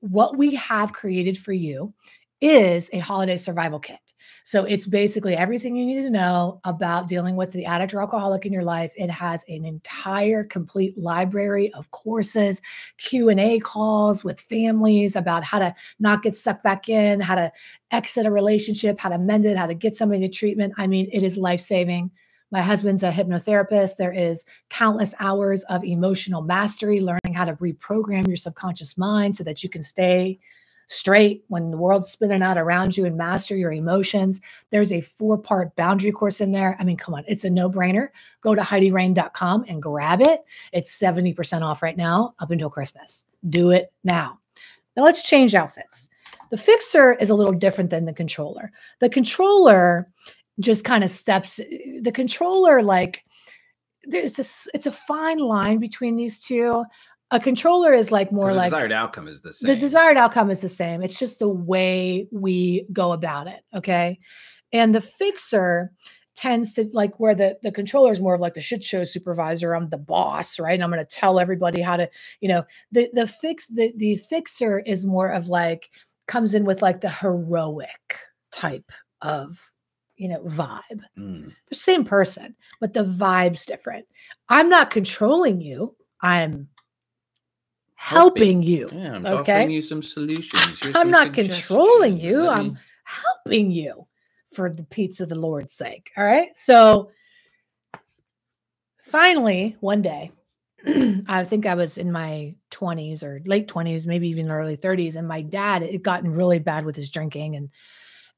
what 0.00 0.36
we 0.36 0.54
have 0.54 0.92
created 0.92 1.36
for 1.36 1.52
you 1.52 1.92
is 2.40 2.88
a 2.92 2.98
holiday 2.98 3.36
survival 3.36 3.80
kit. 3.80 3.98
So 4.44 4.64
it's 4.64 4.86
basically 4.86 5.36
everything 5.36 5.76
you 5.76 5.84
need 5.84 6.02
to 6.02 6.10
know 6.10 6.60
about 6.64 7.08
dealing 7.08 7.36
with 7.36 7.52
the 7.52 7.64
addict 7.64 7.94
or 7.94 8.00
alcoholic 8.00 8.46
in 8.46 8.52
your 8.52 8.64
life. 8.64 8.92
It 8.96 9.10
has 9.10 9.44
an 9.48 9.64
entire 9.64 10.44
complete 10.44 10.96
library 10.96 11.72
of 11.72 11.90
courses, 11.90 12.62
Q&A 12.98 13.58
calls 13.58 14.22
with 14.22 14.40
families 14.40 15.16
about 15.16 15.44
how 15.44 15.58
to 15.58 15.74
not 15.98 16.22
get 16.22 16.36
sucked 16.36 16.62
back 16.62 16.88
in, 16.88 17.20
how 17.20 17.34
to 17.34 17.52
exit 17.90 18.26
a 18.26 18.30
relationship, 18.30 19.00
how 19.00 19.08
to 19.08 19.18
mend 19.18 19.46
it, 19.46 19.56
how 19.56 19.66
to 19.66 19.74
get 19.74 19.96
somebody 19.96 20.20
to 20.20 20.28
treatment. 20.28 20.74
I 20.76 20.86
mean, 20.86 21.08
it 21.12 21.22
is 21.22 21.36
life-saving. 21.36 22.10
My 22.52 22.62
husband's 22.62 23.02
a 23.02 23.10
hypnotherapist. 23.10 23.96
There 23.96 24.12
is 24.12 24.44
countless 24.70 25.14
hours 25.18 25.64
of 25.64 25.82
emotional 25.82 26.42
mastery, 26.42 27.00
learning 27.00 27.34
how 27.34 27.44
to 27.44 27.54
reprogram 27.54 28.28
your 28.28 28.36
subconscious 28.36 28.96
mind 28.96 29.36
so 29.36 29.42
that 29.44 29.64
you 29.64 29.68
can 29.68 29.82
stay 29.82 30.38
straight 30.86 31.44
when 31.48 31.70
the 31.70 31.76
world's 31.76 32.10
spinning 32.10 32.42
out 32.42 32.58
around 32.58 32.96
you 32.96 33.04
and 33.04 33.16
master 33.16 33.56
your 33.56 33.72
emotions. 33.72 34.40
There's 34.70 34.92
a 34.92 35.00
four 35.00 35.36
part 35.36 35.74
boundary 35.76 36.12
course 36.12 36.40
in 36.40 36.52
there. 36.52 36.76
I 36.78 36.84
mean, 36.84 36.96
come 36.96 37.14
on, 37.14 37.24
it's 37.26 37.44
a 37.44 37.50
no 37.50 37.68
brainer. 37.70 38.08
Go 38.40 38.54
to 38.54 38.62
HeidiRain.com 38.62 39.64
and 39.68 39.82
grab 39.82 40.20
it. 40.20 40.44
It's 40.72 40.98
70% 40.98 41.62
off 41.62 41.82
right 41.82 41.96
now 41.96 42.34
up 42.38 42.50
until 42.50 42.70
Christmas. 42.70 43.26
Do 43.48 43.70
it 43.70 43.92
now. 44.04 44.38
Now 44.96 45.04
let's 45.04 45.22
change 45.22 45.54
outfits. 45.54 46.08
The 46.50 46.56
fixer 46.56 47.14
is 47.14 47.30
a 47.30 47.34
little 47.34 47.52
different 47.52 47.90
than 47.90 48.04
the 48.04 48.12
controller. 48.12 48.70
The 49.00 49.08
controller 49.08 50.08
just 50.60 50.84
kind 50.84 51.04
of 51.04 51.10
steps, 51.10 51.56
the 51.56 52.12
controller, 52.12 52.82
like, 52.82 53.24
there's 54.08 54.38
a 54.38 54.70
it's 54.72 54.86
a 54.86 54.92
fine 54.92 55.38
line 55.38 55.78
between 55.78 56.14
these 56.14 56.38
two. 56.38 56.84
A 57.30 57.40
controller 57.40 57.92
is 57.92 58.12
like 58.12 58.30
more 58.30 58.50
the 58.50 58.54
like 58.54 58.70
desired 58.70 58.92
outcome 58.92 59.26
is 59.26 59.42
the 59.42 59.52
same. 59.52 59.68
the 59.68 59.80
desired 59.80 60.16
outcome 60.16 60.50
is 60.50 60.60
the 60.60 60.68
same. 60.68 61.02
It's 61.02 61.18
just 61.18 61.40
the 61.40 61.48
way 61.48 62.28
we 62.30 62.86
go 62.92 63.12
about 63.12 63.48
it. 63.48 63.62
Okay. 63.74 64.20
And 64.72 64.94
the 64.94 65.00
fixer 65.00 65.92
tends 66.36 66.74
to 66.74 66.84
like 66.92 67.18
where 67.18 67.34
the 67.34 67.56
the 67.62 67.72
controller 67.72 68.12
is 68.12 68.20
more 68.20 68.34
of 68.34 68.40
like 68.40 68.54
the 68.54 68.60
shit 68.60 68.84
show 68.84 69.04
supervisor. 69.04 69.74
I'm 69.74 69.88
the 69.88 69.98
boss, 69.98 70.60
right? 70.60 70.74
And 70.74 70.84
I'm 70.84 70.90
going 70.90 71.04
to 71.04 71.10
tell 71.10 71.40
everybody 71.40 71.80
how 71.80 71.96
to, 71.96 72.08
you 72.40 72.48
know, 72.48 72.64
the 72.92 73.08
the 73.12 73.26
fix 73.26 73.66
the 73.66 73.92
the 73.96 74.16
fixer 74.18 74.80
is 74.80 75.04
more 75.04 75.28
of 75.28 75.48
like 75.48 75.90
comes 76.28 76.54
in 76.54 76.64
with 76.64 76.82
like 76.82 77.00
the 77.00 77.10
heroic 77.10 78.18
type 78.52 78.92
of 79.22 79.72
you 80.16 80.28
know 80.28 80.42
vibe. 80.44 81.00
Mm. 81.18 81.52
The 81.68 81.74
same 81.74 82.04
person, 82.04 82.54
but 82.80 82.92
the 82.92 83.04
vibe's 83.04 83.64
different. 83.64 84.06
I'm 84.48 84.68
not 84.68 84.90
controlling 84.90 85.60
you. 85.60 85.96
I'm 86.22 86.68
Helping. 88.06 88.62
helping 88.62 88.62
you. 88.62 88.88
Yeah, 88.92 89.16
I'm 89.16 89.26
Okay. 89.26 89.52
offering 89.52 89.70
you 89.72 89.82
some 89.82 90.00
solutions. 90.00 90.80
Here's 90.80 90.94
I'm 90.94 91.02
some 91.02 91.10
not 91.10 91.34
controlling 91.34 92.20
you. 92.20 92.42
Let 92.42 92.58
I'm 92.58 92.78
helping 93.02 93.72
you 93.72 94.06
for 94.54 94.70
the 94.72 94.84
pizza 94.84 95.24
of 95.24 95.28
the 95.28 95.34
Lord's 95.34 95.74
sake. 95.74 96.12
All 96.16 96.22
right. 96.22 96.56
So 96.56 97.10
finally, 99.02 99.76
one 99.80 100.02
day, 100.02 100.30
I 101.26 101.42
think 101.42 101.66
I 101.66 101.74
was 101.74 101.98
in 101.98 102.12
my 102.12 102.54
20s 102.70 103.24
or 103.24 103.40
late 103.44 103.66
20s, 103.66 104.06
maybe 104.06 104.28
even 104.28 104.52
early 104.52 104.76
30s, 104.76 105.16
and 105.16 105.26
my 105.26 105.42
dad 105.42 105.82
had 105.82 106.04
gotten 106.04 106.32
really 106.32 106.60
bad 106.60 106.84
with 106.84 106.94
his 106.94 107.10
drinking 107.10 107.56
and 107.56 107.70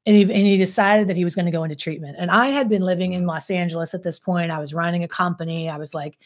and 0.07 0.17
he, 0.17 0.23
and 0.23 0.47
he 0.47 0.57
decided 0.57 1.09
that 1.09 1.17
he 1.19 1.25
was 1.25 1.35
going 1.35 1.45
to 1.45 1.53
go 1.53 1.65
into 1.65 1.77
treatment. 1.77 2.17
And 2.19 2.31
I 2.31 2.47
had 2.47 2.71
been 2.71 2.81
living 2.81 3.13
in 3.13 3.27
Los 3.27 3.51
Angeles 3.51 3.93
at 3.93 4.03
this 4.03 4.19
point. 4.19 4.51
I 4.51 4.59
was 4.61 4.73
running 4.73 5.05
a 5.05 5.09
company. 5.09 5.69
I 5.69 5.77
was 5.77 5.93
like, 5.93 6.17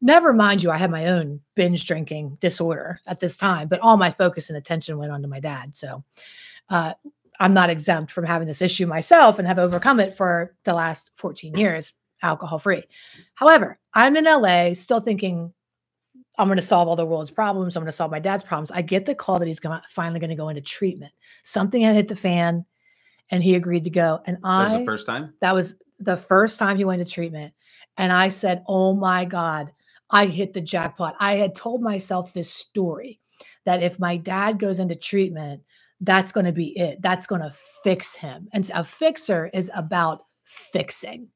never 0.00 0.32
mind 0.32 0.62
you, 0.62 0.70
I 0.70 0.76
had 0.76 0.90
my 0.90 1.06
own 1.06 1.40
binge 1.54 1.86
drinking 1.86 2.38
disorder 2.40 3.00
at 3.06 3.20
this 3.20 3.36
time, 3.36 3.68
but 3.68 3.80
all 3.80 3.96
my 3.96 4.10
focus 4.10 4.48
and 4.48 4.56
attention 4.56 4.98
went 4.98 5.12
on 5.12 5.22
to 5.22 5.28
my 5.28 5.40
dad. 5.40 5.76
So 5.76 6.04
uh, 6.68 6.94
I'm 7.40 7.54
not 7.54 7.70
exempt 7.70 8.12
from 8.12 8.24
having 8.24 8.46
this 8.46 8.62
issue 8.62 8.86
myself 8.86 9.38
and 9.38 9.46
have 9.48 9.58
overcome 9.58 10.00
it 10.00 10.14
for 10.14 10.54
the 10.64 10.74
last 10.74 11.12
14 11.16 11.56
years, 11.56 11.92
alcohol 12.22 12.58
free. 12.58 12.84
However, 13.34 13.78
I'm 13.94 14.16
in 14.16 14.24
LA 14.24 14.74
still 14.74 15.00
thinking 15.00 15.52
I'm 16.38 16.46
going 16.46 16.58
to 16.58 16.62
solve 16.62 16.88
all 16.88 16.94
the 16.96 17.04
world's 17.04 17.32
problems. 17.32 17.74
I'm 17.74 17.82
going 17.82 17.90
to 17.90 17.96
solve 17.96 18.12
my 18.12 18.20
dad's 18.20 18.44
problems. 18.44 18.70
I 18.70 18.82
get 18.82 19.04
the 19.04 19.14
call 19.14 19.40
that 19.40 19.48
he's 19.48 19.58
gonna, 19.58 19.82
finally 19.88 20.20
going 20.20 20.30
to 20.30 20.36
go 20.36 20.48
into 20.48 20.60
treatment. 20.60 21.12
Something 21.42 21.82
had 21.82 21.96
hit 21.96 22.06
the 22.06 22.16
fan 22.16 22.64
and 23.30 23.42
he 23.42 23.56
agreed 23.56 23.84
to 23.84 23.90
go. 23.90 24.20
And 24.24 24.38
I 24.44 24.64
That 24.64 24.70
was 24.70 24.78
the 24.78 24.84
first 24.84 25.06
time. 25.06 25.34
that 25.40 25.54
was 25.54 25.74
the 25.98 26.16
first 26.16 26.58
time 26.58 26.76
he 26.76 26.84
went 26.84 27.04
to 27.04 27.12
treatment. 27.12 27.54
And 27.96 28.12
I 28.12 28.28
said, 28.28 28.62
Oh 28.68 28.94
my 28.94 29.24
God, 29.24 29.72
I 30.10 30.26
hit 30.26 30.54
the 30.54 30.60
jackpot. 30.60 31.16
I 31.20 31.34
had 31.34 31.54
told 31.54 31.82
myself 31.82 32.32
this 32.32 32.50
story 32.50 33.20
that 33.64 33.82
if 33.82 33.98
my 33.98 34.16
dad 34.16 34.58
goes 34.58 34.80
into 34.80 34.96
treatment, 34.96 35.62
that's 36.00 36.32
going 36.32 36.46
to 36.46 36.52
be 36.52 36.78
it. 36.78 37.02
That's 37.02 37.26
going 37.26 37.42
to 37.42 37.52
fix 37.82 38.14
him. 38.14 38.48
And 38.52 38.70
a 38.74 38.84
fixer 38.84 39.50
is 39.52 39.70
about 39.74 40.24
fixing, 40.44 41.28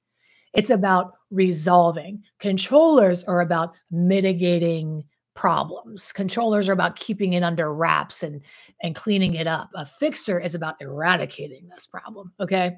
it's 0.54 0.70
about 0.70 1.12
resolving. 1.30 2.22
Controllers 2.38 3.24
are 3.24 3.40
about 3.40 3.74
mitigating 3.90 5.04
problems. 5.35 6.12
Controllers 6.12 6.68
are 6.68 6.74
about 6.74 6.96
keeping 6.96 7.32
it 7.32 7.42
under 7.42 7.72
wraps 7.72 8.22
and 8.22 8.42
and 8.82 8.94
cleaning 8.94 9.35
it 9.35 9.46
up. 9.46 9.70
A 9.74 9.87
fixer 9.87 10.38
is 10.38 10.54
about 10.54 10.76
eradicating 10.80 11.68
this 11.68 11.87
problem, 11.87 12.32
okay? 12.38 12.76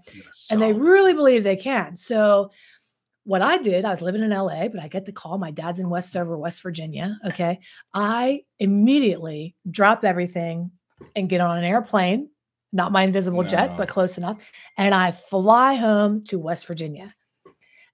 and 0.50 0.62
they 0.62 0.72
oh. 0.72 0.78
really 0.78 1.14
believe 1.14 1.42
they 1.42 1.56
can. 1.56 1.96
So 1.96 2.50
what 3.24 3.42
I 3.42 3.58
did, 3.58 3.84
I 3.84 3.90
was 3.90 4.02
living 4.02 4.22
in 4.22 4.30
LA, 4.30 4.68
but 4.68 4.80
I 4.80 4.88
get 4.88 5.06
the 5.06 5.12
call. 5.12 5.38
My 5.38 5.50
dad's 5.50 5.78
in 5.78 5.88
Westover, 5.88 6.36
West 6.36 6.62
Virginia. 6.62 7.18
Okay. 7.26 7.60
I 7.92 8.42
immediately 8.58 9.56
drop 9.70 10.04
everything 10.04 10.70
and 11.16 11.28
get 11.28 11.40
on 11.40 11.58
an 11.58 11.64
airplane, 11.64 12.28
not 12.72 12.92
my 12.92 13.02
invisible 13.02 13.42
jet, 13.42 13.76
but 13.76 13.88
close 13.88 14.18
enough. 14.18 14.38
And 14.76 14.94
I 14.94 15.10
fly 15.10 15.74
home 15.74 16.24
to 16.24 16.38
West 16.38 16.66
Virginia. 16.66 17.14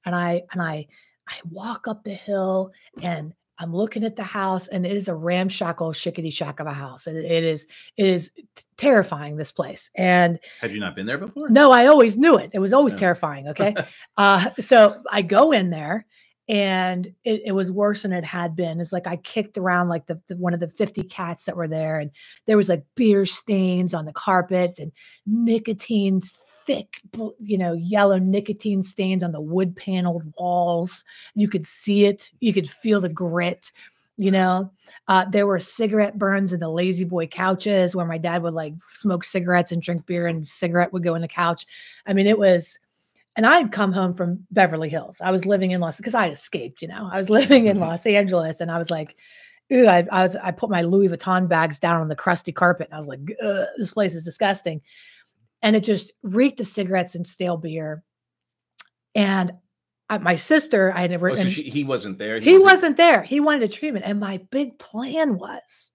And 0.04 0.14
I 0.14 0.42
and 0.52 0.60
I 0.60 0.86
I 1.28 1.34
walk 1.48 1.86
up 1.86 2.02
the 2.02 2.14
hill 2.14 2.72
and 3.02 3.32
I'm 3.60 3.74
looking 3.74 4.04
at 4.04 4.16
the 4.16 4.24
house, 4.24 4.68
and 4.68 4.86
it 4.86 4.96
is 4.96 5.08
a 5.08 5.14
ramshackle, 5.14 5.92
shickety 5.92 6.32
shack 6.32 6.60
of 6.60 6.66
a 6.66 6.72
house. 6.72 7.06
And 7.06 7.16
it 7.16 7.44
is, 7.44 7.66
it 7.96 8.06
is 8.06 8.32
terrifying, 8.78 9.36
this 9.36 9.52
place. 9.52 9.90
And 9.94 10.38
Had 10.60 10.72
you 10.72 10.80
not 10.80 10.96
been 10.96 11.06
there 11.06 11.18
before? 11.18 11.50
no, 11.50 11.70
I 11.70 11.86
always 11.86 12.16
knew 12.16 12.38
it. 12.38 12.50
It 12.54 12.58
was 12.58 12.72
always 12.72 12.94
terrifying. 12.94 13.46
Okay. 13.50 13.74
uh, 14.16 14.50
so 14.60 15.02
I 15.10 15.22
go 15.22 15.50
in 15.52 15.70
there 15.70 16.06
and 16.48 17.06
it, 17.24 17.42
it 17.46 17.52
was 17.52 17.70
worse 17.70 18.02
than 18.02 18.12
it 18.12 18.24
had 18.24 18.56
been. 18.56 18.80
It's 18.80 18.92
like 18.92 19.06
I 19.06 19.16
kicked 19.16 19.58
around 19.58 19.88
like 19.88 20.06
the, 20.06 20.20
the 20.28 20.36
one 20.36 20.54
of 20.54 20.60
the 20.60 20.68
50 20.68 21.02
cats 21.04 21.44
that 21.44 21.56
were 21.56 21.68
there, 21.68 21.98
and 21.98 22.10
there 22.46 22.56
was 22.56 22.68
like 22.68 22.84
beer 22.96 23.26
stains 23.26 23.92
on 23.92 24.04
the 24.04 24.12
carpet 24.12 24.78
and 24.78 24.92
nicotine 25.26 26.20
thick, 26.66 27.00
you 27.38 27.58
know, 27.58 27.72
yellow 27.72 28.18
nicotine 28.18 28.82
stains 28.82 29.22
on 29.24 29.32
the 29.32 29.40
wood 29.40 29.76
paneled 29.76 30.32
walls. 30.38 31.04
You 31.34 31.48
could 31.48 31.66
see 31.66 32.04
it, 32.06 32.30
you 32.40 32.52
could 32.52 32.68
feel 32.68 33.00
the 33.00 33.08
grit. 33.08 33.72
You 34.16 34.30
know, 34.30 34.70
uh, 35.08 35.24
there 35.24 35.46
were 35.46 35.58
cigarette 35.58 36.18
burns 36.18 36.52
in 36.52 36.60
the 36.60 36.68
La-Z-Boy 36.68 37.28
couches 37.28 37.96
where 37.96 38.04
my 38.04 38.18
dad 38.18 38.42
would 38.42 38.52
like 38.52 38.74
smoke 38.94 39.24
cigarettes 39.24 39.72
and 39.72 39.80
drink 39.80 40.04
beer, 40.04 40.26
and 40.26 40.46
cigarette 40.46 40.92
would 40.92 41.02
go 41.02 41.14
in 41.14 41.22
the 41.22 41.28
couch. 41.28 41.64
I 42.06 42.12
mean, 42.12 42.26
it 42.26 42.38
was, 42.38 42.78
and 43.36 43.46
I 43.46 43.56
had 43.58 43.72
come 43.72 43.92
home 43.92 44.12
from 44.12 44.46
Beverly 44.50 44.90
Hills. 44.90 45.22
I 45.22 45.30
was 45.30 45.46
living 45.46 45.70
in 45.70 45.80
Los 45.80 45.96
because 45.96 46.14
I 46.14 46.28
escaped. 46.28 46.82
You 46.82 46.88
know, 46.88 47.08
I 47.10 47.16
was 47.16 47.30
living 47.38 47.64
in 47.66 47.78
Mhm. 47.78 47.80
Los 47.80 48.04
Angeles, 48.04 48.60
and 48.60 48.70
I 48.70 48.76
was 48.76 48.90
like, 48.90 49.16
Ooh, 49.72 49.86
I, 49.86 50.06
I 50.10 50.22
was 50.22 50.36
I 50.36 50.50
put 50.50 50.68
my 50.68 50.82
Louis 50.82 51.08
Vuitton 51.08 51.48
bags 51.48 51.78
down 51.78 52.00
on 52.02 52.08
the 52.08 52.16
crusty 52.16 52.52
carpet, 52.52 52.88
and 52.88 52.94
I 52.94 52.98
was 52.98 53.06
like, 53.08 53.20
this 53.78 53.92
place 53.92 54.14
is 54.14 54.24
disgusting, 54.24 54.82
and 55.62 55.76
it 55.76 55.84
just 55.84 56.12
reeked 56.22 56.60
of 56.60 56.68
cigarettes 56.68 57.14
and 57.14 57.26
stale 57.26 57.56
beer. 57.56 58.02
And 59.14 59.52
I, 60.08 60.18
my 60.18 60.36
sister, 60.36 60.92
I 60.94 61.02
had 61.02 61.10
never. 61.10 61.30
Oh, 61.30 61.34
so 61.34 61.48
she, 61.48 61.62
he 61.62 61.84
wasn't 61.84 62.18
there. 62.18 62.40
he 62.40 62.58
wasn't 62.58 62.96
there. 62.96 63.22
He 63.22 63.40
wanted 63.40 63.62
a 63.62 63.68
treatment, 63.68 64.04
and 64.06 64.20
my 64.20 64.38
big 64.50 64.78
plan 64.78 65.38
was 65.38 65.92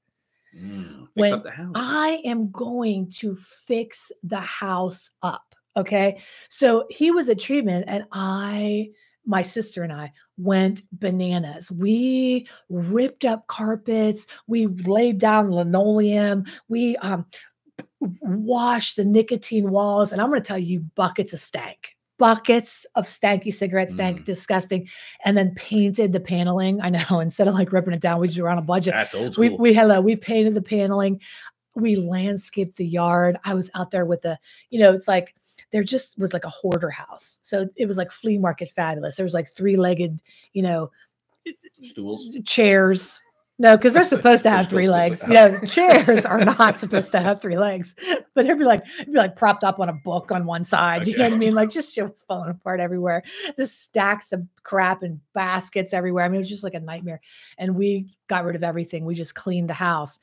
Mm, 0.58 1.08
when 1.16 1.34
up 1.34 1.44
the 1.44 1.52
house. 1.52 1.74
I 1.76 2.22
am 2.24 2.50
going 2.52 3.10
to 3.18 3.36
fix 3.36 4.12
the 4.24 4.40
house 4.40 5.12
up. 5.22 5.56
Okay. 5.78 6.22
So 6.50 6.86
he 6.90 7.12
was 7.12 7.28
at 7.30 7.40
treatment, 7.40 7.86
and 7.88 8.06
I, 8.12 8.92
my 9.26 9.42
sister 9.42 9.84
and 9.84 9.92
I 9.92 10.14
went 10.38 10.84
bananas. 10.94 11.72
We 11.72 12.48
ripped 12.70 13.26
up 13.26 13.48
carpets, 13.48 14.28
we 14.48 14.68
laid 14.68 15.18
down 15.18 15.52
linoleum, 15.52 16.46
we 16.70 16.96
um, 16.98 17.26
washed 18.22 18.96
the 18.96 19.06
nicotine 19.06 19.70
walls, 19.72 20.12
and 20.12 20.22
I'm 20.22 20.30
going 20.30 20.42
to 20.42 20.48
tell 20.48 20.58
you, 20.60 20.82
buckets 20.96 21.34
of 21.34 21.40
stank. 21.40 21.96
buckets 22.18 22.86
of 22.96 23.04
stanky 23.06 23.54
cigarette 23.54 23.92
stank, 23.92 24.22
Mm. 24.22 24.26
disgusting, 24.26 24.88
and 25.26 25.38
then 25.38 25.54
painted 25.56 26.14
the 26.14 26.20
paneling. 26.22 26.80
I 26.80 26.90
know 26.90 27.20
instead 27.20 27.50
of 27.50 27.54
like 27.54 27.74
ripping 27.74 27.94
it 27.94 28.00
down, 28.00 28.22
we 28.22 28.28
just 28.30 28.40
were 28.40 28.50
on 28.50 28.58
a 28.58 28.62
budget. 28.62 28.94
That's 28.94 29.14
old 29.14 29.38
We 29.38 29.48
school. 29.48 29.58
we 29.58 29.74
hello, 29.74 30.00
we 30.00 30.16
painted 30.16 30.54
the 30.54 30.62
paneling, 30.62 31.20
we 31.76 31.98
landscaped 31.98 32.78
the 32.78 32.86
yard. 32.86 33.38
I 33.44 33.54
was 33.54 33.70
out 33.76 33.92
there 33.92 34.06
with 34.06 34.22
the, 34.22 34.40
you 34.70 34.80
know, 34.80 34.94
it's 34.94 35.10
like 35.10 35.36
there 35.74 35.84
just 35.84 36.18
was 36.18 36.32
like 36.32 36.46
a 36.46 36.50
hoarder 36.50 36.90
house. 36.90 37.38
So 37.42 37.68
it 37.76 37.86
was 37.86 37.98
like 37.98 38.12
flea 38.12 38.38
market 38.38 38.70
fabulous. 38.70 39.18
There 39.18 39.26
was 39.26 39.34
like 39.34 39.50
three-legged, 39.50 40.18
you 40.54 40.62
know, 40.62 40.92
Stools. 41.82 42.38
chairs. 42.46 43.22
No, 43.58 43.78
because 43.78 43.94
they're 43.94 44.04
supposed 44.04 44.44
to 44.44 44.50
have 44.50 44.70
three 44.70 44.90
legs. 44.90 45.24
You 45.26 45.34
know, 45.34 45.60
chairs 45.66 46.26
are 46.26 46.44
not 46.44 46.78
supposed 46.78 47.14
to 47.14 47.22
have 47.22 47.42
three 47.42 47.58
legs, 47.58 47.96
but 48.34 48.46
they'd 48.46 48.58
be 48.58 48.66
like, 48.66 48.84
it'd 49.00 49.14
be 49.14 49.18
like 49.18 49.38
propped 49.38 49.64
up 49.64 49.80
on 49.80 49.88
a 49.88 49.94
book 49.94 50.30
on 50.32 50.46
one 50.46 50.66
side. 50.66 51.08
You 51.08 51.18
know 51.18 51.24
what 51.24 51.34
I 51.34 51.38
mean? 51.38 51.56
Like 51.56 51.70
just 51.70 51.96
shit 51.96 52.04
was 52.04 52.26
falling 52.28 52.50
apart 52.50 52.82
everywhere. 52.82 53.24
Just 53.56 53.82
stacks 53.82 54.34
of 54.34 54.46
crap 54.64 55.04
and 55.04 55.22
baskets 55.34 55.94
everywhere. 55.94 56.26
I 56.26 56.28
mean, 56.28 56.36
it 56.36 56.40
was 56.40 56.50
just 56.50 56.66
like 56.66 56.74
a 56.74 56.82
nightmare. 56.82 57.22
And 57.58 57.76
we 57.76 58.14
got 58.28 58.44
rid 58.44 58.58
of 58.58 58.64
everything. 58.64 59.06
We 59.06 59.16
just 59.16 59.36
cleaned 59.36 59.70
the 59.70 59.74
house. 59.74 60.20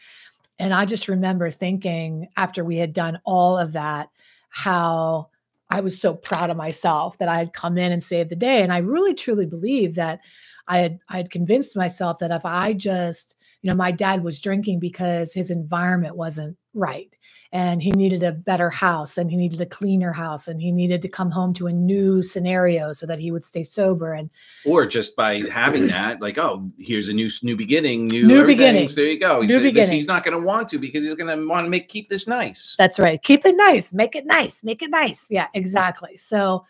And 0.58 0.74
I 0.74 0.84
just 0.84 1.08
remember 1.08 1.50
thinking 1.50 2.28
after 2.36 2.64
we 2.64 2.76
had 2.76 2.92
done 2.92 3.18
all 3.24 3.56
of 3.56 3.72
that, 3.72 4.10
how 4.50 5.30
I 5.72 5.80
was 5.80 5.98
so 5.98 6.12
proud 6.12 6.50
of 6.50 6.56
myself 6.58 7.16
that 7.16 7.30
I 7.30 7.38
had 7.38 7.54
come 7.54 7.78
in 7.78 7.92
and 7.92 8.04
saved 8.04 8.28
the 8.28 8.37
day. 8.37 8.62
And 8.62 8.70
I 8.70 8.78
really 8.78 9.14
truly 9.14 9.46
believe 9.46 9.94
that 9.94 10.20
I 10.68 10.78
had 10.78 10.98
I 11.08 11.16
had 11.16 11.30
convinced 11.30 11.76
myself 11.76 12.18
that 12.18 12.30
if 12.30 12.44
I 12.44 12.74
just, 12.74 13.38
you 13.62 13.70
know, 13.70 13.76
my 13.76 13.90
dad 13.90 14.22
was 14.22 14.38
drinking 14.38 14.80
because 14.80 15.32
his 15.32 15.50
environment 15.50 16.14
wasn't 16.14 16.58
right 16.74 17.08
and 17.52 17.82
he 17.82 17.90
needed 17.90 18.22
a 18.22 18.32
better 18.32 18.70
house 18.70 19.18
and 19.18 19.30
he 19.30 19.36
needed 19.36 19.60
a 19.60 19.66
cleaner 19.66 20.10
house 20.10 20.48
and 20.48 20.60
he 20.60 20.72
needed 20.72 21.02
to 21.02 21.08
come 21.08 21.30
home 21.30 21.52
to 21.52 21.66
a 21.66 21.72
new 21.72 22.22
scenario 22.22 22.92
so 22.92 23.06
that 23.06 23.18
he 23.18 23.30
would 23.30 23.44
stay 23.44 23.62
sober 23.62 24.14
and 24.14 24.30
Or 24.64 24.86
just 24.86 25.14
by 25.16 25.42
having 25.50 25.86
that, 25.88 26.20
like, 26.22 26.38
oh, 26.38 26.70
here's 26.78 27.08
a 27.08 27.12
new 27.12 27.30
new 27.42 27.56
beginning, 27.56 28.06
new, 28.06 28.26
New 28.26 28.46
beginnings. 28.46 28.94
So 28.94 29.02
there 29.02 29.10
you 29.10 29.20
go. 29.20 29.42
He's, 29.42 29.50
New 29.50 29.60
he's- 29.60 29.88
he's 29.88 30.06
not 30.06 30.24
going 30.24 30.36
to 30.38 30.42
want 30.44 30.68
to 30.70 30.78
because 30.78 31.04
he's 31.04 31.14
going 31.14 31.36
to 31.38 31.46
want 31.46 31.66
to 31.66 31.70
make 31.70 31.88
keep 31.88 32.08
this 32.08 32.26
nice. 32.26 32.74
That's 32.78 32.98
right. 32.98 33.22
Keep 33.22 33.44
it 33.44 33.56
nice. 33.56 33.92
Make 33.92 34.16
it 34.16 34.26
nice. 34.26 34.64
Make 34.64 34.82
it 34.82 34.90
nice. 34.90 35.30
Yeah, 35.30 35.48
exactly. 35.54 36.16
So 36.16 36.64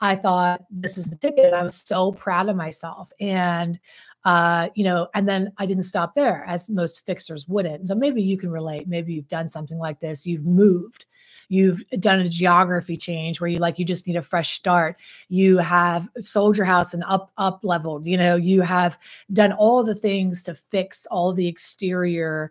I 0.00 0.16
thought 0.16 0.62
this 0.70 0.98
is 0.98 1.06
the 1.06 1.16
ticket. 1.16 1.54
I 1.54 1.62
was 1.62 1.76
so 1.76 2.12
proud 2.12 2.50
of 2.50 2.56
myself. 2.56 3.10
And 3.20 3.80
uh, 4.26 4.68
you 4.74 4.82
know, 4.82 5.06
and 5.14 5.26
then 5.28 5.52
I 5.56 5.66
didn't 5.66 5.84
stop 5.84 6.16
there, 6.16 6.44
as 6.48 6.68
most 6.68 7.06
fixers 7.06 7.46
wouldn't. 7.48 7.86
So 7.86 7.94
maybe 7.94 8.20
you 8.20 8.36
can 8.36 8.50
relate. 8.50 8.88
Maybe 8.88 9.14
you've 9.14 9.28
done 9.28 9.48
something 9.48 9.78
like 9.78 10.00
this. 10.00 10.26
You've 10.26 10.44
moved. 10.44 11.04
You've 11.48 11.80
done 12.00 12.18
a 12.18 12.28
geography 12.28 12.96
change 12.96 13.40
where 13.40 13.46
you 13.48 13.60
like 13.60 13.78
you 13.78 13.84
just 13.84 14.04
need 14.08 14.16
a 14.16 14.22
fresh 14.22 14.56
start. 14.56 14.96
You 15.28 15.58
have 15.58 16.08
sold 16.22 16.56
your 16.56 16.66
house 16.66 16.92
and 16.92 17.04
up 17.06 17.30
up 17.38 17.60
leveled. 17.62 18.04
You 18.04 18.16
know, 18.16 18.34
you 18.34 18.62
have 18.62 18.98
done 19.32 19.52
all 19.52 19.84
the 19.84 19.94
things 19.94 20.42
to 20.42 20.54
fix 20.56 21.06
all 21.06 21.32
the 21.32 21.46
exterior 21.46 22.50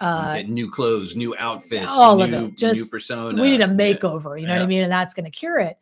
uh 0.00 0.42
new 0.46 0.70
clothes, 0.70 1.16
new 1.16 1.34
outfits, 1.38 1.88
all 1.90 2.22
of 2.22 2.30
new, 2.30 2.36
it. 2.36 2.40
new 2.42 2.50
Just- 2.52 2.90
persona. 2.90 3.42
we 3.42 3.50
need 3.50 3.62
a 3.62 3.64
Yeah. 3.64 3.70
makeover 3.70 4.38
you 4.38 4.46
know 4.46 4.52
what 4.52 4.60
i 4.62 4.66
mean 4.66 4.82
and 4.82 4.92
that's 4.92 5.14
going 5.14 5.24
to 5.24 5.30
cure 5.30 5.58
it 5.58 5.78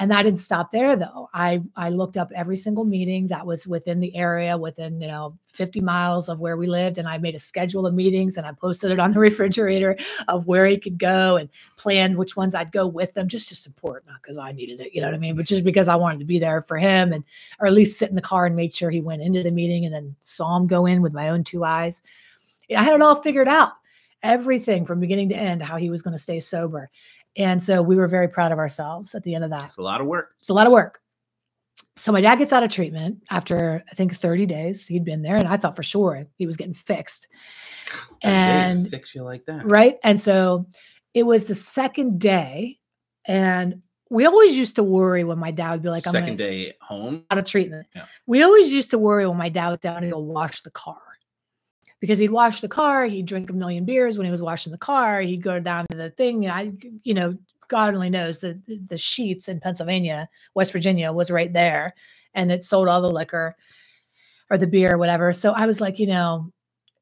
and 0.00 0.12
i 0.12 0.22
didn't 0.22 0.40
stop 0.40 0.72
there 0.72 0.96
though. 0.96 1.28
I 1.32 1.62
i 1.76 1.90
looked 1.90 2.16
up 2.16 2.32
every 2.34 2.56
single 2.56 2.84
meeting 2.84 3.28
that 3.28 3.46
was 3.46 3.68
within 3.68 4.00
the 4.00 4.16
area 4.16 4.58
within 4.58 5.00
you 5.00 5.06
know 5.06 5.38
50 5.46 5.80
miles 5.80 6.28
of 6.28 6.40
where 6.40 6.56
we 6.56 6.66
lived 6.66 6.98
and 6.98 7.06
i 7.06 7.18
made 7.18 7.36
a 7.36 7.38
schedule 7.38 7.86
of 7.86 7.94
meetings 7.94 8.36
and 8.36 8.46
i 8.46 8.52
posted 8.52 8.90
it 8.90 8.98
on 8.98 9.12
the 9.12 9.18
refrigerator 9.28 9.96
of 10.26 10.46
where 10.46 10.66
he 10.66 10.78
could 10.78 10.98
go 10.98 11.36
and 11.36 11.48
planned 11.76 12.16
which 12.16 12.36
ones 12.36 12.54
i'd 12.54 12.72
go 12.72 12.86
with 12.86 13.14
them 13.14 13.28
just 13.28 13.48
to 13.50 13.54
support 13.54 14.04
not 14.06 14.20
because 14.22 14.38
i 14.38 14.50
needed 14.50 14.80
it 14.80 14.92
you 14.92 15.00
know 15.00 15.06
what 15.06 15.14
i 15.14 15.18
mean 15.18 15.36
but 15.36 15.46
just 15.46 15.62
because 15.62 15.86
i 15.86 15.94
wanted 15.94 16.18
to 16.18 16.24
be 16.24 16.38
there 16.38 16.62
for 16.62 16.78
him 16.78 17.12
and 17.12 17.22
or 17.60 17.66
at 17.66 17.72
least 17.72 17.98
sit 17.98 18.08
in 18.08 18.16
the 18.16 18.22
car 18.22 18.46
and 18.46 18.56
make 18.56 18.74
sure 18.74 18.90
he 18.90 19.00
went 19.00 19.22
into 19.22 19.42
the 19.42 19.50
meeting 19.50 19.84
and 19.84 19.94
then 19.94 20.16
saw 20.22 20.56
him 20.56 20.66
go 20.66 20.86
in 20.86 21.02
with 21.02 21.12
my 21.12 21.28
own 21.28 21.44
two 21.44 21.64
eyes. 21.64 22.02
I 22.74 22.82
had 22.82 22.94
it 22.94 23.02
all 23.02 23.20
figured 23.20 23.48
out 23.48 23.72
everything 24.22 24.84
from 24.84 25.00
beginning 25.00 25.28
to 25.30 25.36
end 25.36 25.62
how 25.62 25.76
he 25.76 25.90
was 25.90 26.02
going 26.02 26.12
to 26.12 26.22
stay 26.22 26.40
sober 26.40 26.90
and 27.36 27.62
so 27.62 27.80
we 27.82 27.96
were 27.96 28.08
very 28.08 28.28
proud 28.28 28.52
of 28.52 28.58
ourselves 28.58 29.14
at 29.14 29.22
the 29.22 29.34
end 29.34 29.44
of 29.44 29.50
that 29.50 29.66
It's 29.68 29.78
a 29.78 29.82
lot 29.82 30.00
of 30.00 30.06
work. 30.06 30.30
it's 30.38 30.48
a 30.48 30.54
lot 30.54 30.66
of 30.66 30.72
work 30.72 31.00
so 31.96 32.12
my 32.12 32.20
dad 32.20 32.36
gets 32.36 32.52
out 32.52 32.62
of 32.62 32.70
treatment 32.70 33.18
after 33.30 33.82
i 33.90 33.94
think 33.94 34.14
30 34.14 34.46
days 34.46 34.86
he'd 34.86 35.04
been 35.04 35.22
there 35.22 35.36
and 35.36 35.46
i 35.48 35.56
thought 35.56 35.76
for 35.76 35.82
sure 35.82 36.26
he 36.36 36.46
was 36.46 36.56
getting 36.56 36.74
fixed 36.74 37.28
Every 38.22 38.36
day 38.36 38.52
to 38.72 38.78
and 38.80 38.88
fix 38.90 39.14
you 39.14 39.22
like 39.22 39.44
that. 39.46 39.70
right 39.70 39.98
and 40.02 40.20
so 40.20 40.66
it 41.14 41.24
was 41.24 41.46
the 41.46 41.54
second 41.54 42.18
day 42.20 42.78
and 43.26 43.82
we 44.12 44.26
always 44.26 44.56
used 44.58 44.74
to 44.76 44.82
worry 44.82 45.22
when 45.22 45.38
my 45.38 45.50
dad 45.52 45.72
would 45.72 45.82
be 45.82 45.88
like 45.90 46.06
i'm 46.06 46.12
Second 46.12 46.36
day 46.38 46.72
home. 46.80 47.24
out 47.30 47.38
of 47.38 47.44
treatment 47.44 47.86
Yeah. 47.94 48.06
we 48.26 48.42
always 48.42 48.72
used 48.72 48.90
to 48.90 48.98
worry 48.98 49.26
when 49.26 49.38
my 49.38 49.48
dad 49.48 49.68
was 49.70 49.78
down 49.80 50.02
to 50.02 50.08
go 50.10 50.18
wash 50.18 50.62
the 50.62 50.70
car 50.70 51.00
because 52.00 52.18
he'd 52.18 52.30
wash 52.30 52.60
the 52.60 52.68
car 52.68 53.04
he'd 53.06 53.26
drink 53.26 53.50
a 53.50 53.52
million 53.52 53.84
beers 53.84 54.16
when 54.16 54.24
he 54.24 54.30
was 54.30 54.42
washing 54.42 54.72
the 54.72 54.78
car 54.78 55.20
he'd 55.20 55.42
go 55.42 55.60
down 55.60 55.86
to 55.90 55.96
the 55.96 56.10
thing 56.10 56.44
and 56.44 56.52
i 56.52 56.72
you 57.04 57.14
know 57.14 57.36
god 57.68 57.94
only 57.94 58.10
knows 58.10 58.38
the 58.38 58.60
the 58.66 58.96
Sheetz 58.96 59.48
in 59.48 59.60
pennsylvania 59.60 60.28
west 60.54 60.72
virginia 60.72 61.12
was 61.12 61.30
right 61.30 61.52
there 61.52 61.94
and 62.34 62.50
it 62.50 62.64
sold 62.64 62.88
all 62.88 63.00
the 63.00 63.10
liquor 63.10 63.56
or 64.50 64.58
the 64.58 64.66
beer 64.66 64.94
or 64.94 64.98
whatever 64.98 65.32
so 65.32 65.52
i 65.52 65.66
was 65.66 65.80
like 65.80 65.98
you 65.98 66.06
know 66.06 66.50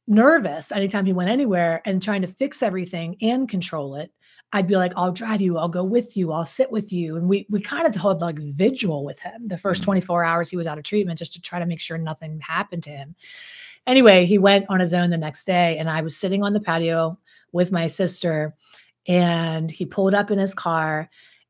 nervous 0.06 0.72
anytime 0.72 1.04
he 1.06 1.12
went 1.12 1.30
anywhere 1.30 1.82
and 1.84 2.02
trying 2.02 2.22
to 2.22 2.28
fix 2.28 2.62
everything 2.62 3.16
and 3.20 3.48
control 3.48 3.94
it 3.94 4.10
I'd 4.52 4.66
be 4.66 4.76
like, 4.76 4.94
I'll 4.96 5.12
drive 5.12 5.42
you, 5.42 5.58
I'll 5.58 5.68
go 5.68 5.84
with 5.84 6.16
you, 6.16 6.32
I'll 6.32 6.44
sit 6.46 6.70
with 6.72 6.90
you. 6.90 7.16
And 7.16 7.28
we 7.28 7.46
we 7.50 7.60
kind 7.60 7.86
of 7.86 7.94
held 7.94 8.22
like 8.22 8.38
vigil 8.38 9.04
with 9.04 9.18
him 9.18 9.48
the 9.48 9.58
first 9.58 9.82
Mhm. 9.82 9.84
24 9.84 10.24
hours 10.24 10.48
he 10.48 10.56
was 10.56 10.66
out 10.66 10.78
of 10.78 10.84
treatment 10.84 11.18
just 11.18 11.34
to 11.34 11.40
try 11.42 11.58
to 11.58 11.66
make 11.66 11.80
sure 11.80 11.98
nothing 11.98 12.40
happened 12.40 12.82
to 12.84 12.90
him. 12.90 13.14
Anyway, 13.88 14.26
he 14.26 14.36
went 14.36 14.66
on 14.68 14.80
his 14.80 14.92
own 14.92 15.08
the 15.08 15.16
next 15.16 15.46
day, 15.46 15.78
and 15.78 15.88
I 15.88 16.02
was 16.02 16.14
sitting 16.14 16.44
on 16.44 16.52
the 16.52 16.60
patio 16.60 17.18
with 17.52 17.72
my 17.72 17.86
sister, 17.86 18.52
and 19.08 19.70
he 19.70 19.86
pulled 19.86 20.12
up 20.12 20.30
in 20.30 20.38
his 20.38 20.52
car. 20.52 21.08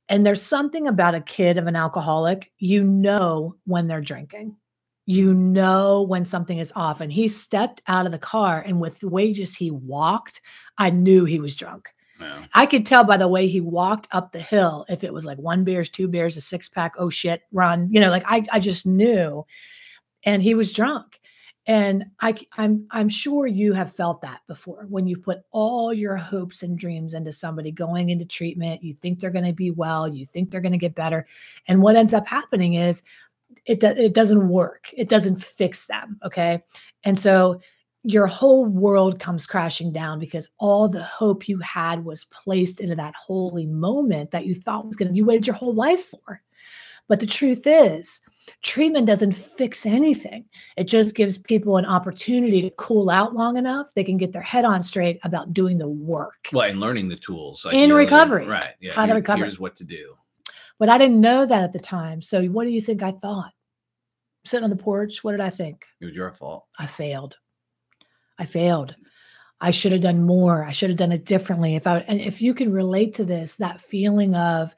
And 0.09 0.25
there's 0.25 0.41
something 0.41 0.87
about 0.87 1.17
a 1.17 1.21
kid 1.21 1.59
of 1.59 1.67
an 1.67 1.75
alcoholic, 1.75 2.53
you 2.59 2.85
know 2.85 3.57
when 3.65 3.89
they're 3.89 4.01
drinking. 4.01 4.57
You 5.05 5.35
know 5.35 6.03
when 6.03 6.25
something 6.25 6.59
is 6.59 6.73
off. 6.77 7.01
And 7.01 7.13
he 7.13 7.27
stepped 7.27 7.83
out 7.89 8.07
of 8.07 8.13
the 8.13 8.19
car, 8.19 8.63
and 8.65 8.81
with 8.81 9.01
the 9.01 9.09
way 9.09 9.33
just 9.33 9.59
he 9.59 9.73
walked, 9.73 10.41
I 10.79 10.91
knew 10.91 11.25
he 11.25 11.41
was 11.41 11.57
drunk. 11.57 11.89
Yeah. 12.21 12.45
I 12.55 12.67
could 12.67 12.87
tell 12.87 13.03
by 13.03 13.17
the 13.17 13.27
way 13.27 13.49
he 13.49 13.61
walked 13.61 14.07
up 14.13 14.31
the 14.31 14.41
hill 14.41 14.87
if 14.89 15.03
it 15.03 15.13
was 15.13 15.25
like 15.25 15.39
one 15.39 15.65
beers, 15.65 15.91
two 15.91 16.07
beers, 16.07 16.37
a 16.37 16.41
six 16.41 16.69
pack, 16.69 16.95
oh 16.99 17.11
shit, 17.11 17.43
run. 17.51 17.89
You 17.93 18.01
know, 18.01 18.11
like 18.11 18.25
I 18.27 18.45
I 18.53 18.61
just 18.61 18.87
knew. 18.87 19.45
And 20.25 20.41
he 20.41 20.55
was 20.55 20.73
drunk. 20.73 21.18
And 21.69 22.07
I 22.21 22.35
I'm 22.57 22.87
I'm 22.91 23.11
sure 23.11 23.47
you 23.47 23.75
have 23.75 23.95
felt 23.95 24.23
that 24.23 24.41
before 24.49 24.87
when 24.89 25.07
you've 25.07 25.23
put 25.23 25.43
all 25.51 25.93
your 25.93 26.17
hopes 26.17 26.63
and 26.63 26.79
dreams 26.79 27.13
into 27.13 27.31
somebody 27.31 27.71
going 27.71 28.09
into 28.09 28.25
treatment, 28.25 28.83
you 28.83 28.95
think 28.95 29.21
they're 29.21 29.31
going 29.31 29.45
to 29.45 29.53
be 29.53 29.71
well, 29.71 30.09
you 30.09 30.25
think 30.25 30.51
they're 30.51 30.63
going 30.63 30.73
to 30.73 30.79
get 30.79 30.95
better, 30.95 31.27
and 31.69 31.83
what 31.83 31.95
ends 31.95 32.15
up 32.15 32.27
happening 32.27 32.75
is 32.75 33.03
it 33.67 33.81
do, 33.81 33.89
it 33.89 34.15
doesn't 34.15 34.49
work. 34.49 34.91
It 34.97 35.11
doesn't 35.11 35.45
fix 35.45 35.87
them, 35.87 36.19
okay? 36.25 36.63
And 37.05 37.19
so 37.19 37.61
your 38.03 38.27
whole 38.27 38.65
world 38.65 39.21
comes 39.21 39.47
crashing 39.47 39.93
down 39.93 40.19
because 40.19 40.51
all 40.59 40.89
the 40.89 41.03
hope 41.03 41.49
you 41.49 41.59
had 41.59 42.03
was 42.03 42.25
placed 42.25 42.81
into 42.81 42.97
that 42.97 43.15
holy 43.15 43.67
moment 43.67 44.31
that 44.31 44.47
you 44.47 44.55
thought 44.55 44.87
was 44.87 44.97
going 44.97 45.11
to 45.11 45.15
you 45.15 45.27
waited 45.27 45.47
your 45.47 45.57
whole 45.57 45.75
life 45.75 46.07
for. 46.07 46.41
But 47.09 47.21
the 47.21 47.27
truth 47.27 47.67
is, 47.67 48.23
treatment 48.63 49.07
doesn't 49.07 49.33
fix 49.33 49.87
anything. 49.87 50.45
It 50.77 50.85
just 50.85 51.15
gives 51.15 51.39
people 51.39 51.77
an 51.77 51.85
opportunity 51.87 52.63
to 52.63 52.71
cool 52.77 53.11
out 53.11 53.35
long 53.35 53.57
enough 53.57 53.89
they 53.95 54.05
can 54.05 54.17
get 54.17 54.33
their 54.33 54.43
head 54.43 54.65
on 54.65 54.83
straight 54.83 55.19
about 55.25 55.53
doing 55.53 55.79
the 55.79 55.89
work. 55.89 56.49
Well, 56.53 56.69
and 56.69 56.81
learning 56.81 57.09
the 57.09 57.17
tools 57.17 57.65
like 57.65 57.75
In 57.75 57.93
recovery. 57.93 58.47
right? 58.47 58.75
Yeah, 58.81 58.95
How 58.95 59.07
to 59.07 59.15
recover. 59.15 59.45
Here's 59.45 59.61
what 59.61 59.77
to 59.77 59.85
do. 59.85 60.15
But 60.79 60.89
I 60.89 60.99
didn't 60.99 61.21
know 61.21 61.45
that 61.45 61.63
at 61.63 61.73
the 61.73 61.79
time. 61.81 62.23
So 62.23 62.45
what 62.47 62.65
do 62.65 62.71
you 62.71 62.81
think 62.81 63.03
I 63.03 63.13
thought? 63.13 63.53
Sitting 64.45 64.65
on 64.65 64.71
the 64.71 64.77
porch, 64.77 65.25
what 65.25 65.33
did 65.33 65.41
I 65.41 65.51
think? 65.51 65.85
It 66.01 66.07
was 66.07 66.15
your 66.15 66.33
fault. 66.33 66.67
I 66.79 66.87
failed. 66.87 67.37
I 68.39 68.47
failed. 68.47 68.95
I 69.61 69.73
should 69.73 69.91
have 69.93 70.01
done 70.01 70.23
more. 70.23 70.65
I 70.65 70.71
should 70.71 70.91
have 70.91 70.97
done 70.99 71.11
it 71.11 71.25
differently. 71.25 71.75
If 71.75 71.87
I 71.89 71.99
and 72.07 72.21
if 72.21 72.41
you 72.41 72.55
can 72.55 72.73
relate 72.73 73.15
to 73.15 73.25
this, 73.25 73.57
that 73.57 73.81
feeling 73.81 74.37
of 74.37 74.75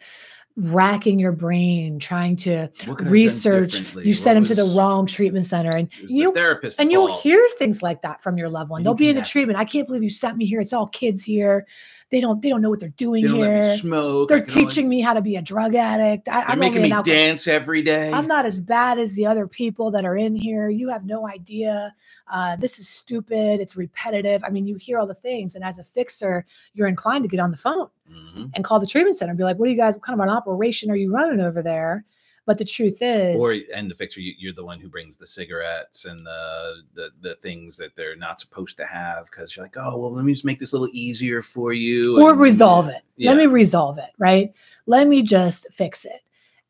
racking 0.57 1.19
your 1.19 1.33
brain, 1.33 1.99
trying 1.99 2.37
to 2.37 2.69
What 2.69 2.71
could 2.71 2.87
I 2.89 2.91
have 2.91 3.05
done 3.05 3.13
research, 3.13 3.83
you 3.97 4.15
send 4.15 4.37
them 4.37 4.45
to 4.45 4.55
the 4.55 4.65
wrong 4.65 5.07
treatment 5.07 5.47
center, 5.47 5.71
and 5.71 5.89
you 6.07 6.33
therapist's 6.35 6.79
and 6.79 6.91
you'll 6.91 7.21
hear 7.21 7.47
things 7.59 7.83
like 7.83 8.03
that 8.03 8.23
from 8.23 8.37
your 8.37 8.49
loved 8.49 8.71
one. 8.71 8.81
And 8.81 8.87
They'll 8.87 8.95
be 8.95 9.09
in 9.09 9.19
a 9.19 9.25
treatment. 9.25 9.59
I 9.59 9.65
can't 9.65 9.87
believe 9.87 10.03
you 10.03 10.11
sent 10.11 10.37
me 10.37 10.47
here. 10.47 10.61
It's 10.61 10.73
all 10.73 10.89
kids 10.89 11.23
here. 11.23 11.67
They 12.11 12.21
don't 12.21 12.43
they 12.43 12.49
don't 12.49 12.61
know 12.61 12.71
what 12.71 12.81
they're 12.81 12.89
doing 12.91 13.23
They 13.23 13.29
don't 13.29 13.39
let 13.41 13.63
here. 13.63 13.73
me 13.73 13.77
smoke. 13.79 14.29
They're 14.29 14.41
can 14.43 14.59
only- 14.59 14.67
teaching 14.69 14.89
me 14.89 15.01
how 15.01 15.13
to 15.13 15.21
be 15.21 15.37
a 15.37 15.43
drug 15.43 15.77
addict. 15.77 16.29
I, 16.29 16.41
They're 16.41 16.49
I'm 16.51 16.59
making 16.59 16.83
me 16.83 16.91
an 16.91 17.05
dance 17.05 17.47
every 17.47 17.83
day. 17.83 18.11
I'm 18.13 18.27
not 18.27 18.47
as 18.47 18.59
bad 18.59 18.99
as 18.99 19.15
the 19.15 19.27
other 19.27 19.47
people 19.47 19.93
that 19.93 20.05
are 20.05 20.17
in 20.17 20.35
here. 20.35 20.69
You 20.69 20.89
have 20.89 21.05
no 21.05 21.29
idea. 21.29 21.95
Uh, 22.27 22.57
this 22.57 22.81
is 22.81 22.89
stupid. 22.89 23.61
It's 23.61 23.77
repetitive. 23.77 24.43
I 24.43 24.51
mean, 24.51 24.67
you 24.67 24.75
hear 24.75 24.99
all 24.99 25.07
the 25.07 25.15
things, 25.15 25.55
and 25.55 25.63
as 25.65 25.79
a 25.79 25.85
fixer, 25.85 26.45
you're 26.75 26.89
inclined 26.89 27.23
to 27.25 27.29
get 27.29 27.39
on 27.41 27.51
the 27.53 27.57
phone. 27.57 27.89
Mhm. 28.11 28.51
and 28.55 28.65
call 28.65 28.81
the 28.81 28.89
treatment 28.89 29.17
center 29.17 29.31
and 29.31 29.39
be 29.39 29.45
like, 29.45 29.57
what 29.57 29.67
do 29.67 29.71
you 29.71 29.77
guys, 29.77 29.95
what 29.95 30.03
kind 30.03 30.19
of 30.21 30.25
an 30.25 30.31
operation 30.35 30.91
are 30.91 30.97
you 30.97 31.13
running 31.13 31.41
over 31.41 31.63
there? 31.63 32.05
But 32.47 32.59
the 32.59 32.65
truth 32.65 32.99
is, 33.01 33.41
Or 33.41 33.55
and 33.75 33.91
the 33.91 33.95
fixer, 33.95 34.21
you, 34.21 34.35
you're 34.39 34.53
the 34.55 34.65
one 34.65 34.81
who 34.81 34.89
brings 34.89 35.17
the 35.17 35.27
cigarettes 35.27 36.05
and 36.07 36.27
the 36.27 36.83
the, 36.95 37.11
the 37.21 37.35
things 37.37 37.77
that 37.77 37.95
they're 37.95 38.17
not 38.17 38.41
supposed 38.41 38.77
to 38.79 38.87
have 38.87 39.27
because 39.27 39.55
you're 39.55 39.65
like, 39.65 39.77
oh 39.77 39.97
well, 39.99 40.13
let 40.13 40.25
me 40.25 40.33
just 40.33 40.45
make 40.45 40.59
this 40.59 40.73
a 40.73 40.77
little 40.79 40.93
easier 40.95 41.43
for 41.43 41.73
you, 41.73 42.21
or 42.21 42.31
and- 42.33 42.41
resolve 42.41 42.89
it. 42.89 43.03
Yeah. 43.17 43.31
Let 43.31 43.39
me 43.39 43.47
resolve 43.47 43.99
it, 43.99 44.11
right? 44.19 44.53
Let 44.87 45.07
me 45.07 45.23
just 45.23 45.67
fix 45.73 46.05
it. 46.05 46.23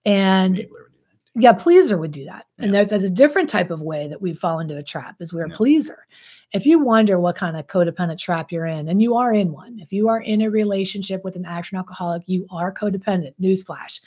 And 0.04 0.56
Enabler 0.56 0.70
would 0.70 0.92
do 0.92 0.98
that. 1.35 1.42
yeah, 1.42 1.52
pleaser 1.52 1.96
would 1.98 2.12
do 2.12 2.24
that. 2.24 2.46
And 2.59 2.66
Yeah. 2.66 2.72
there's, 2.80 2.90
there's 2.90 3.04
a 3.04 3.11
different 3.11 3.48
type 3.48 3.70
of 3.70 3.80
way 3.80 4.09
that 4.09 4.20
we 4.20 4.35
fall 4.35 4.59
into 4.61 4.76
a 4.76 4.83
trap 4.83 5.16
is 5.20 5.33
we're 5.33 5.46
a 5.46 5.50
pleaser. 5.50 6.06
If 6.52 6.66
you 6.66 6.80
wonder 6.80 7.20
what 7.20 7.37
kind 7.37 7.56
of 7.56 7.68
codependent 7.68 8.18
trap 8.18 8.50
you're 8.50 8.66
in, 8.66 8.88
and 8.88 9.00
you 9.00 9.14
are 9.14 9.33
in 9.33 9.52
one, 9.52 9.78
if 9.78 9.92
you 9.92 10.09
are 10.09 10.20
in 10.20 10.42
a 10.42 10.50
relationship 10.50 11.22
with 11.22 11.37
an 11.37 11.44
action 11.46 11.78
alcoholic, 11.78 12.22
you 12.28 12.46
are 12.50 12.74
codependent, 12.74 13.35
newsflash. 13.40 14.00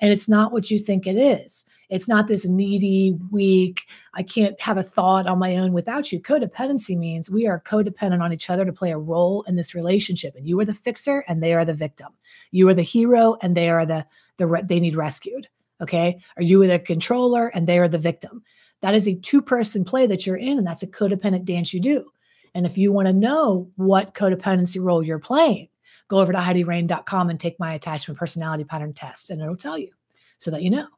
And 0.00 0.12
it's 0.12 0.28
not 0.28 0.52
what 0.52 0.70
you 0.70 0.78
think 0.78 1.06
it 1.06 1.16
is. 1.16 1.64
It's 1.88 2.08
not 2.08 2.26
this 2.26 2.46
needy, 2.46 3.16
weak, 3.30 3.82
I 4.14 4.22
can't 4.22 4.60
have 4.60 4.76
a 4.76 4.82
thought 4.82 5.26
on 5.26 5.38
my 5.38 5.56
own 5.56 5.72
without 5.72 6.12
you. 6.12 6.20
Codependency 6.20 6.98
means 6.98 7.30
we 7.30 7.46
are 7.46 7.62
codependent 7.64 8.20
on 8.20 8.32
each 8.32 8.50
other 8.50 8.64
to 8.64 8.72
play 8.72 8.90
a 8.90 8.98
role 8.98 9.42
in 9.42 9.56
this 9.56 9.74
relationship. 9.74 10.34
And 10.34 10.46
you 10.48 10.58
are 10.60 10.64
the 10.64 10.74
fixer 10.74 11.24
and 11.28 11.42
they 11.42 11.54
are 11.54 11.64
the 11.64 11.74
victim. 11.74 12.08
You 12.50 12.68
are 12.68 12.74
the 12.74 12.82
hero 12.82 13.36
and 13.40 13.56
they 13.56 13.68
are 13.70 13.86
the, 13.86 14.04
the 14.36 14.46
re- 14.46 14.62
they 14.64 14.80
need 14.80 14.96
rescued. 14.96 15.48
Okay. 15.80 16.18
Are 16.36 16.42
you 16.42 16.66
the 16.66 16.78
controller 16.78 17.48
and 17.48 17.66
they 17.66 17.78
are 17.78 17.88
the 17.88 17.98
victim? 17.98 18.42
That 18.80 18.94
is 18.94 19.06
a 19.06 19.14
two 19.14 19.40
person 19.40 19.84
play 19.84 20.06
that 20.06 20.26
you're 20.26 20.36
in, 20.36 20.58
and 20.58 20.66
that's 20.66 20.82
a 20.82 20.86
codependent 20.86 21.44
dance 21.44 21.72
you 21.72 21.80
do. 21.80 22.10
And 22.54 22.66
if 22.66 22.78
you 22.78 22.92
want 22.92 23.06
to 23.06 23.12
know 23.12 23.70
what 23.76 24.14
codependency 24.14 24.82
role 24.82 25.02
you're 25.02 25.18
playing, 25.18 25.68
go 26.08 26.18
over 26.18 26.32
to 26.32 26.38
HeidiRain.com 26.38 27.30
and 27.30 27.38
take 27.38 27.58
my 27.58 27.74
attachment 27.74 28.18
personality 28.18 28.64
pattern 28.64 28.92
test, 28.92 29.30
and 29.30 29.40
it'll 29.40 29.56
tell 29.56 29.78
you 29.78 29.90
so 30.38 30.50
that 30.50 30.62
you 30.62 30.70
know. 30.70 30.88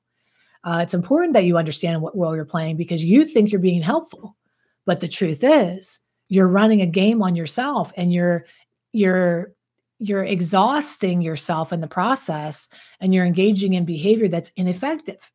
Uh, 0.64 0.80
it's 0.82 0.94
important 0.94 1.32
that 1.32 1.44
you 1.44 1.56
understand 1.56 2.02
what 2.02 2.16
role 2.16 2.34
you're 2.34 2.44
playing 2.44 2.76
because 2.76 3.04
you 3.04 3.24
think 3.24 3.50
you're 3.50 3.60
being 3.60 3.82
helpful, 3.82 4.36
but 4.84 5.00
the 5.00 5.08
truth 5.08 5.40
is 5.42 6.00
you're 6.28 6.48
running 6.48 6.82
a 6.82 6.86
game 6.86 7.22
on 7.22 7.36
yourself, 7.36 7.92
and 7.96 8.12
you're 8.12 8.44
you're 8.92 9.52
you're 10.00 10.24
exhausting 10.24 11.22
yourself 11.22 11.72
in 11.72 11.80
the 11.80 11.88
process, 11.88 12.68
and 13.00 13.14
you're 13.14 13.26
engaging 13.26 13.74
in 13.74 13.84
behavior 13.84 14.28
that's 14.28 14.52
ineffective, 14.56 15.32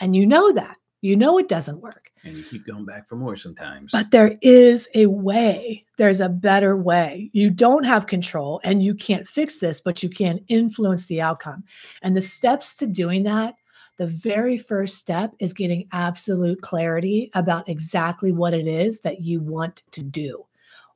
and 0.00 0.16
you 0.16 0.26
know 0.26 0.52
that. 0.52 0.76
You 1.02 1.16
know 1.16 1.38
it 1.38 1.48
doesn't 1.48 1.82
work. 1.82 2.10
And 2.24 2.36
you 2.36 2.42
keep 2.42 2.66
going 2.66 2.86
back 2.86 3.06
for 3.06 3.16
more 3.16 3.36
sometimes. 3.36 3.92
But 3.92 4.10
there 4.10 4.38
is 4.40 4.88
a 4.94 5.06
way. 5.06 5.84
There's 5.98 6.22
a 6.22 6.28
better 6.28 6.76
way. 6.76 7.30
You 7.32 7.50
don't 7.50 7.84
have 7.84 8.06
control 8.06 8.60
and 8.64 8.82
you 8.82 8.94
can't 8.94 9.28
fix 9.28 9.58
this, 9.58 9.80
but 9.80 10.02
you 10.02 10.08
can 10.08 10.40
influence 10.48 11.06
the 11.06 11.20
outcome. 11.20 11.64
And 12.00 12.16
the 12.16 12.22
steps 12.22 12.74
to 12.76 12.86
doing 12.86 13.24
that, 13.24 13.56
the 13.98 14.06
very 14.06 14.56
first 14.56 14.96
step 14.96 15.34
is 15.38 15.52
getting 15.52 15.86
absolute 15.92 16.62
clarity 16.62 17.30
about 17.34 17.68
exactly 17.68 18.32
what 18.32 18.54
it 18.54 18.66
is 18.66 19.00
that 19.00 19.20
you 19.20 19.40
want 19.40 19.82
to 19.92 20.02
do. 20.02 20.44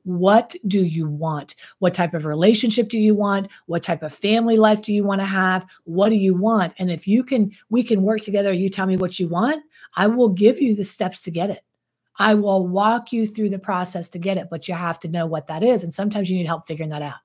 What 0.03 0.55
do 0.67 0.83
you 0.83 1.07
want? 1.07 1.55
What 1.79 1.93
type 1.93 2.13
of 2.13 2.25
relationship 2.25 2.89
do 2.89 2.97
you 2.97 3.13
want? 3.13 3.49
What 3.65 3.83
type 3.83 4.01
of 4.03 4.13
family 4.13 4.57
life 4.57 4.81
do 4.81 4.93
you 4.93 5.03
want 5.03 5.21
to 5.21 5.25
have? 5.25 5.65
What 5.83 6.09
do 6.09 6.15
you 6.15 6.35
want? 6.35 6.73
And 6.77 6.89
if 6.89 7.07
you 7.07 7.23
can, 7.23 7.51
we 7.69 7.83
can 7.83 8.01
work 8.01 8.21
together. 8.21 8.53
You 8.53 8.69
tell 8.69 8.87
me 8.87 8.97
what 8.97 9.19
you 9.19 9.27
want. 9.27 9.63
I 9.95 10.07
will 10.07 10.29
give 10.29 10.61
you 10.61 10.75
the 10.75 10.83
steps 10.83 11.21
to 11.21 11.31
get 11.31 11.49
it. 11.49 11.63
I 12.17 12.33
will 12.35 12.67
walk 12.67 13.13
you 13.13 13.25
through 13.25 13.49
the 13.49 13.59
process 13.59 14.09
to 14.09 14.19
get 14.19 14.37
it, 14.37 14.49
but 14.49 14.67
you 14.67 14.73
have 14.73 14.99
to 14.99 15.07
know 15.07 15.25
what 15.25 15.47
that 15.47 15.63
is. 15.63 15.83
And 15.83 15.93
sometimes 15.93 16.29
you 16.29 16.37
need 16.37 16.47
help 16.47 16.67
figuring 16.67 16.89
that 16.89 17.01
out. 17.01 17.19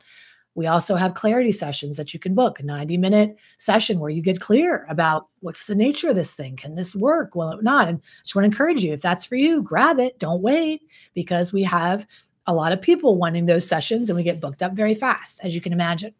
We 0.55 0.69
also 0.69 0.95
have 0.95 1.15
clarity 1.15 1.51
sessions 1.51 1.97
that 1.97 2.15
you 2.15 2.21
can 2.21 2.35
book, 2.35 2.61
a 2.61 2.63
90 2.63 2.97
minute 2.97 3.37
session 3.59 3.99
where 3.99 4.11
you 4.11 4.23
get 4.23 4.41
clear 4.41 4.87
about 4.89 5.27
what's 5.41 5.67
the 5.67 5.75
nature 5.75 6.11
of 6.11 6.15
this 6.15 6.35
thing. 6.35 6.57
Can 6.57 6.77
this 6.77 6.95
work? 6.95 7.35
Will 7.35 7.51
it 7.51 7.65
not? 7.65 7.89
And 7.89 7.99
I 7.99 8.23
just 8.23 8.37
want 8.37 8.45
to 8.45 8.51
encourage 8.51 8.85
you 8.85 8.93
if 8.93 9.03
that's 9.03 9.25
for 9.25 9.35
you, 9.35 9.63
grab 9.63 9.99
it. 9.99 10.19
Don't 10.21 10.43
wait 10.43 10.83
because 11.13 11.53
we 11.53 11.65
have 11.65 12.07
a 12.47 12.55
lot 12.55 12.73
of 12.73 12.81
people 12.81 13.17
wanting 13.17 13.47
those 13.47 13.67
sessions 13.67 14.11
and 14.11 14.17
we 14.17 14.23
get 14.23 14.41
booked 14.41 14.63
up 14.63 14.73
very 14.73 14.95
fast, 14.95 15.41
as 15.43 15.55
you 15.55 15.61
can 15.61 15.73
imagine. 15.73 16.15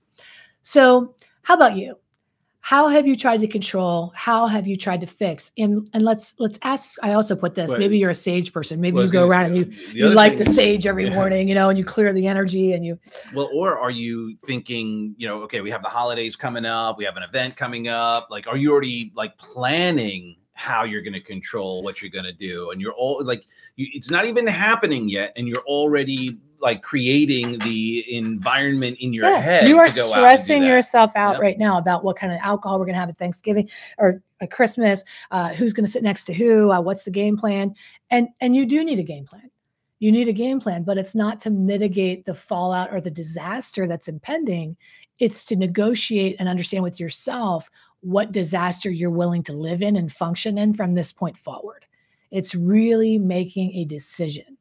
So, 0.63 1.15
how 1.43 1.55
about 1.55 1.77
you? 1.77 1.97
How 2.61 2.89
have 2.89 3.07
you 3.07 3.15
tried 3.15 3.43
to 3.43 3.47
control? 3.47 4.11
How 4.17 4.47
have 4.47 4.67
you 4.67 4.75
tried 4.75 5.03
to 5.03 5.07
fix? 5.07 5.53
And 5.59 5.87
and 5.93 6.03
let's 6.03 6.35
let's 6.41 6.59
ask. 6.63 6.99
I 7.03 7.13
also 7.13 7.37
put 7.37 7.55
this. 7.55 7.71
Maybe 7.77 7.99
you're 7.99 8.09
a 8.09 8.15
sage 8.15 8.55
person. 8.55 8.81
Maybe 8.81 8.95
Well, 8.95 9.05
you 9.05 9.11
go 9.13 9.27
around 9.27 9.45
and 9.45 9.57
you 9.59 9.71
you 9.93 10.09
like 10.09 10.39
the 10.39 10.47
sage 10.47 10.87
every 10.87 11.05
Yeah. 11.05 11.15
morning, 11.15 11.47
you 11.47 11.55
know, 11.55 11.69
and 11.69 11.79
you 11.79 11.85
clear 11.85 12.11
the 12.15 12.27
energy 12.27 12.73
and 12.73 12.83
you 12.83 12.99
Well, 13.35 13.51
or 13.53 13.79
are 13.79 13.91
you 13.91 14.35
thinking, 14.47 15.15
you 15.19 15.29
know, 15.29 15.43
okay, 15.43 15.61
we 15.61 15.71
have 15.71 15.83
the 15.83 15.91
holidays 15.91 16.37
coming 16.37 16.65
up, 16.65 16.97
we 16.97 17.05
have 17.05 17.19
an 17.19 17.23
event 17.23 17.55
coming 17.55 17.89
up. 17.89 18.29
Like, 18.31 18.47
are 18.47 18.57
you 18.57 18.73
already 18.73 19.13
like 19.15 19.37
planning 19.37 20.37
how 20.55 20.85
you're 20.85 21.03
going 21.03 21.12
to 21.12 21.21
control 21.21 21.83
what 21.83 22.01
you're 22.01 22.11
going 22.11 22.25
to 22.25 22.33
do? 22.33 22.71
And 22.71 22.81
you're 22.81 22.95
all 22.95 23.23
like, 23.25 23.45
you, 23.77 23.87
it's 23.93 24.11
not 24.11 24.25
even 24.25 24.47
happening 24.47 25.09
yet, 25.09 25.33
and 25.37 25.47
you're 25.47 25.64
already 25.67 26.40
like 26.61 26.83
creating 26.83 27.59
the 27.59 28.05
environment 28.17 28.97
in 29.01 29.12
your 29.12 29.29
Yeah, 29.29 29.38
head. 29.38 29.69
You 29.69 29.79
are 29.79 29.88
to 29.88 29.95
go 29.95 30.07
out 30.07 30.12
stressing 30.12 30.62
yourself 30.62 31.12
out 31.14 31.33
Yep. 31.35 31.40
right 31.43 31.59
now 31.59 31.77
about 31.77 32.05
what 32.05 32.17
kind 32.17 32.33
of 32.33 32.38
alcohol 32.40 32.79
we're 32.79 32.87
going 32.87 32.95
to 32.95 33.01
have 33.01 33.11
at 33.11 33.19
Thanksgiving 33.19 33.69
or 33.99 34.23
at 34.40 34.51
Christmas. 34.51 35.05
Uh, 35.31 35.53
who's 35.53 35.75
going 35.75 35.85
to 35.85 35.90
sit 35.93 36.03
next 36.03 36.25
to 36.25 36.33
who? 36.33 36.73
Uh, 36.73 36.81
what's 36.81 37.05
the 37.05 37.11
game 37.11 37.37
plan? 37.37 37.75
And 38.11 38.29
and 38.40 38.57
you 38.57 38.64
do 38.64 38.83
need 38.83 38.99
a 38.99 39.03
game 39.03 39.27
plan. 39.27 39.51
You 39.99 40.11
need 40.11 40.29
a 40.29 40.33
game 40.33 40.59
plan, 40.61 40.85
but 40.85 40.99
it's 40.99 41.14
not 41.14 41.38
to 41.40 41.51
mitigate 41.51 42.25
the 42.25 42.35
fallout 42.35 42.93
or 42.93 43.01
the 43.01 43.11
disaster 43.11 43.87
that's 43.87 44.09
impending. 44.09 44.77
It's 45.19 45.45
to 45.47 45.57
negotiate 45.57 46.37
and 46.38 46.49
understand 46.49 46.83
with 46.83 46.99
yourself 46.99 47.71
what 48.05 48.33
disaster 48.33 48.90
you're 48.90 49.11
willing 49.11 49.43
to 49.43 49.53
live 49.53 49.81
in 49.83 49.97
and 49.97 50.12
function 50.12 50.59
in 50.59 50.75
from 50.75 50.95
this 50.95 51.11
point 51.11 51.38
forward. 51.38 51.87
It's 52.31 52.55
really 52.55 53.19
making 53.19 53.73
a 53.73 53.85
decision 53.85 54.59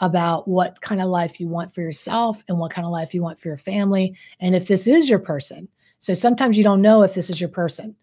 about 0.00 0.46
what 0.46 0.80
kind 0.80 1.00
of 1.00 1.08
life 1.08 1.40
you 1.40 1.48
want 1.48 1.74
for 1.74 1.80
yourself 1.80 2.44
and 2.48 2.58
what 2.58 2.70
kind 2.70 2.86
of 2.86 2.92
life 2.92 3.14
you 3.14 3.22
want 3.22 3.40
for 3.40 3.48
your 3.48 3.56
family. 3.56 4.16
And 4.38 4.54
if 4.54 4.68
this 4.68 4.86
is 4.86 5.08
your 5.08 5.18
person, 5.18 5.68
so 5.98 6.14
sometimes 6.14 6.56
you 6.56 6.62
don't 6.62 6.82
know 6.82 7.02
if 7.02 7.14
this 7.14 7.28
is 7.28 7.40
your 7.40 7.48
person. 7.48 7.96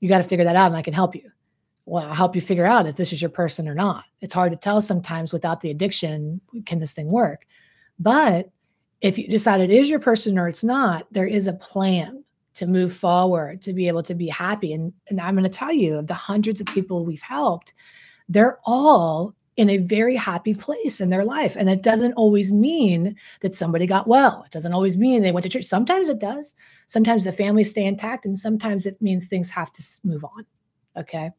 You 0.00 0.08
got 0.08 0.18
to 0.18 0.24
figure 0.24 0.44
that 0.44 0.56
out, 0.56 0.68
and 0.68 0.76
I 0.76 0.82
can 0.82 0.94
help 0.94 1.14
you. 1.14 1.30
Well, 1.84 2.06
I'll 2.06 2.14
help 2.14 2.34
you 2.34 2.40
figure 2.40 2.64
out 2.64 2.86
if 2.86 2.96
this 2.96 3.12
is 3.12 3.20
your 3.20 3.30
person 3.30 3.68
or 3.68 3.74
not. 3.74 4.04
It's 4.22 4.32
hard 4.32 4.52
to 4.52 4.58
tell 4.58 4.80
sometimes 4.80 5.32
without 5.32 5.60
the 5.60 5.70
addiction, 5.70 6.40
can 6.64 6.78
this 6.78 6.92
thing 6.92 7.08
work? 7.08 7.46
But 7.98 8.50
if 9.02 9.18
you 9.18 9.28
decide 9.28 9.60
it 9.60 9.70
is 9.70 9.90
your 9.90 10.00
person 10.00 10.38
or 10.38 10.48
it's 10.48 10.64
not, 10.64 11.06
there 11.10 11.26
is 11.26 11.46
a 11.46 11.52
plan 11.52 12.23
to 12.54 12.66
move 12.66 12.94
forward, 12.94 13.60
to 13.62 13.72
be 13.72 13.88
able 13.88 14.02
to 14.04 14.14
be 14.14 14.28
happy. 14.28 14.72
And, 14.72 14.92
and 15.08 15.20
I'm 15.20 15.34
going 15.34 15.44
to 15.44 15.58
tell 15.58 15.72
you, 15.72 16.02
the 16.02 16.14
hundreds 16.14 16.60
of 16.60 16.66
people 16.68 17.04
we've 17.04 17.20
helped, 17.20 17.74
they're 18.28 18.58
all 18.64 19.34
in 19.56 19.70
a 19.70 19.78
very 19.78 20.16
happy 20.16 20.54
place 20.54 21.00
in 21.00 21.10
their 21.10 21.24
life. 21.24 21.54
And 21.56 21.70
it 21.70 21.82
doesn't 21.82 22.14
always 22.14 22.52
mean 22.52 23.16
that 23.40 23.54
somebody 23.54 23.86
got 23.86 24.08
well. 24.08 24.42
It 24.44 24.50
doesn't 24.50 24.72
always 24.72 24.98
mean 24.98 25.22
they 25.22 25.32
went 25.32 25.44
to 25.44 25.48
church. 25.48 25.64
Sometimes 25.64 26.08
it 26.08 26.18
does. 26.18 26.56
Sometimes 26.88 27.24
the 27.24 27.32
families 27.32 27.70
stay 27.70 27.84
intact, 27.84 28.26
and 28.26 28.36
sometimes 28.36 28.84
it 28.84 29.00
means 29.00 29.26
things 29.26 29.50
have 29.50 29.72
to 29.72 29.82
move 30.02 30.24
on. 30.24 30.44
Okay. 30.96 31.30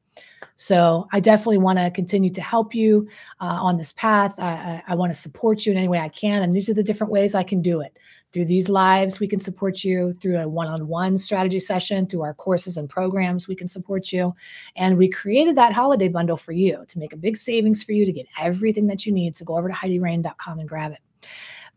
So 0.56 1.08
I 1.12 1.19
definitely 1.19 1.58
want 1.58 1.80
to 1.80 1.91
continue 1.91 2.30
to 2.32 2.41
help 2.41 2.73
you 2.73 3.08
uh, 3.41 3.60
on 3.62 3.78
this 3.78 3.91
path. 3.91 4.36
I, 4.39 4.51
I, 4.51 4.84
I 4.89 4.95
want 4.95 5.13
to 5.13 5.19
support 5.19 5.65
you 5.65 5.73
in 5.73 5.78
any 5.78 5.89
way 5.89 5.99
I 5.99 6.10
can. 6.10 6.43
And 6.43 6.56
these 6.56 6.69
are 6.69 6.73
the 6.73 6.84
different 6.84 7.12
ways 7.12 7.36
I 7.36 7.43
can 7.43 7.62
do 7.62 7.82
it. 7.82 7.97
Through 8.36 8.48
these 8.48 8.67
lives, 8.67 9.21
we 9.21 9.30
can 9.30 9.39
support 9.39 9.86
you. 9.86 10.12
Through 10.12 10.39
a 10.39 10.45
one 10.45 10.67
on 10.67 10.89
one 10.89 11.17
strategy 11.17 11.58
session, 11.58 12.06
through 12.06 12.24
our 12.24 12.34
courses 12.34 12.76
and 12.76 12.89
programs, 12.89 13.48
we 13.48 13.56
can 13.56 13.69
support 13.69 14.12
you. 14.12 14.36
And 14.76 14.98
we 14.98 15.08
created 15.08 15.56
that 15.56 15.71
holiday 15.71 16.10
bundle 16.10 16.36
for 16.36 16.52
you 16.52 16.84
to 16.89 17.00
make 17.00 17.13
a 17.13 17.17
big 17.17 17.38
savings 17.38 17.82
for 17.82 17.93
you 17.93 18.06
to 18.06 18.12
get 18.12 18.28
everything 18.38 18.88
that 18.88 19.06
you 19.06 19.13
need. 19.13 19.38
So 19.38 19.45
go 19.45 19.58
over 19.58 19.69
to 19.69 19.74
HeidiRain.com 19.74 20.60
and 20.60 20.67
grab 20.67 20.91
it. 20.91 21.00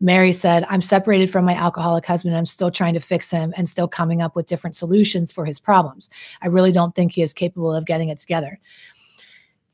Mary 0.01 0.33
said, 0.33 0.65
I'm 0.67 0.81
separated 0.81 1.31
from 1.31 1.45
my 1.45 1.55
alcoholic 1.55 2.05
husband. 2.05 2.35
I'm 2.35 2.45
still 2.45 2.71
trying 2.71 2.93
to 2.95 2.99
fix 2.99 3.31
him 3.31 3.53
and 3.55 3.69
still 3.69 3.87
coming 3.87 4.21
up 4.21 4.35
with 4.35 4.47
different 4.47 4.75
solutions 4.75 5.31
for 5.31 5.45
his 5.45 5.61
problems. 5.61 6.09
I 6.41 6.47
really 6.47 6.73
don't 6.73 6.93
think 6.93 7.13
he 7.13 7.21
is 7.21 7.33
capable 7.33 7.73
of 7.73 7.85
getting 7.85 8.09
it 8.09 8.19
together. 8.19 8.59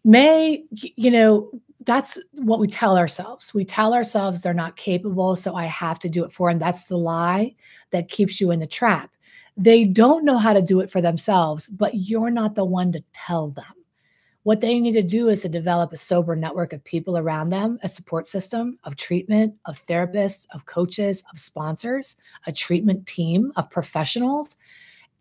May, 0.03 0.63
you 0.69 1.09
know, 1.09 1.49
that's 1.85 2.17
what 2.33 2.59
we 2.59 2.67
tell 2.67 2.97
ourselves. 2.97 3.53
We 3.53 3.65
tell 3.65 3.93
ourselves 3.93 4.41
they're 4.41 4.53
not 4.53 4.75
capable, 4.75 5.35
so 5.35 5.55
I 5.55 5.65
have 5.65 5.99
to 5.99 6.09
do 6.09 6.23
it 6.23 6.31
for 6.31 6.49
them. 6.49 6.59
That's 6.59 6.87
the 6.87 6.97
lie 6.97 7.55
that 7.91 8.09
keeps 8.09 8.41
you 8.41 8.51
in 8.51 8.59
the 8.59 8.67
trap. 8.67 9.11
They 9.57 9.85
don't 9.85 10.25
know 10.25 10.37
how 10.37 10.53
to 10.53 10.61
do 10.61 10.81
it 10.81 10.89
for 10.89 11.01
themselves, 11.01 11.67
but 11.67 11.93
you're 11.93 12.29
not 12.29 12.55
the 12.55 12.65
one 12.65 12.91
to 12.91 13.03
tell 13.13 13.49
them. 13.49 13.65
What 14.43 14.61
they 14.61 14.79
need 14.79 14.91
to 14.91 15.01
do 15.01 15.29
is 15.29 15.41
to 15.41 15.49
develop 15.49 15.91
a 15.91 15.97
sober 15.97 16.35
network 16.35 16.71
of 16.71 16.83
people 16.83 17.17
around 17.17 17.49
them, 17.49 17.79
a 17.81 17.87
support 17.87 18.27
system 18.27 18.77
of 18.83 18.95
treatment, 18.95 19.55
of 19.65 19.83
therapists, 19.87 20.45
of 20.53 20.67
coaches, 20.67 21.23
of 21.31 21.39
sponsors, 21.39 22.17
a 22.45 22.51
treatment 22.51 23.07
team 23.07 23.51
of 23.55 23.71
professionals, 23.71 24.55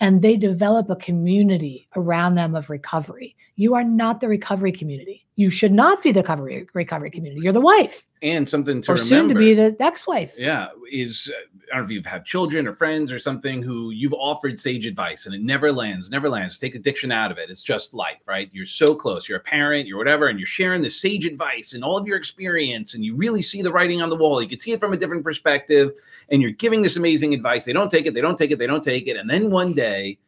and 0.05 0.21
they 0.21 0.37
develop 0.37 0.91
a 0.91 0.97
community 0.97 1.89
around 1.97 2.35
them 2.35 2.55
of 2.55 2.69
recovery. 2.69 3.35
You 3.57 3.75
are 3.75 3.83
not 3.83 4.21
the 4.21 4.29
recovery 4.29 4.71
community. 4.71 5.25
You 5.37 5.49
should 5.49 5.73
not 5.73 6.03
be 6.03 6.13
the 6.13 6.21
recovery 6.21 6.67
recovery 6.75 7.11
community. 7.11 7.41
You're 7.43 7.55
the 7.55 7.61
wife, 7.61 8.05
and 8.21 8.47
something 8.47 8.83
to 8.83 8.93
or 8.93 8.95
remember. 8.97 9.09
soon 9.09 9.29
to 9.31 9.35
be 9.35 9.55
the 9.55 9.75
ex-wife. 9.81 10.35
yeah 10.37 10.69
is 10.93 11.33
uh, 11.35 11.54
I 11.73 11.77
don't 11.77 11.83
know 11.83 11.85
if 11.87 11.91
you've 11.91 12.07
had 12.07 12.25
children 12.25 12.67
or 12.67 12.73
friends 12.73 13.13
or 13.13 13.19
something 13.19 13.63
who 13.63 13.91
you've 13.91 14.15
offered 14.15 14.59
sage 14.59 14.87
advice 14.87 15.27
and 15.27 15.35
it 15.35 15.43
never 15.43 15.73
lands, 15.73 16.11
never 16.11 16.29
lands. 16.29 16.59
Take 16.59 16.75
addiction 16.75 17.11
out 17.11 17.31
of 17.31 17.39
it. 17.39 17.51
It's 17.51 17.63
just 17.63 17.95
life, 17.95 18.21
right? 18.27 18.51
You're 18.53 18.67
so 18.67 18.95
close. 18.95 19.29
You're 19.29 19.39
a 19.39 19.43
parent, 19.43 19.87
you're 19.87 19.99
whatever, 19.99 20.29
and 20.29 20.39
you're 20.39 20.47
sharing 20.47 20.83
the 20.83 20.91
sage 20.91 21.27
advice 21.27 21.73
and 21.73 21.83
all 21.83 21.97
of 21.97 22.07
your 22.07 22.17
experience, 22.17 22.95
and 22.95 23.05
you 23.05 23.17
really 23.17 23.43
see 23.43 23.63
the 23.63 23.73
writing 23.73 24.03
on 24.03 24.11
the 24.11 24.17
wall. 24.17 24.43
You 24.43 24.49
can 24.49 24.59
see 24.59 24.73
it 24.73 24.81
from 24.81 24.93
a 24.93 24.97
different 24.97 25.25
perspective, 25.25 25.93
and 26.29 26.41
you're 26.43 26.51
giving 26.53 26.83
this 26.83 26.97
amazing 26.97 27.35
advice. 27.35 27.65
They 27.65 27.73
don't 27.73 27.91
take 27.91 28.07
it, 28.07 28.15
they 28.15 28.21
don't 28.21 28.39
take 28.39 28.51
it, 28.51 28.59
they 28.59 28.67
don't 28.67 28.85
take 28.85 29.07
it. 29.07 29.17
And 29.17 29.29
then 29.29 29.51
one 29.51 29.73
day, 29.73 30.19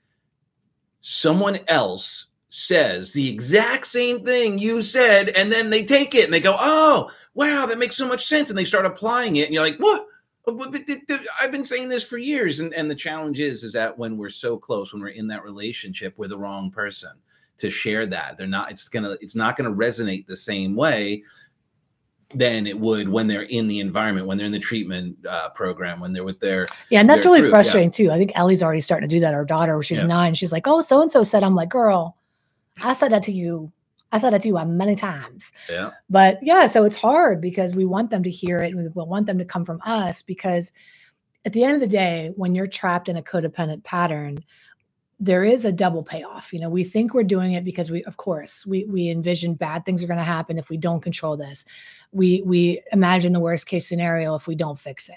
someone 1.00 1.58
else 1.68 2.26
says 2.48 3.12
the 3.12 3.28
exact 3.28 3.86
same 3.86 4.24
thing 4.24 4.58
you 4.58 4.82
said, 4.82 5.28
and 5.30 5.52
then 5.52 5.70
they 5.70 5.84
take 5.84 6.14
it 6.14 6.24
and 6.24 6.32
they 6.32 6.40
go, 6.40 6.56
Oh, 6.58 7.10
wow, 7.34 7.66
that 7.66 7.78
makes 7.78 7.96
so 7.96 8.08
much 8.08 8.26
sense. 8.26 8.50
And 8.50 8.58
they 8.58 8.64
start 8.64 8.86
applying 8.86 9.36
it, 9.36 9.46
and 9.46 9.54
you're 9.54 9.64
like, 9.64 9.78
What? 9.78 10.06
I've 10.48 11.52
been 11.52 11.64
saying 11.64 11.88
this 11.88 12.04
for 12.04 12.18
years, 12.18 12.60
and, 12.60 12.72
and 12.74 12.90
the 12.90 12.94
challenge 12.94 13.40
is 13.40 13.64
is 13.64 13.72
that 13.72 13.96
when 13.96 14.16
we're 14.16 14.28
so 14.28 14.56
close, 14.56 14.92
when 14.92 15.02
we're 15.02 15.08
in 15.08 15.26
that 15.28 15.42
relationship, 15.42 16.14
we're 16.16 16.28
the 16.28 16.38
wrong 16.38 16.70
person 16.70 17.10
to 17.58 17.70
share 17.70 18.06
that. 18.06 18.36
They're 18.36 18.46
not. 18.46 18.70
It's 18.70 18.88
gonna. 18.88 19.16
It's 19.20 19.34
not 19.34 19.56
gonna 19.56 19.72
resonate 19.72 20.26
the 20.26 20.36
same 20.36 20.76
way 20.76 21.22
than 22.34 22.66
it 22.66 22.78
would 22.78 23.08
when 23.08 23.26
they're 23.26 23.42
in 23.42 23.66
the 23.66 23.80
environment, 23.80 24.26
when 24.26 24.36
they're 24.36 24.46
in 24.46 24.52
the 24.52 24.58
treatment 24.58 25.16
uh, 25.28 25.48
program, 25.50 26.00
when 26.00 26.12
they're 26.12 26.24
with 26.24 26.40
their 26.40 26.68
yeah. 26.90 27.00
And 27.00 27.10
that's 27.10 27.24
really 27.24 27.40
group. 27.40 27.50
frustrating 27.50 27.90
yeah. 27.90 28.08
too. 28.08 28.10
I 28.12 28.18
think 28.18 28.32
Ellie's 28.34 28.62
already 28.62 28.80
starting 28.80 29.08
to 29.08 29.16
do 29.16 29.20
that. 29.20 29.34
Our 29.34 29.44
daughter, 29.44 29.82
she's 29.82 29.98
yeah. 29.98 30.06
nine, 30.06 30.34
she's 30.34 30.52
like, 30.52 30.66
"Oh, 30.66 30.80
so 30.82 31.00
and 31.02 31.10
so 31.10 31.24
said." 31.24 31.42
I'm 31.42 31.54
like, 31.54 31.70
"Girl, 31.70 32.16
I 32.82 32.94
said 32.94 33.10
that 33.12 33.22
to 33.24 33.32
you 33.32 33.72
I 34.12 34.18
said 34.18 34.32
that 34.32 34.42
to 34.42 34.48
you 34.48 34.64
many 34.64 34.94
times. 34.94 35.52
Yeah. 35.68 35.90
But 36.08 36.38
yeah, 36.42 36.66
so 36.66 36.84
it's 36.84 36.96
hard 36.96 37.40
because 37.40 37.74
we 37.74 37.84
want 37.84 38.10
them 38.10 38.22
to 38.22 38.30
hear 38.30 38.62
it. 38.62 38.72
And 38.72 38.94
we 38.94 39.02
want 39.02 39.26
them 39.26 39.38
to 39.38 39.44
come 39.44 39.64
from 39.64 39.80
us 39.84 40.22
because 40.22 40.72
at 41.44 41.52
the 41.52 41.64
end 41.64 41.74
of 41.74 41.80
the 41.80 41.86
day, 41.86 42.32
when 42.36 42.54
you're 42.54 42.66
trapped 42.66 43.08
in 43.08 43.16
a 43.16 43.22
codependent 43.22 43.84
pattern, 43.84 44.38
there 45.18 45.44
is 45.44 45.64
a 45.64 45.72
double 45.72 46.02
payoff. 46.02 46.52
You 46.52 46.60
know, 46.60 46.68
we 46.68 46.84
think 46.84 47.14
we're 47.14 47.22
doing 47.22 47.54
it 47.54 47.64
because 47.64 47.90
we, 47.90 48.04
of 48.04 48.16
course, 48.16 48.66
we 48.66 48.84
we 48.84 49.08
envision 49.08 49.54
bad 49.54 49.84
things 49.84 50.04
are 50.04 50.08
going 50.08 50.18
to 50.18 50.24
happen 50.24 50.58
if 50.58 50.68
we 50.68 50.76
don't 50.76 51.00
control 51.00 51.36
this. 51.36 51.64
We 52.12 52.42
we 52.44 52.82
imagine 52.92 53.32
the 53.32 53.40
worst 53.40 53.66
case 53.66 53.88
scenario 53.88 54.34
if 54.34 54.46
we 54.46 54.54
don't 54.54 54.78
fix 54.78 55.08
it. 55.08 55.16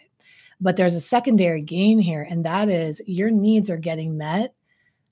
But 0.62 0.78
there's 0.78 0.96
a 0.96 1.02
secondary 1.02 1.62
gain 1.62 2.00
here, 2.00 2.26
and 2.30 2.46
that 2.46 2.70
is 2.70 3.02
your 3.08 3.30
needs 3.30 3.70
are 3.70 3.78
getting 3.78 4.18
met 4.18 4.54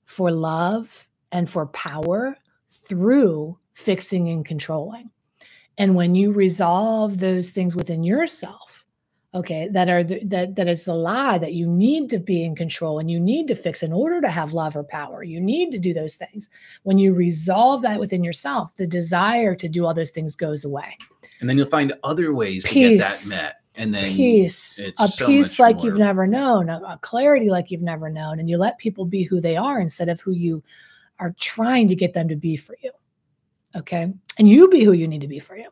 for 0.04 0.30
love 0.30 1.08
and 1.32 1.50
for 1.50 1.66
power 1.66 2.36
through 2.68 3.58
fixing 3.78 4.28
and 4.28 4.44
controlling. 4.44 5.08
And 5.78 5.94
when 5.94 6.16
you 6.16 6.32
resolve 6.32 7.18
those 7.18 7.52
things 7.52 7.76
within 7.76 8.02
yourself, 8.02 8.84
okay, 9.34 9.68
that 9.70 9.88
are 9.88 10.02
the, 10.02 10.20
that 10.24 10.56
that 10.56 10.66
is 10.66 10.84
the 10.84 10.94
lie 10.94 11.38
that 11.38 11.54
you 11.54 11.66
need 11.66 12.10
to 12.10 12.18
be 12.18 12.42
in 12.42 12.56
control 12.56 12.98
and 12.98 13.08
you 13.08 13.20
need 13.20 13.46
to 13.46 13.54
fix 13.54 13.84
in 13.84 13.92
order 13.92 14.20
to 14.20 14.28
have 14.28 14.52
love 14.52 14.76
or 14.76 14.82
power. 14.82 15.22
You 15.22 15.40
need 15.40 15.70
to 15.70 15.78
do 15.78 15.94
those 15.94 16.16
things. 16.16 16.50
When 16.82 16.98
you 16.98 17.14
resolve 17.14 17.82
that 17.82 18.00
within 18.00 18.24
yourself, 18.24 18.74
the 18.74 18.86
desire 18.86 19.54
to 19.54 19.68
do 19.68 19.86
all 19.86 19.94
those 19.94 20.10
things 20.10 20.34
goes 20.34 20.64
away. 20.64 20.96
And 21.40 21.48
then 21.48 21.56
you'll 21.56 21.68
find 21.68 21.92
other 22.02 22.34
ways 22.34 22.64
peace, 22.64 22.72
to 22.72 22.80
get 22.80 22.98
that 22.98 23.44
met. 23.44 23.54
And 23.76 23.94
then 23.94 24.12
peace, 24.12 24.80
a 24.98 25.06
so 25.06 25.26
peace 25.26 25.60
like 25.60 25.76
more. 25.76 25.84
you've 25.84 25.98
never 25.98 26.26
known, 26.26 26.68
a, 26.68 26.80
a 26.80 26.98
clarity 27.00 27.48
like 27.48 27.70
you've 27.70 27.80
never 27.80 28.10
known, 28.10 28.40
and 28.40 28.50
you 28.50 28.58
let 28.58 28.76
people 28.78 29.04
be 29.04 29.22
who 29.22 29.40
they 29.40 29.56
are 29.56 29.78
instead 29.78 30.08
of 30.08 30.20
who 30.20 30.32
you 30.32 30.64
are 31.20 31.32
trying 31.38 31.86
to 31.86 31.94
get 31.94 32.12
them 32.12 32.28
to 32.28 32.34
be 32.34 32.56
for 32.56 32.76
you. 32.82 32.90
Okay. 33.76 34.12
And 34.38 34.48
you 34.48 34.68
be 34.68 34.84
who 34.84 34.92
you 34.92 35.08
need 35.08 35.20
to 35.20 35.28
be 35.28 35.38
for 35.38 35.56
you. 35.56 35.68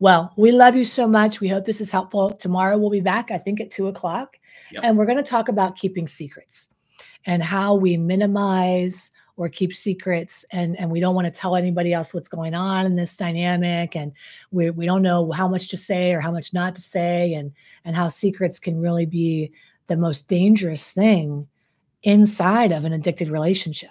Well, 0.00 0.32
we 0.36 0.50
love 0.50 0.74
you 0.74 0.84
so 0.84 1.06
much. 1.06 1.40
We 1.40 1.48
hope 1.48 1.64
this 1.64 1.80
is 1.80 1.92
helpful. 1.92 2.30
Tomorrow 2.30 2.76
we'll 2.76 2.90
be 2.90 3.00
back, 3.00 3.30
I 3.30 3.38
think, 3.38 3.60
at 3.60 3.70
two 3.70 3.86
o'clock. 3.86 4.36
Yep. 4.72 4.82
And 4.84 4.98
we're 4.98 5.06
going 5.06 5.18
to 5.18 5.22
talk 5.22 5.48
about 5.48 5.76
keeping 5.76 6.06
secrets 6.06 6.66
and 7.24 7.42
how 7.42 7.74
we 7.74 7.96
minimize 7.96 9.12
or 9.36 9.48
keep 9.48 9.72
secrets 9.72 10.44
and 10.50 10.78
and 10.78 10.90
we 10.90 11.00
don't 11.00 11.14
want 11.14 11.24
to 11.24 11.30
tell 11.40 11.56
anybody 11.56 11.92
else 11.92 12.12
what's 12.12 12.28
going 12.28 12.54
on 12.54 12.84
in 12.84 12.96
this 12.96 13.16
dynamic 13.16 13.96
and 13.96 14.12
we, 14.50 14.70
we 14.70 14.86
don't 14.86 15.02
know 15.02 15.30
how 15.30 15.48
much 15.48 15.68
to 15.68 15.76
say 15.76 16.12
or 16.12 16.20
how 16.20 16.30
much 16.30 16.52
not 16.52 16.74
to 16.74 16.82
say 16.82 17.32
and 17.34 17.52
and 17.84 17.96
how 17.96 18.08
secrets 18.08 18.58
can 18.58 18.80
really 18.80 19.06
be 19.06 19.50
the 19.86 19.96
most 19.96 20.28
dangerous 20.28 20.90
thing 20.90 21.46
inside 22.02 22.72
of 22.72 22.84
an 22.84 22.92
addicted 22.92 23.28
relationship 23.28 23.90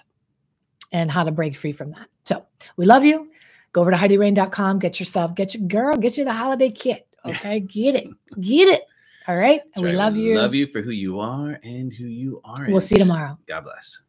and 0.92 1.10
how 1.10 1.24
to 1.24 1.32
break 1.32 1.56
free 1.56 1.72
from 1.72 1.90
that 1.90 2.08
so 2.24 2.44
we 2.76 2.86
love 2.86 3.04
you 3.04 3.31
Go 3.72 3.80
over 3.80 3.90
to 3.90 3.96
HeidiRain.com, 3.96 4.78
get 4.78 5.00
yourself, 5.00 5.34
get 5.34 5.54
your 5.54 5.66
girl, 5.66 5.96
get 5.96 6.16
you 6.16 6.24
the 6.24 6.32
holiday 6.32 6.70
kit. 6.70 7.06
Okay, 7.24 7.60
get 7.60 7.94
it, 7.94 8.08
get 8.40 8.66
it. 8.66 8.82
All 9.28 9.36
right. 9.36 9.60
And 9.76 9.84
right. 9.84 9.92
we 9.92 9.96
love 9.96 10.16
you. 10.16 10.38
Love 10.38 10.54
you 10.54 10.66
for 10.66 10.82
who 10.82 10.90
you 10.90 11.20
are 11.20 11.60
and 11.62 11.92
who 11.92 12.06
you 12.06 12.40
aren't. 12.44 12.72
We'll 12.72 12.80
see 12.80 12.96
you 12.96 13.02
tomorrow. 13.02 13.38
God 13.46 13.62
bless. 13.62 14.02